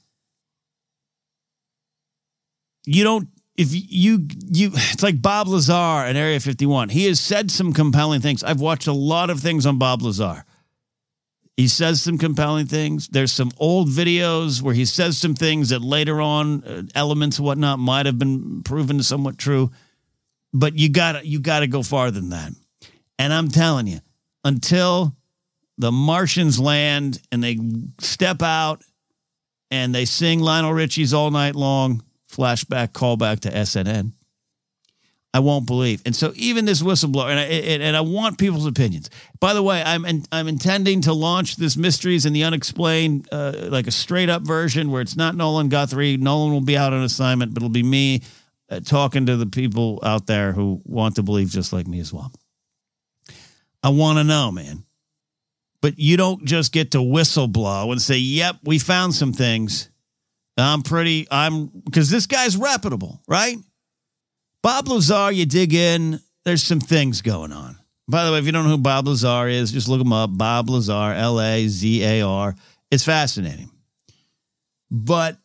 You 2.86 3.06
don't 3.06 3.30
if 3.58 3.70
you 3.72 4.28
you 4.52 4.72
it's 4.74 5.04
like 5.04 5.22
Bob 5.22 5.48
Lazar 5.48 6.06
in 6.08 6.16
Area 6.16 6.40
51. 6.40 6.90
He 6.90 7.06
has 7.06 7.20
said 7.20 7.52
some 7.52 7.74
compelling 7.74 8.22
things. 8.22 8.44
I've 8.44 8.62
watched 8.62 8.88
a 8.88 8.94
lot 8.94 9.30
of 9.30 9.40
things 9.40 9.66
on 9.66 9.78
Bob 9.78 10.02
Lazar. 10.02 10.46
He 11.58 11.70
says 11.70 12.02
some 12.02 12.18
compelling 12.18 12.66
things. 12.66 13.08
There's 13.08 13.32
some 13.32 13.52
old 13.58 13.88
videos 13.88 14.62
where 14.62 14.74
he 14.74 14.84
says 14.84 15.18
some 15.18 15.36
things 15.36 15.70
that 15.70 15.82
later 15.82 16.20
on 16.20 16.64
uh, 16.66 16.84
elements 16.94 17.38
and 17.38 17.46
whatnot 17.46 17.80
might 17.80 18.06
have 18.06 18.20
been 18.20 18.62
proven 18.64 19.02
somewhat 19.02 19.38
true 19.38 19.72
but 20.56 20.78
you 20.78 20.88
gotta 20.88 21.28
you 21.28 21.40
got 21.40 21.60
to 21.60 21.68
go 21.68 21.84
farther 21.84 22.20
than 22.20 22.30
that. 22.30 22.54
And 23.20 23.34
I'm 23.34 23.50
telling 23.50 23.88
you, 23.88 24.00
until 24.44 25.16
the 25.78 25.92
Martians 25.92 26.60
land 26.60 27.22
and 27.32 27.44
they 27.44 27.60
step 28.00 28.42
out 28.42 28.82
and 29.70 29.94
they 29.94 30.06
sing 30.06 30.40
Lionel 30.40 30.74
Richie's 30.74 31.14
all 31.14 31.30
night 31.30 31.56
long, 31.56 32.04
flashback 32.36 32.90
callback 32.90 33.42
to 33.42 33.50
SNN. 33.50 34.14
I 35.36 35.40
won't 35.40 35.66
believe. 35.66 36.02
And 36.06 36.16
so 36.16 36.32
even 36.38 36.64
this 36.64 36.82
whistleblower, 36.82 37.30
and 37.30 37.38
I, 37.38 37.44
and 37.44 37.98
I 37.98 38.00
want 38.00 38.38
people's 38.38 38.66
opinions. 38.66 39.10
By 39.42 39.54
the 39.54 39.62
way, 39.62 39.84
I'm 39.84 40.06
I'm 40.32 40.48
intending 40.48 41.02
to 41.02 41.14
launch 41.14 41.58
this 41.58 41.76
Mysteries 41.76 42.26
and 42.26 42.34
the 42.34 42.46
Unexplained, 42.46 43.28
uh, 43.34 43.52
like 43.64 43.86
a 43.86 43.92
straight 43.92 44.30
up 44.30 44.44
version 44.44 44.92
where 44.92 45.02
it's 45.02 45.18
not 45.18 45.36
Nolan 45.36 45.68
Guthrie. 45.68 46.16
Nolan 46.16 46.54
will 46.54 46.62
be 46.62 46.78
out 46.78 46.94
on 46.94 47.04
assignment, 47.04 47.54
but 47.54 47.64
it'll 47.64 47.70
be 47.70 47.84
me 47.84 48.22
uh, 48.70 48.80
talking 48.80 49.26
to 49.26 49.36
the 49.36 49.46
people 49.46 50.00
out 50.04 50.26
there 50.26 50.54
who 50.54 50.82
want 50.86 51.18
to 51.18 51.24
believe 51.24 51.50
just 51.50 51.74
like 51.74 51.86
me 51.86 52.00
as 52.00 52.14
well. 52.14 52.32
I 53.84 53.90
want 53.90 54.20
to 54.20 54.24
know, 54.24 54.54
man. 54.54 54.86
But 55.82 56.00
you 56.00 56.16
don't 56.16 56.46
just 56.46 56.72
get 56.72 56.92
to 56.92 57.02
whistle 57.02 57.50
blow 57.50 57.92
and 57.92 58.02
say, 58.02 58.18
"Yep, 58.18 58.60
we 58.64 58.80
found 58.80 59.14
some 59.14 59.34
things." 59.34 59.90
I'm 60.58 60.84
pretty. 60.84 61.28
I'm 61.30 61.68
because 61.68 62.10
this 62.10 62.28
guy's 62.28 62.56
reputable, 62.56 63.22
right? 63.28 63.58
Bob 64.62 64.88
Lazar, 64.88 65.32
you 65.32 65.46
dig 65.46 65.74
in. 65.74 66.20
There's 66.44 66.64
some 66.64 66.80
things 66.80 67.22
going 67.22 67.52
on. 67.52 67.78
By 68.08 68.26
the 68.26 68.32
way, 68.32 68.40
if 68.40 68.46
you 68.46 68.52
don't 68.52 68.64
know 68.64 68.72
who 68.72 68.78
Bob 68.78 69.08
Lazar 69.08 69.48
is, 69.48 69.72
just 69.72 69.88
look 69.88 70.00
him 70.00 70.14
up. 70.14 70.38
Bob 70.38 70.70
Lazar, 70.70 71.14
L 71.14 71.42
A 71.42 71.68
Z 71.68 72.04
A 72.04 72.22
R. 72.22 72.56
It's 72.92 73.04
fascinating. 73.04 73.70
But 74.90 75.38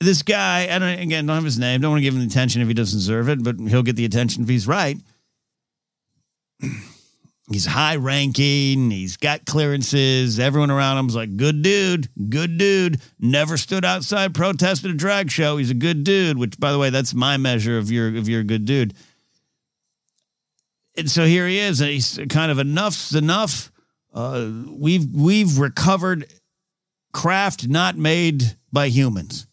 this 0.00 0.22
guy, 0.22 0.68
I 0.74 0.78
don't 0.78 0.98
again 0.98 1.26
don't 1.26 1.36
have 1.36 1.44
his 1.44 1.58
name. 1.58 1.80
Don't 1.80 1.92
want 1.92 2.00
to 2.00 2.04
give 2.04 2.14
him 2.14 2.20
the 2.20 2.26
attention 2.26 2.60
if 2.60 2.68
he 2.68 2.74
doesn't 2.74 2.98
deserve 2.98 3.28
it, 3.28 3.42
but 3.42 3.56
he'll 3.58 3.82
get 3.82 3.96
the 3.96 4.04
attention 4.04 4.42
if 4.42 4.48
he's 4.48 4.66
right. 4.66 4.98
He's 7.50 7.66
high 7.66 7.96
ranking. 7.96 8.90
He's 8.90 9.16
got 9.16 9.44
clearances. 9.44 10.38
Everyone 10.38 10.70
around 10.70 10.98
him's 10.98 11.16
like, 11.16 11.36
good 11.36 11.62
dude, 11.62 12.08
good 12.30 12.56
dude. 12.56 13.00
Never 13.18 13.56
stood 13.56 13.84
outside, 13.84 14.32
protested 14.32 14.92
a 14.92 14.94
drag 14.94 15.30
show. 15.30 15.56
He's 15.56 15.70
a 15.70 15.74
good 15.74 16.04
dude. 16.04 16.38
Which, 16.38 16.58
by 16.58 16.70
the 16.70 16.78
way, 16.78 16.90
that's 16.90 17.14
my 17.14 17.36
measure 17.36 17.78
of 17.78 17.90
your 17.90 18.16
of 18.16 18.28
your 18.28 18.44
good 18.44 18.64
dude. 18.64 18.94
And 20.96 21.10
so 21.10 21.24
here 21.24 21.48
he 21.48 21.58
is. 21.58 21.80
And 21.80 21.90
he's 21.90 22.18
kind 22.28 22.52
of 22.52 22.58
enough's 22.58 23.14
enough. 23.14 23.72
Uh, 24.14 24.48
we've 24.68 25.06
we've 25.12 25.58
recovered 25.58 26.26
craft 27.12 27.66
not 27.66 27.96
made 27.96 28.56
by 28.72 28.88
humans. 28.88 29.46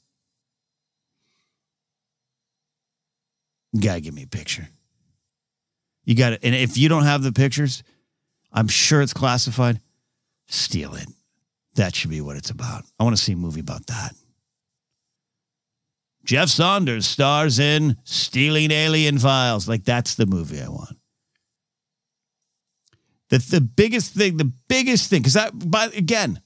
You 3.73 3.81
gotta 3.81 4.01
give 4.01 4.13
me 4.13 4.23
a 4.23 4.27
picture. 4.27 4.69
You 6.10 6.16
got 6.16 6.34
it. 6.34 6.39
And 6.41 6.55
if 6.55 6.76
you 6.76 6.89
don't 6.89 7.03
have 7.03 7.22
the 7.22 7.32
pictures, 7.32 7.84
I'm 8.51 8.68
sure 8.68 8.99
it's 9.03 9.14
classified. 9.14 9.80
Steal 10.47 10.95
it. 10.95 11.07
That 11.76 11.93
should 11.93 12.10
be 12.10 12.20
what 12.20 12.36
it's 12.36 12.49
about. 12.49 12.84
I 12.99 13.03
want 13.03 13.16
to 13.16 13.22
see 13.22 13.34
a 13.34 13.38
movie 13.38 13.60
about 13.60 13.86
that. 13.86 14.16
Jeff 16.26 16.49
Saunders 16.49 17.05
stars 17.05 17.60
in 17.60 17.95
Stealing 18.05 18.72
Alien 18.72 19.20
Files. 19.20 19.70
Like, 19.70 19.84
that's 19.84 20.16
the 20.16 20.26
movie 20.26 20.60
I 20.60 20.70
want. 20.70 20.97
The, 23.30 23.38
the 23.38 23.62
biggest 23.62 24.16
thing, 24.16 24.38
the 24.38 24.51
biggest 24.68 25.12
thing, 25.12 25.22
because 25.22 25.38
I, 25.38 25.51
but 25.51 25.95
again, 25.95 26.41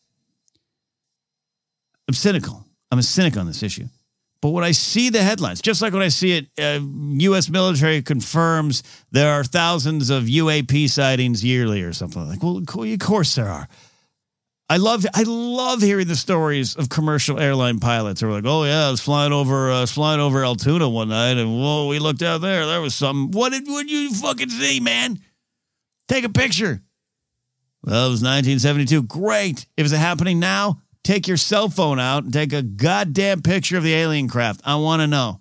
I'm 2.09 2.15
cynical. 2.15 2.65
I'm 2.91 2.99
a 2.99 3.03
cynic 3.03 3.37
on 3.37 3.47
this 3.47 3.63
issue. 3.63 3.87
But 4.43 4.49
when 4.49 4.65
I 4.65 4.71
see 4.71 5.09
the 5.09 5.23
headlines, 5.23 5.61
just 5.61 5.81
like 5.81 5.93
when 5.93 6.01
I 6.01 6.09
see 6.09 6.33
it, 6.33 6.47
uh, 6.59 6.81
U.S. 6.83 7.47
military 7.47 8.01
confirms 8.01 8.83
there 9.09 9.31
are 9.31 9.45
thousands 9.45 10.09
of 10.09 10.25
UAP 10.25 10.89
sightings 10.89 11.45
yearly 11.45 11.81
or 11.81 11.93
something 11.93 12.27
like. 12.27 12.43
Well, 12.43 12.57
of 12.57 12.99
course 12.99 13.35
there 13.35 13.47
are. 13.47 13.69
I 14.67 14.75
love 14.75 15.05
I 15.13 15.23
love 15.25 15.81
hearing 15.81 16.09
the 16.09 16.17
stories 16.17 16.75
of 16.75 16.89
commercial 16.89 17.39
airline 17.39 17.79
pilots 17.79 18.19
who 18.19 18.27
are 18.27 18.33
like, 18.33 18.43
oh 18.45 18.65
yeah, 18.65 18.87
I 18.87 18.91
was 18.91 18.99
flying 18.99 19.31
over 19.31 19.71
uh, 19.71 19.85
flying 19.85 20.19
over 20.19 20.43
Altoona 20.43 20.89
one 20.89 21.07
night, 21.07 21.37
and 21.37 21.49
whoa, 21.49 21.87
we 21.87 21.99
looked 21.99 22.21
out 22.21 22.41
there, 22.41 22.65
there 22.65 22.81
was 22.81 22.95
some. 22.95 23.31
What 23.31 23.53
did 23.53 23.65
what 23.65 23.87
you 23.87 24.13
fucking 24.13 24.49
see, 24.49 24.81
man? 24.81 25.21
Take 26.09 26.25
a 26.25 26.29
picture. 26.29 26.81
Well, 27.81 28.07
it 28.07 28.11
was 28.11 28.21
1972. 28.21 29.03
Great. 29.03 29.65
If 29.77 29.85
it's 29.85 29.93
happening 29.93 30.41
now, 30.41 30.81
take 31.03 31.27
your 31.27 31.37
cell 31.37 31.69
phone 31.69 31.99
out 31.99 32.23
and 32.23 32.33
take 32.33 32.53
a 32.53 32.61
goddamn 32.61 33.41
picture 33.41 33.77
of 33.77 33.83
the 33.83 33.93
alien 33.93 34.27
craft. 34.27 34.61
I 34.63 34.75
want 34.75 35.01
to 35.01 35.07
know. 35.07 35.39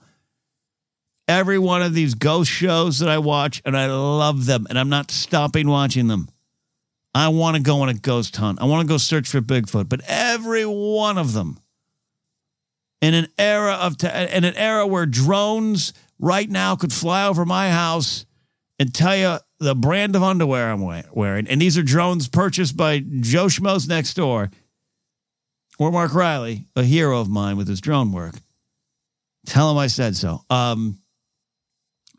Every 1.29 1.59
one 1.59 1.83
of 1.83 1.95
these 1.95 2.15
ghost 2.15 2.51
shows 2.51 2.99
that 2.99 3.09
I 3.09 3.19
watch, 3.19 3.63
and 3.65 3.77
I 3.77 3.87
love 3.87 4.47
them, 4.47 4.67
and 4.69 4.79
I'm 4.79 4.89
not 4.89 5.11
stopping 5.11 5.69
watching 5.69 6.09
them. 6.09 6.29
I 7.15 7.29
want 7.29 7.57
to 7.57 7.63
go 7.63 7.83
on 7.83 7.89
a 7.89 7.95
ghost 7.95 8.37
hunt. 8.37 8.61
I 8.61 8.65
want 8.65 8.87
to 8.87 8.93
go 8.93 8.97
search 8.97 9.29
for 9.29 9.41
Bigfoot, 9.41 9.89
but 9.89 10.01
every 10.07 10.65
one 10.65 11.19
of 11.19 11.33
them 11.33 11.61
in 13.01 13.15
an 13.15 13.29
era 13.39 13.75
of 13.75 14.03
in 14.03 14.45
an 14.45 14.57
era 14.57 14.87
where 14.87 15.07
drones 15.07 15.93
right 16.19 16.49
now 16.49 16.75
could 16.75 16.93
fly 16.93 17.27
over 17.27 17.45
my 17.45 17.71
house 17.71 18.25
and 18.79 18.95
tell 18.95 19.17
you 19.17 19.37
the 19.61 19.75
brand 19.75 20.17
of 20.17 20.23
underwear 20.23 20.73
I'm 20.73 20.81
wearing. 21.13 21.47
And 21.47 21.61
these 21.61 21.77
are 21.77 21.83
drones 21.83 22.29
purchased 22.29 22.77
by 22.77 23.01
Joe 23.01 23.47
Schmoes 23.47 23.89
next 23.89 24.15
door 24.15 24.51
or 25.83 25.93
Mark 25.93 26.15
Riley, 26.15 26.67
a 26.77 26.83
hero 26.83 27.21
of 27.21 27.29
mine 27.29 27.57
with 27.57 27.69
his 27.69 27.81
drone 27.81 28.13
work. 28.13 28.35
Tell 29.47 29.71
him 29.71 29.79
I 29.79 29.89
said 29.89 30.17
so. 30.17 30.45
Um, 30.49 30.99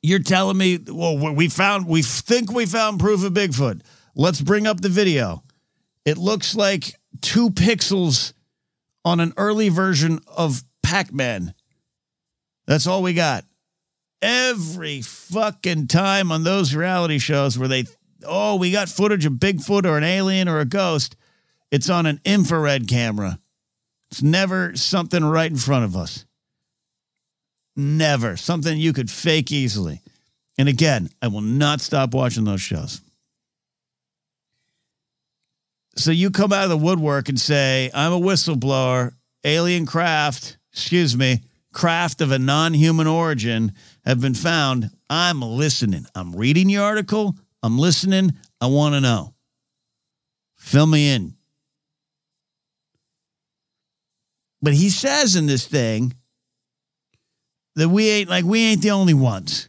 you're 0.01 0.19
telling 0.19 0.57
me, 0.57 0.79
well, 0.87 1.17
we 1.33 1.47
found, 1.47 1.87
we 1.87 2.01
think 2.01 2.51
we 2.51 2.65
found 2.65 2.99
proof 2.99 3.23
of 3.23 3.33
Bigfoot. 3.33 3.81
Let's 4.15 4.41
bring 4.41 4.67
up 4.67 4.81
the 4.81 4.89
video. 4.89 5.43
It 6.05 6.17
looks 6.17 6.55
like 6.55 6.95
two 7.21 7.49
pixels 7.49 8.33
on 9.05 9.19
an 9.19 9.33
early 9.37 9.69
version 9.69 10.19
of 10.27 10.63
Pac 10.81 11.13
Man. 11.13 11.53
That's 12.67 12.87
all 12.87 13.01
we 13.01 13.13
got 13.13 13.45
every 14.23 15.01
fucking 15.01 15.85
time 15.87 16.31
on 16.31 16.43
those 16.43 16.73
reality 16.73 17.19
shows 17.19 17.59
where 17.59 17.67
they, 17.67 17.83
oh, 18.25 18.55
we 18.55 18.71
got 18.71 18.87
footage 18.87 19.25
of 19.25 19.33
Bigfoot 19.33 19.85
or 19.85 19.97
an 19.97 20.03
alien 20.03 20.47
or 20.47 20.59
a 20.59 20.65
ghost, 20.65 21.17
it's 21.69 21.89
on 21.89 22.05
an 22.05 22.21
infrared 22.23 22.87
camera. 22.87 23.37
It's 24.13 24.21
never 24.21 24.75
something 24.75 25.25
right 25.25 25.49
in 25.49 25.57
front 25.57 25.85
of 25.85 25.97
us. 25.97 26.23
Never. 27.75 28.37
Something 28.37 28.77
you 28.77 28.93
could 28.93 29.09
fake 29.09 29.51
easily. 29.51 30.03
And 30.55 30.69
again, 30.69 31.09
I 31.19 31.29
will 31.29 31.41
not 31.41 31.81
stop 31.81 32.13
watching 32.13 32.43
those 32.43 32.61
shows. 32.61 33.01
So 35.95 36.11
you 36.11 36.29
come 36.29 36.53
out 36.53 36.65
of 36.65 36.69
the 36.69 36.77
woodwork 36.77 37.27
and 37.27 37.39
say, 37.39 37.89
I'm 37.91 38.13
a 38.13 38.19
whistleblower, 38.19 39.15
alien 39.43 39.87
craft, 39.87 40.57
excuse 40.71 41.17
me, 41.17 41.41
craft 41.73 42.21
of 42.21 42.31
a 42.31 42.37
non 42.37 42.75
human 42.75 43.07
origin 43.07 43.73
have 44.05 44.21
been 44.21 44.35
found, 44.35 44.91
I'm 45.09 45.41
listening. 45.41 46.05
I'm 46.13 46.35
reading 46.35 46.69
your 46.69 46.83
article. 46.83 47.35
I'm 47.63 47.79
listening. 47.79 48.33
I 48.61 48.67
want 48.67 48.93
to 48.93 49.01
know. 49.01 49.33
Fill 50.55 50.85
me 50.85 51.15
in. 51.15 51.33
But 54.63 54.73
he 54.73 54.89
says 54.89 55.35
in 55.35 55.45
this 55.45 55.67
thing 55.67 56.15
that 57.75 57.89
we 57.89 58.09
ain't 58.09 58.29
like 58.29 58.45
we 58.45 58.63
ain't 58.63 58.81
the 58.81 58.91
only 58.91 59.13
ones. 59.13 59.67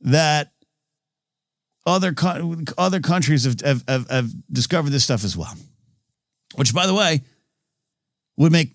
That 0.00 0.50
other 1.84 2.14
other 2.78 3.00
countries 3.00 3.44
have, 3.44 3.60
have, 3.60 3.84
have, 3.86 4.08
have 4.08 4.30
discovered 4.50 4.88
this 4.88 5.04
stuff 5.04 5.22
as 5.22 5.36
well. 5.36 5.52
Which, 6.54 6.74
by 6.74 6.86
the 6.86 6.94
way, 6.94 7.20
would 8.38 8.52
make 8.52 8.74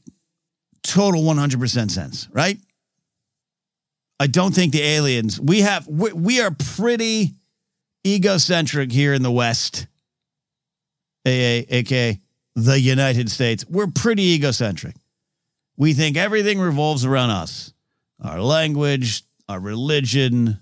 total 0.84 1.24
100% 1.24 1.90
sense, 1.90 2.30
right? 2.32 2.58
I 4.20 4.28
don't 4.28 4.54
think 4.54 4.74
the 4.74 4.82
aliens, 4.84 5.40
we 5.40 5.62
have, 5.62 5.88
we, 5.88 6.12
we 6.12 6.42
are 6.42 6.52
pretty 6.52 7.36
egocentric 8.06 8.92
here 8.92 9.14
in 9.14 9.24
the 9.24 9.32
West, 9.32 9.88
aka, 11.26 11.66
aka 11.70 12.20
the 12.56 12.80
United 12.80 13.30
States. 13.30 13.66
We're 13.68 13.88
pretty 13.88 14.34
egocentric. 14.34 14.96
We 15.78 15.94
think 15.94 16.18
everything 16.18 16.60
revolves 16.60 17.06
around 17.06 17.30
us 17.30 17.74
our 18.22 18.42
language, 18.42 19.24
our 19.48 19.60
religion, 19.60 20.60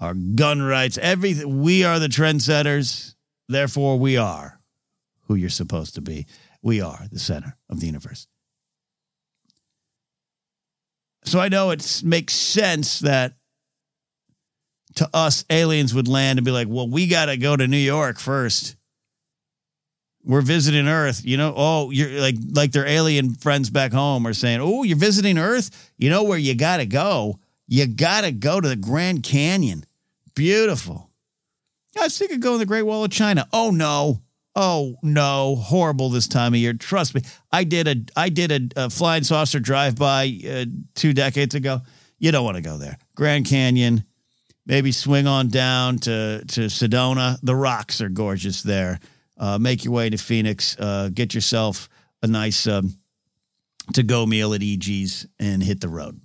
our 0.00 0.14
gun 0.14 0.62
rights, 0.62 0.96
everything. 0.98 1.60
We 1.62 1.84
are 1.84 1.98
the 1.98 2.08
trendsetters. 2.08 3.14
Therefore, 3.48 3.98
we 3.98 4.16
are 4.16 4.60
who 5.26 5.34
you're 5.34 5.50
supposed 5.50 5.94
to 5.96 6.00
be. 6.00 6.26
We 6.62 6.80
are 6.80 7.06
the 7.12 7.18
center 7.18 7.56
of 7.68 7.80
the 7.80 7.86
universe. 7.86 8.26
So 11.24 11.40
I 11.40 11.48
know 11.48 11.70
it 11.70 12.02
makes 12.04 12.32
sense 12.32 13.00
that 13.00 13.34
to 14.94 15.08
us, 15.12 15.44
aliens 15.50 15.94
would 15.94 16.08
land 16.08 16.38
and 16.38 16.44
be 16.44 16.50
like, 16.50 16.68
well, 16.68 16.88
we 16.88 17.06
got 17.06 17.26
to 17.26 17.36
go 17.36 17.54
to 17.56 17.68
New 17.68 17.76
York 17.76 18.18
first. 18.18 18.76
We're 20.28 20.42
visiting 20.42 20.86
Earth, 20.86 21.24
you 21.24 21.36
know. 21.36 21.52
Oh, 21.56 21.90
you're 21.90 22.20
like 22.20 22.36
like 22.52 22.70
their 22.70 22.86
alien 22.86 23.34
friends 23.34 23.70
back 23.70 23.92
home 23.92 24.26
are 24.26 24.34
saying, 24.34 24.60
"Oh, 24.60 24.84
you're 24.84 24.96
visiting 24.96 25.38
Earth. 25.38 25.92
You 25.96 26.10
know 26.10 26.22
where 26.22 26.38
you 26.38 26.54
got 26.54 26.76
to 26.76 26.86
go? 26.86 27.40
You 27.66 27.86
got 27.86 28.20
to 28.20 28.30
go 28.30 28.60
to 28.60 28.68
the 28.68 28.76
Grand 28.76 29.24
Canyon. 29.24 29.84
Beautiful. 30.34 31.10
I 31.98 32.04
was 32.04 32.16
thinking 32.16 32.38
going 32.38 32.56
to 32.56 32.58
the 32.60 32.66
Great 32.66 32.82
Wall 32.82 33.04
of 33.04 33.10
China. 33.10 33.48
Oh 33.52 33.70
no, 33.70 34.22
Oh 34.60 34.96
no, 35.04 35.54
horrible 35.54 36.10
this 36.10 36.26
time 36.26 36.52
of 36.52 36.58
year. 36.58 36.72
Trust 36.72 37.14
me, 37.14 37.22
I 37.52 37.62
did 37.62 37.86
a 37.86 37.94
I 38.16 38.28
did 38.28 38.50
a, 38.50 38.86
a 38.86 38.90
flying 38.90 39.22
saucer 39.22 39.60
drive 39.60 39.94
by 39.94 40.36
uh, 40.50 40.64
two 40.96 41.12
decades 41.12 41.54
ago. 41.54 41.82
You 42.18 42.32
don't 42.32 42.44
want 42.44 42.56
to 42.56 42.60
go 42.60 42.76
there. 42.76 42.98
Grand 43.14 43.46
Canyon, 43.46 44.02
maybe 44.66 44.90
swing 44.90 45.28
on 45.28 45.46
down 45.46 45.98
to 46.00 46.44
to 46.44 46.62
Sedona. 46.62 47.38
The 47.40 47.54
rocks 47.54 48.00
are 48.00 48.08
gorgeous 48.08 48.62
there. 48.62 48.98
Uh, 49.38 49.58
make 49.58 49.84
your 49.84 49.94
way 49.94 50.10
to 50.10 50.18
Phoenix. 50.18 50.76
Uh, 50.78 51.10
get 51.12 51.34
yourself 51.34 51.88
a 52.22 52.26
nice 52.26 52.66
um, 52.66 52.98
to 53.92 54.02
go 54.02 54.26
meal 54.26 54.52
at 54.54 54.60
Eegee's 54.60 55.26
and 55.38 55.62
hit 55.62 55.80
the 55.80 55.88
road. 55.88 56.20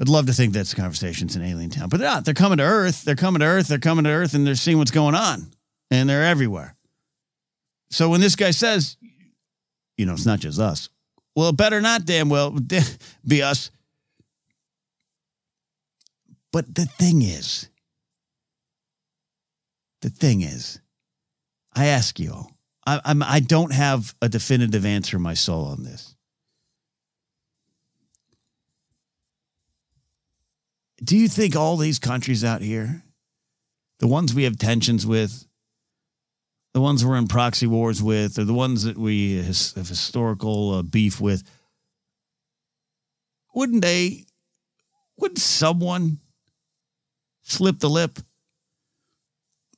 I'd 0.00 0.08
love 0.08 0.26
to 0.26 0.32
think 0.32 0.52
that's 0.52 0.74
conversations 0.74 1.36
in 1.36 1.42
Alien 1.42 1.70
Town, 1.70 1.88
but 1.88 2.00
they're 2.00 2.10
not. 2.10 2.24
They're 2.24 2.34
coming 2.34 2.58
to 2.58 2.64
Earth. 2.64 3.04
They're 3.04 3.14
coming 3.14 3.40
to 3.40 3.46
Earth. 3.46 3.68
They're 3.68 3.78
coming 3.78 4.04
to 4.04 4.10
Earth, 4.10 4.34
and 4.34 4.44
they're 4.44 4.56
seeing 4.56 4.78
what's 4.78 4.90
going 4.90 5.14
on 5.14 5.52
and 5.92 6.08
they're 6.08 6.24
everywhere. 6.24 6.74
So 7.90 8.08
when 8.08 8.22
this 8.22 8.34
guy 8.34 8.50
says, 8.50 8.96
you 9.98 10.06
know, 10.06 10.14
it's 10.14 10.24
not 10.24 10.40
just 10.40 10.58
us, 10.58 10.88
well, 11.36 11.50
it 11.50 11.56
better 11.58 11.82
not 11.82 12.06
damn 12.06 12.30
well 12.30 12.56
be 13.26 13.42
us. 13.42 13.70
But 16.50 16.74
the 16.74 16.86
thing 16.86 17.20
is, 17.22 17.68
the 20.00 20.10
thing 20.10 20.40
is, 20.40 20.80
I 21.74 21.86
ask 21.86 22.18
you 22.20 22.32
all, 22.32 22.50
I, 22.86 23.00
I'm, 23.04 23.22
I 23.22 23.40
don't 23.40 23.72
have 23.72 24.14
a 24.20 24.28
definitive 24.28 24.84
answer 24.84 25.16
in 25.16 25.22
my 25.22 25.34
soul 25.34 25.64
on 25.66 25.84
this. 25.84 26.14
Do 31.02 31.16
you 31.16 31.28
think 31.28 31.56
all 31.56 31.76
these 31.76 31.98
countries 31.98 32.44
out 32.44 32.62
here, 32.62 33.02
the 33.98 34.06
ones 34.06 34.34
we 34.34 34.44
have 34.44 34.58
tensions 34.58 35.06
with, 35.06 35.46
the 36.74 36.80
ones 36.80 37.04
we're 37.04 37.16
in 37.16 37.28
proxy 37.28 37.66
wars 37.66 38.02
with, 38.02 38.38
or 38.38 38.44
the 38.44 38.54
ones 38.54 38.84
that 38.84 38.96
we 38.96 39.36
have 39.36 39.46
historical 39.88 40.74
uh, 40.74 40.82
beef 40.82 41.20
with, 41.20 41.42
wouldn't 43.54 43.82
they? 43.82 44.26
Wouldn't 45.18 45.38
someone 45.38 46.18
slip 47.42 47.80
the 47.80 47.90
lip? 47.90 48.18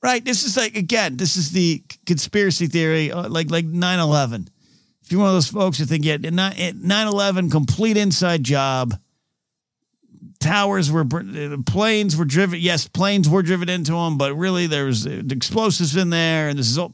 Right. 0.04 0.22
This 0.22 0.44
is 0.44 0.54
like 0.54 0.76
again. 0.76 1.16
This 1.16 1.38
is 1.38 1.52
the 1.52 1.82
conspiracy 2.04 2.66
theory, 2.66 3.10
uh, 3.10 3.26
like 3.26 3.50
like 3.50 3.64
nine 3.64 3.98
eleven. 3.98 4.48
If 5.02 5.10
you're 5.10 5.20
one 5.20 5.28
of 5.30 5.34
those 5.34 5.48
folks 5.48 5.78
who 5.78 5.84
think, 5.84 6.04
yeah, 6.04 6.16
9 6.16 7.06
11, 7.06 7.50
complete 7.50 7.98
inside 7.98 8.42
job 8.42 8.94
towers 10.40 10.92
were 10.92 11.04
planes 11.66 12.16
were 12.16 12.24
driven. 12.24 12.60
Yes, 12.60 12.86
planes 12.86 13.28
were 13.28 13.42
driven 13.42 13.68
into 13.68 13.92
them, 13.92 14.18
but 14.18 14.34
really 14.34 14.66
there 14.66 14.84
was 14.84 15.06
uh, 15.06 15.22
explosives 15.30 15.96
in 15.96 16.10
there, 16.10 16.48
and 16.48 16.58
this 16.58 16.68
is 16.68 16.78
all. 16.78 16.92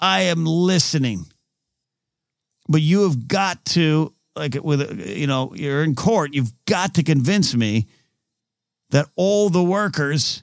I 0.00 0.22
am 0.22 0.46
listening, 0.46 1.26
but 2.68 2.80
you 2.80 3.02
have 3.02 3.28
got 3.28 3.64
to 3.76 4.14
like 4.34 4.54
with 4.54 5.06
you 5.06 5.26
know 5.26 5.52
you're 5.54 5.84
in 5.84 5.94
court. 5.94 6.34
You've 6.34 6.52
got 6.66 6.94
to 6.94 7.02
convince 7.02 7.54
me 7.54 7.86
that 8.90 9.06
all 9.14 9.50
the 9.50 9.62
workers 9.62 10.42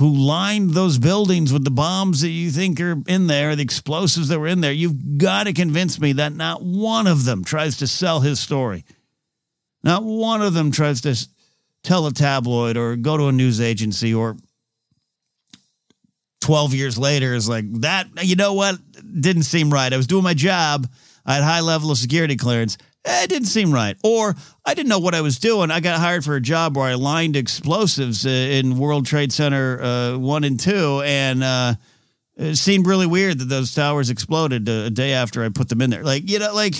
who 0.00 0.08
lined 0.08 0.70
those 0.70 0.96
buildings 0.96 1.52
with 1.52 1.62
the 1.62 1.70
bombs 1.70 2.22
that 2.22 2.30
you 2.30 2.50
think 2.50 2.80
are 2.80 2.96
in 3.06 3.26
there, 3.26 3.54
the 3.54 3.62
explosives 3.62 4.28
that 4.28 4.38
were 4.38 4.46
in 4.46 4.62
there, 4.62 4.72
you've 4.72 5.18
got 5.18 5.44
to 5.44 5.52
convince 5.52 6.00
me 6.00 6.14
that 6.14 6.32
not 6.32 6.62
one 6.62 7.06
of 7.06 7.26
them 7.26 7.44
tries 7.44 7.76
to 7.76 7.86
sell 7.86 8.20
his 8.20 8.40
story. 8.40 8.86
Not 9.84 10.02
one 10.02 10.40
of 10.40 10.54
them 10.54 10.70
tries 10.72 11.02
to 11.02 11.14
tell 11.82 12.06
a 12.06 12.14
tabloid 12.14 12.78
or 12.78 12.96
go 12.96 13.18
to 13.18 13.26
a 13.26 13.32
news 13.32 13.60
agency 13.60 14.14
or 14.14 14.38
12 16.40 16.72
years 16.72 16.96
later 16.96 17.34
is 17.34 17.46
like, 17.46 17.70
that, 17.82 18.08
you 18.22 18.36
know 18.36 18.54
what? 18.54 18.76
Didn't 19.20 19.42
seem 19.42 19.70
right. 19.70 19.92
I 19.92 19.98
was 19.98 20.06
doing 20.06 20.24
my 20.24 20.32
job. 20.32 20.88
I 21.26 21.34
had 21.34 21.44
high 21.44 21.60
level 21.60 21.90
of 21.90 21.98
security 21.98 22.36
clearance. 22.36 22.78
Eh, 23.04 23.24
it 23.24 23.30
didn't 23.30 23.48
seem 23.48 23.72
right. 23.72 23.96
Or 24.02 24.34
I 24.64 24.74
didn't 24.74 24.88
know 24.88 24.98
what 24.98 25.14
I 25.14 25.20
was 25.20 25.38
doing. 25.38 25.70
I 25.70 25.80
got 25.80 26.00
hired 26.00 26.24
for 26.24 26.36
a 26.36 26.40
job 26.40 26.76
where 26.76 26.86
I 26.86 26.94
lined 26.94 27.36
explosives 27.36 28.26
uh, 28.26 28.30
in 28.30 28.78
World 28.78 29.06
Trade 29.06 29.32
Center 29.32 29.82
uh, 29.82 30.18
1 30.18 30.44
and 30.44 30.60
2, 30.60 31.02
and 31.04 31.44
uh, 31.44 31.74
it 32.36 32.56
seemed 32.56 32.86
really 32.86 33.06
weird 33.06 33.38
that 33.38 33.46
those 33.46 33.74
towers 33.74 34.10
exploded 34.10 34.68
a 34.68 34.90
day 34.90 35.12
after 35.12 35.44
I 35.44 35.48
put 35.48 35.68
them 35.68 35.80
in 35.80 35.90
there. 35.90 36.04
Like, 36.04 36.28
you 36.28 36.38
know, 36.38 36.54
like, 36.54 36.74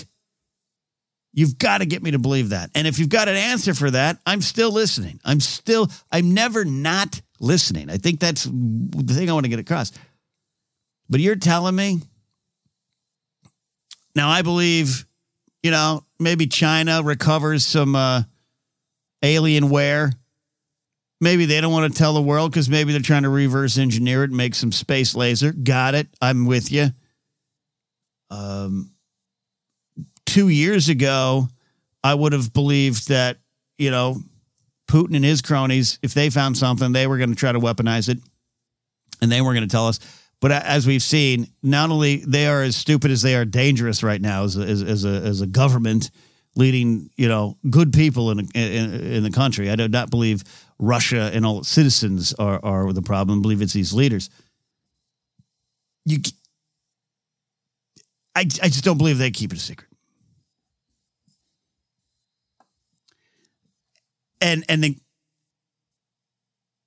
you've 1.32 1.58
got 1.58 1.78
to 1.78 1.86
get 1.86 2.02
me 2.02 2.12
to 2.12 2.18
believe 2.18 2.50
that. 2.50 2.70
And 2.74 2.86
if 2.86 2.98
you've 2.98 3.08
got 3.08 3.28
an 3.28 3.36
answer 3.36 3.74
for 3.74 3.90
that, 3.90 4.18
I'm 4.26 4.40
still 4.40 4.72
listening. 4.72 5.20
I'm 5.24 5.40
still, 5.40 5.88
I'm 6.10 6.34
never 6.34 6.64
not 6.64 7.20
listening. 7.38 7.88
I 7.88 7.98
think 7.98 8.20
that's 8.20 8.44
the 8.44 9.14
thing 9.14 9.30
I 9.30 9.32
want 9.32 9.44
to 9.44 9.50
get 9.50 9.60
across. 9.60 9.92
But 11.08 11.20
you're 11.20 11.36
telling 11.36 11.74
me, 11.74 12.00
now 14.14 14.28
I 14.28 14.42
believe 14.42 15.06
you 15.62 15.70
know, 15.70 16.04
maybe 16.20 16.46
China 16.46 17.02
recovers 17.02 17.64
some 17.66 17.96
uh, 17.96 18.22
Alienware. 19.22 20.12
Maybe 21.20 21.46
they 21.46 21.60
don't 21.60 21.72
want 21.72 21.92
to 21.92 21.98
tell 21.98 22.14
the 22.14 22.22
world 22.22 22.50
because 22.52 22.70
maybe 22.70 22.92
they're 22.92 23.02
trying 23.02 23.24
to 23.24 23.28
reverse 23.28 23.76
engineer 23.76 24.22
it 24.22 24.30
and 24.30 24.36
make 24.36 24.54
some 24.54 24.72
space 24.72 25.14
laser. 25.14 25.52
Got 25.52 25.94
it. 25.94 26.08
I'm 26.20 26.46
with 26.46 26.70
you. 26.70 26.90
Um, 28.30 28.92
two 30.24 30.48
years 30.48 30.88
ago, 30.88 31.48
I 32.02 32.14
would 32.14 32.32
have 32.32 32.52
believed 32.52 33.08
that, 33.08 33.38
you 33.76 33.90
know, 33.90 34.22
Putin 34.88 35.16
and 35.16 35.24
his 35.24 35.42
cronies, 35.42 35.98
if 36.02 36.14
they 36.14 36.30
found 36.30 36.56
something, 36.56 36.92
they 36.92 37.06
were 37.06 37.18
going 37.18 37.30
to 37.30 37.36
try 37.36 37.52
to 37.52 37.60
weaponize 37.60 38.08
it 38.08 38.18
and 39.20 39.30
they 39.30 39.40
weren't 39.40 39.56
going 39.56 39.68
to 39.68 39.72
tell 39.72 39.88
us. 39.88 40.00
But 40.40 40.52
as 40.52 40.86
we've 40.86 41.02
seen, 41.02 41.48
not 41.62 41.90
only 41.90 42.16
they 42.16 42.46
are 42.46 42.62
as 42.62 42.74
stupid 42.74 43.10
as 43.10 43.20
they 43.20 43.34
are 43.34 43.44
dangerous 43.44 44.02
right 44.02 44.20
now 44.20 44.44
as 44.44 44.56
a, 44.56 44.62
as, 44.62 44.82
as 44.82 45.04
a, 45.04 45.08
as 45.08 45.40
a 45.42 45.46
government 45.46 46.10
leading, 46.56 47.10
you 47.16 47.28
know, 47.28 47.58
good 47.68 47.92
people 47.92 48.30
in, 48.30 48.40
in, 48.54 48.94
in 48.94 49.22
the 49.22 49.30
country. 49.30 49.70
I 49.70 49.76
do 49.76 49.86
not 49.86 50.10
believe 50.10 50.42
Russia 50.78 51.30
and 51.32 51.44
all 51.44 51.60
its 51.60 51.68
citizens 51.68 52.32
are, 52.34 52.58
are 52.64 52.92
the 52.92 53.02
problem. 53.02 53.38
I 53.38 53.42
believe 53.42 53.60
it's 53.60 53.74
these 53.74 53.92
leaders. 53.92 54.30
You, 56.06 56.18
I, 58.34 58.40
I 58.40 58.44
just 58.44 58.84
don't 58.84 58.98
believe 58.98 59.18
they 59.18 59.30
keep 59.30 59.52
it 59.52 59.58
a 59.58 59.60
secret. 59.60 59.88
And 64.40 64.64
and 64.70 64.82
the 64.82 64.96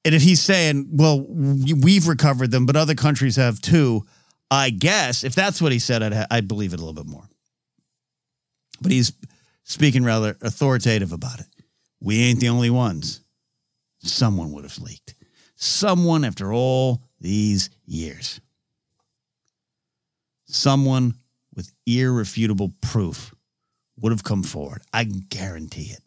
and 0.05 0.13
if 0.13 0.21
he's 0.21 0.41
saying, 0.41 0.89
well, 0.91 1.25
we've 1.27 2.07
recovered 2.07 2.51
them, 2.51 2.65
but 2.65 2.75
other 2.75 2.95
countries 2.95 3.37
have 3.37 3.61
too, 3.61 4.05
I 4.51 4.69
guess 4.69 5.23
if 5.23 5.33
that's 5.33 5.61
what 5.61 5.71
he 5.71 5.79
said, 5.79 6.03
I'd, 6.03 6.27
I'd 6.29 6.47
believe 6.47 6.73
it 6.73 6.79
a 6.79 6.85
little 6.85 6.93
bit 6.93 7.11
more. 7.11 7.27
But 8.81 8.91
he's 8.91 9.13
speaking 9.63 10.03
rather 10.03 10.37
authoritative 10.41 11.11
about 11.13 11.39
it. 11.39 11.47
We 12.01 12.21
ain't 12.21 12.41
the 12.41 12.49
only 12.49 12.69
ones. 12.69 13.21
Someone 13.99 14.51
would 14.51 14.65
have 14.65 14.77
leaked. 14.79 15.15
Someone 15.55 16.25
after 16.25 16.51
all 16.51 17.03
these 17.21 17.69
years. 17.85 18.41
Someone 20.45 21.15
with 21.55 21.71
irrefutable 21.85 22.73
proof 22.81 23.33
would 24.01 24.11
have 24.11 24.23
come 24.25 24.43
forward. 24.43 24.81
I 24.91 25.05
guarantee 25.05 25.93
it. 25.93 26.01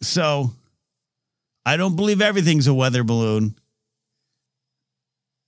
So 0.00 0.52
I 1.64 1.76
don't 1.76 1.96
believe 1.96 2.20
everything's 2.20 2.66
a 2.66 2.74
weather 2.74 3.04
balloon. 3.04 3.56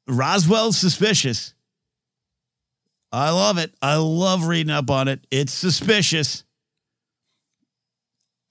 Roswell's 0.06 0.76
suspicious. 0.76 1.54
I 3.10 3.30
love 3.30 3.58
it. 3.58 3.72
I 3.80 3.96
love 3.96 4.46
reading 4.46 4.72
up 4.72 4.90
on 4.90 5.08
it. 5.08 5.26
It's 5.30 5.52
suspicious. 5.52 6.44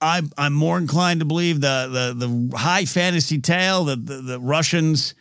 I'm 0.02 0.32
I'm 0.38 0.54
more 0.54 0.78
inclined 0.78 1.22
to 1.22 1.26
believe 1.26 1.62
the 1.62 2.14
the 2.18 2.28
the 2.28 2.58
high 2.58 2.86
fantasy 2.86 3.40
tale 3.40 3.86
that 3.86 4.06
the, 4.06 4.16
the 4.16 4.40
Russians 4.40 5.16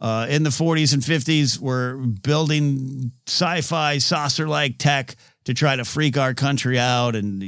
uh, 0.00 0.26
in 0.30 0.44
the 0.44 0.50
40s 0.50 0.94
and 0.94 1.02
50s 1.02 1.58
were 1.58 1.96
building 1.96 3.12
sci-fi 3.26 3.98
saucer-like 3.98 4.78
tech 4.78 5.14
to 5.44 5.52
try 5.52 5.76
to 5.76 5.84
freak 5.84 6.16
our 6.16 6.32
country 6.32 6.78
out, 6.78 7.16
and 7.16 7.42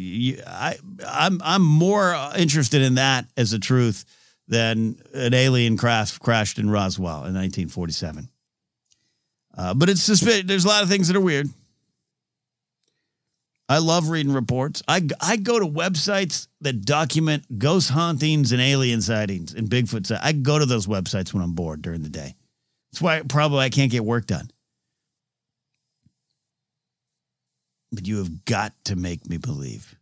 I 0.46 0.76
I'm 1.06 1.40
I'm 1.44 1.62
more 1.62 2.16
interested 2.36 2.82
in 2.82 2.94
that 2.96 3.26
as 3.36 3.52
a 3.52 3.58
truth 3.58 4.04
than 4.52 4.96
an 5.14 5.32
alien 5.32 5.78
craft 5.78 6.20
crashed 6.20 6.58
in 6.58 6.68
Roswell 6.68 7.24
in 7.24 7.32
1947. 7.32 8.28
Uh, 9.56 9.72
but 9.72 9.88
it's 9.88 10.02
suspicious. 10.02 10.44
There's 10.44 10.66
a 10.66 10.68
lot 10.68 10.82
of 10.82 10.90
things 10.90 11.08
that 11.08 11.16
are 11.16 11.22
weird. 11.22 11.48
I 13.66 13.78
love 13.78 14.10
reading 14.10 14.34
reports. 14.34 14.82
I, 14.86 15.08
I 15.22 15.38
go 15.38 15.58
to 15.58 15.64
websites 15.64 16.48
that 16.60 16.84
document 16.84 17.58
ghost 17.58 17.88
hauntings 17.88 18.52
and 18.52 18.60
alien 18.60 19.00
sightings 19.00 19.54
and 19.54 19.70
Bigfoot 19.70 20.06
sightings. 20.06 20.20
I 20.22 20.32
go 20.32 20.58
to 20.58 20.66
those 20.66 20.86
websites 20.86 21.32
when 21.32 21.42
I'm 21.42 21.54
bored 21.54 21.80
during 21.80 22.02
the 22.02 22.10
day. 22.10 22.34
That's 22.92 23.00
why 23.00 23.22
probably 23.26 23.60
I 23.60 23.70
can't 23.70 23.90
get 23.90 24.04
work 24.04 24.26
done. 24.26 24.50
But 27.90 28.06
you 28.06 28.18
have 28.18 28.44
got 28.44 28.74
to 28.84 28.96
make 28.96 29.26
me 29.26 29.38
believe. 29.38 29.96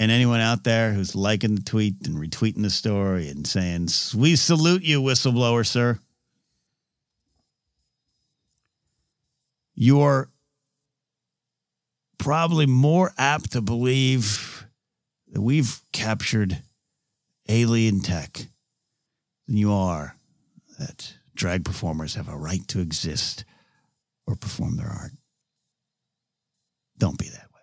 And 0.00 0.10
anyone 0.10 0.40
out 0.40 0.64
there 0.64 0.94
who's 0.94 1.14
liking 1.14 1.56
the 1.56 1.60
tweet 1.60 2.06
and 2.06 2.16
retweeting 2.16 2.62
the 2.62 2.70
story 2.70 3.28
and 3.28 3.46
saying, 3.46 3.88
We 4.14 4.34
salute 4.34 4.82
you, 4.82 5.02
whistleblower, 5.02 5.66
sir. 5.66 5.98
You're 9.74 10.30
probably 12.16 12.64
more 12.64 13.12
apt 13.18 13.52
to 13.52 13.60
believe 13.60 14.66
that 15.32 15.42
we've 15.42 15.82
captured 15.92 16.62
alien 17.46 18.00
tech 18.00 18.46
than 19.46 19.58
you 19.58 19.70
are 19.70 20.16
that 20.78 21.12
drag 21.34 21.62
performers 21.62 22.14
have 22.14 22.28
a 22.30 22.38
right 22.38 22.66
to 22.68 22.80
exist 22.80 23.44
or 24.26 24.34
perform 24.34 24.78
their 24.78 24.88
art. 24.88 25.12
Don't 26.96 27.18
be 27.18 27.28
that 27.28 27.52
way. 27.52 27.60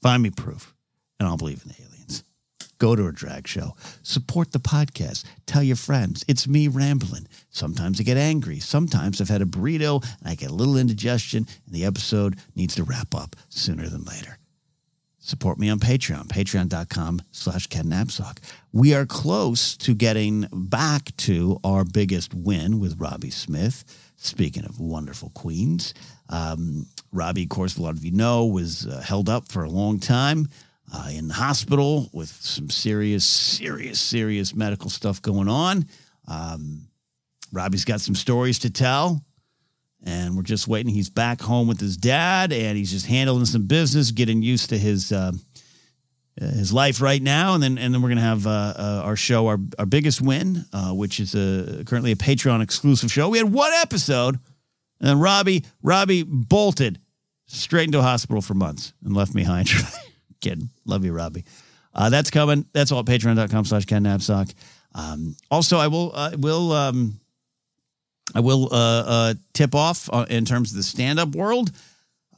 Find 0.00 0.22
me 0.22 0.30
proof 0.30 0.75
and 1.18 1.28
I'll 1.28 1.36
believe 1.36 1.62
in 1.62 1.68
the 1.68 1.82
aliens. 1.82 2.24
Go 2.78 2.94
to 2.94 3.06
a 3.06 3.12
drag 3.12 3.48
show, 3.48 3.74
support 4.02 4.52
the 4.52 4.58
podcast, 4.58 5.24
tell 5.46 5.62
your 5.62 5.76
friends. 5.76 6.24
It's 6.28 6.46
me 6.46 6.68
rambling. 6.68 7.26
Sometimes 7.48 7.98
I 7.98 8.02
get 8.02 8.18
angry. 8.18 8.58
Sometimes 8.58 9.20
I've 9.20 9.30
had 9.30 9.40
a 9.40 9.46
burrito 9.46 10.02
and 10.20 10.28
I 10.28 10.34
get 10.34 10.50
a 10.50 10.54
little 10.54 10.76
indigestion, 10.76 11.46
and 11.64 11.74
the 11.74 11.86
episode 11.86 12.36
needs 12.54 12.74
to 12.74 12.84
wrap 12.84 13.14
up 13.14 13.34
sooner 13.48 13.88
than 13.88 14.04
later. 14.04 14.38
Support 15.26 15.58
me 15.58 15.70
on 15.70 15.80
Patreon, 15.80 16.28
patreon.com 16.28 17.22
slash 17.32 17.66
Ken 17.66 17.86
Napzok. 17.86 18.38
We 18.72 18.94
are 18.94 19.06
close 19.06 19.76
to 19.78 19.92
getting 19.92 20.46
back 20.52 21.16
to 21.16 21.58
our 21.64 21.84
biggest 21.84 22.32
win 22.32 22.78
with 22.78 23.00
Robbie 23.00 23.30
Smith. 23.30 23.84
Speaking 24.14 24.64
of 24.64 24.78
wonderful 24.78 25.30
queens, 25.30 25.94
um, 26.28 26.86
Robbie, 27.10 27.42
of 27.42 27.48
course, 27.48 27.76
a 27.76 27.82
lot 27.82 27.96
of 27.96 28.04
you 28.04 28.12
know, 28.12 28.46
was 28.46 28.86
uh, 28.86 29.00
held 29.00 29.28
up 29.28 29.50
for 29.50 29.64
a 29.64 29.68
long 29.68 29.98
time 29.98 30.46
uh, 30.92 31.08
in 31.12 31.28
the 31.28 31.34
hospital 31.34 32.08
with 32.12 32.28
some 32.28 32.70
serious, 32.70 33.24
serious, 33.24 34.00
serious 34.00 34.54
medical 34.54 34.90
stuff 34.90 35.20
going 35.20 35.48
on. 35.48 35.86
Um, 36.28 36.88
Robbie's 37.52 37.84
got 37.84 38.00
some 38.00 38.14
stories 38.14 38.58
to 38.60 38.70
tell, 38.70 39.24
and 40.04 40.36
we're 40.36 40.42
just 40.42 40.68
waiting. 40.68 40.92
He's 40.92 41.10
back 41.10 41.40
home 41.40 41.68
with 41.68 41.80
his 41.80 41.96
dad, 41.96 42.52
and 42.52 42.76
he's 42.76 42.90
just 42.90 43.06
handling 43.06 43.46
some 43.46 43.66
business, 43.66 44.10
getting 44.10 44.42
used 44.42 44.70
to 44.70 44.78
his 44.78 45.12
uh, 45.12 45.32
his 46.38 46.72
life 46.72 47.00
right 47.00 47.22
now. 47.22 47.54
And 47.54 47.62
then 47.62 47.78
and 47.78 47.94
then 47.94 48.02
we're 48.02 48.10
gonna 48.10 48.20
have 48.20 48.46
uh, 48.46 48.74
uh, 48.76 49.02
our 49.04 49.16
show, 49.16 49.46
our 49.46 49.58
our 49.78 49.86
biggest 49.86 50.20
win, 50.20 50.64
uh, 50.72 50.92
which 50.92 51.20
is 51.20 51.34
a, 51.34 51.84
currently 51.84 52.12
a 52.12 52.16
Patreon 52.16 52.62
exclusive 52.62 53.10
show. 53.10 53.28
We 53.28 53.38
had 53.38 53.52
one 53.52 53.72
episode, 53.74 54.38
and 55.00 55.08
then 55.08 55.18
Robbie 55.18 55.64
Robbie 55.82 56.24
bolted 56.24 57.00
straight 57.46 57.86
into 57.86 58.00
a 58.00 58.02
hospital 58.02 58.42
for 58.42 58.54
months 58.54 58.92
and 59.04 59.14
left 59.14 59.34
me 59.34 59.44
high 59.44 59.60
and 59.60 59.68
dry. 59.68 59.88
Kidding. 60.40 60.70
Love 60.84 61.04
you, 61.04 61.12
Robbie. 61.12 61.44
Uh, 61.94 62.10
that's 62.10 62.30
coming. 62.30 62.66
That's 62.72 62.92
all 62.92 63.00
at 63.00 63.06
patreon.com 63.06 63.64
slash 63.64 63.86
Ken 63.86 64.04
Napzok. 64.04 64.52
Um, 64.94 65.36
also, 65.50 65.78
I 65.78 65.88
will, 65.88 66.12
uh, 66.14 66.32
will, 66.38 66.72
um, 66.72 67.20
I 68.34 68.40
will 68.40 68.68
uh, 68.72 69.04
uh, 69.06 69.34
tip 69.52 69.74
off 69.74 70.08
uh, 70.12 70.26
in 70.28 70.44
terms 70.44 70.70
of 70.72 70.76
the 70.76 70.82
stand 70.82 71.18
up 71.18 71.34
world. 71.34 71.70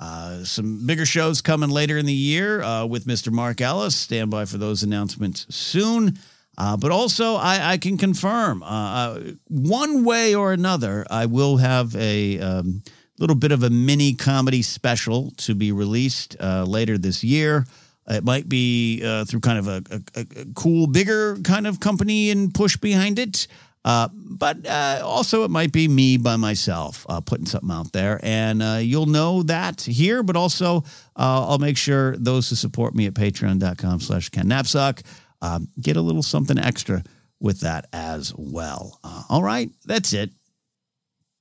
Uh, 0.00 0.44
some 0.44 0.86
bigger 0.86 1.06
shows 1.06 1.40
coming 1.40 1.70
later 1.70 1.98
in 1.98 2.06
the 2.06 2.12
year 2.12 2.62
uh, 2.62 2.84
with 2.86 3.04
Mr. 3.04 3.32
Mark 3.32 3.60
Ellis. 3.60 3.96
Stand 3.96 4.30
by 4.30 4.44
for 4.44 4.58
those 4.58 4.82
announcements 4.82 5.46
soon. 5.54 6.18
Uh, 6.56 6.76
but 6.76 6.90
also, 6.90 7.34
I, 7.34 7.72
I 7.72 7.78
can 7.78 7.96
confirm 7.96 8.62
uh, 8.62 8.66
uh, 8.66 9.20
one 9.48 10.04
way 10.04 10.34
or 10.34 10.52
another, 10.52 11.04
I 11.08 11.26
will 11.26 11.56
have 11.58 11.94
a 11.94 12.38
um, 12.40 12.82
little 13.18 13.36
bit 13.36 13.52
of 13.52 13.62
a 13.62 13.70
mini 13.70 14.14
comedy 14.14 14.62
special 14.62 15.32
to 15.38 15.54
be 15.54 15.70
released 15.70 16.40
later 16.40 16.98
this 16.98 17.22
year. 17.22 17.66
It 18.08 18.24
might 18.24 18.48
be 18.48 19.02
uh, 19.04 19.24
through 19.24 19.40
kind 19.40 19.58
of 19.58 19.68
a, 19.68 19.82
a, 19.90 20.20
a, 20.20 20.44
cool, 20.54 20.86
bigger 20.86 21.36
kind 21.44 21.66
of 21.66 21.78
company 21.78 22.30
and 22.30 22.52
push 22.52 22.76
behind 22.76 23.18
it. 23.18 23.46
Uh, 23.84 24.08
but 24.12 24.66
uh, 24.66 25.00
also, 25.04 25.44
it 25.44 25.50
might 25.50 25.72
be 25.72 25.88
me 25.88 26.16
by 26.16 26.36
myself 26.36 27.06
uh, 27.08 27.20
putting 27.20 27.46
something 27.46 27.70
out 27.70 27.92
there. 27.92 28.18
And 28.22 28.62
uh, 28.62 28.78
you'll 28.80 29.06
know 29.06 29.42
that 29.44 29.82
here, 29.82 30.22
but 30.22 30.36
also 30.36 30.78
uh, 31.16 31.48
I'll 31.48 31.58
make 31.58 31.76
sure 31.76 32.16
those 32.16 32.50
who 32.50 32.56
support 32.56 32.94
me 32.94 33.06
at 33.06 33.14
patreon.com 33.14 34.00
slash 34.00 34.30
Ken 34.30 34.46
Napzok 34.46 35.02
um, 35.40 35.68
get 35.80 35.96
a 35.96 36.00
little 36.00 36.22
something 36.22 36.58
extra 36.58 37.04
with 37.40 37.60
that 37.60 37.86
as 37.92 38.34
well. 38.36 38.98
Uh, 39.04 39.22
all 39.28 39.42
right, 39.42 39.70
that's 39.84 40.12
it. 40.12 40.32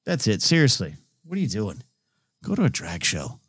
That's 0.06 0.28
it. 0.28 0.42
Seriously, 0.42 0.96
what 1.24 1.38
are 1.38 1.42
you 1.42 1.48
doing? 1.48 1.82
Go 2.44 2.56
to 2.56 2.64
a 2.64 2.70
drag 2.70 3.04
show. 3.04 3.40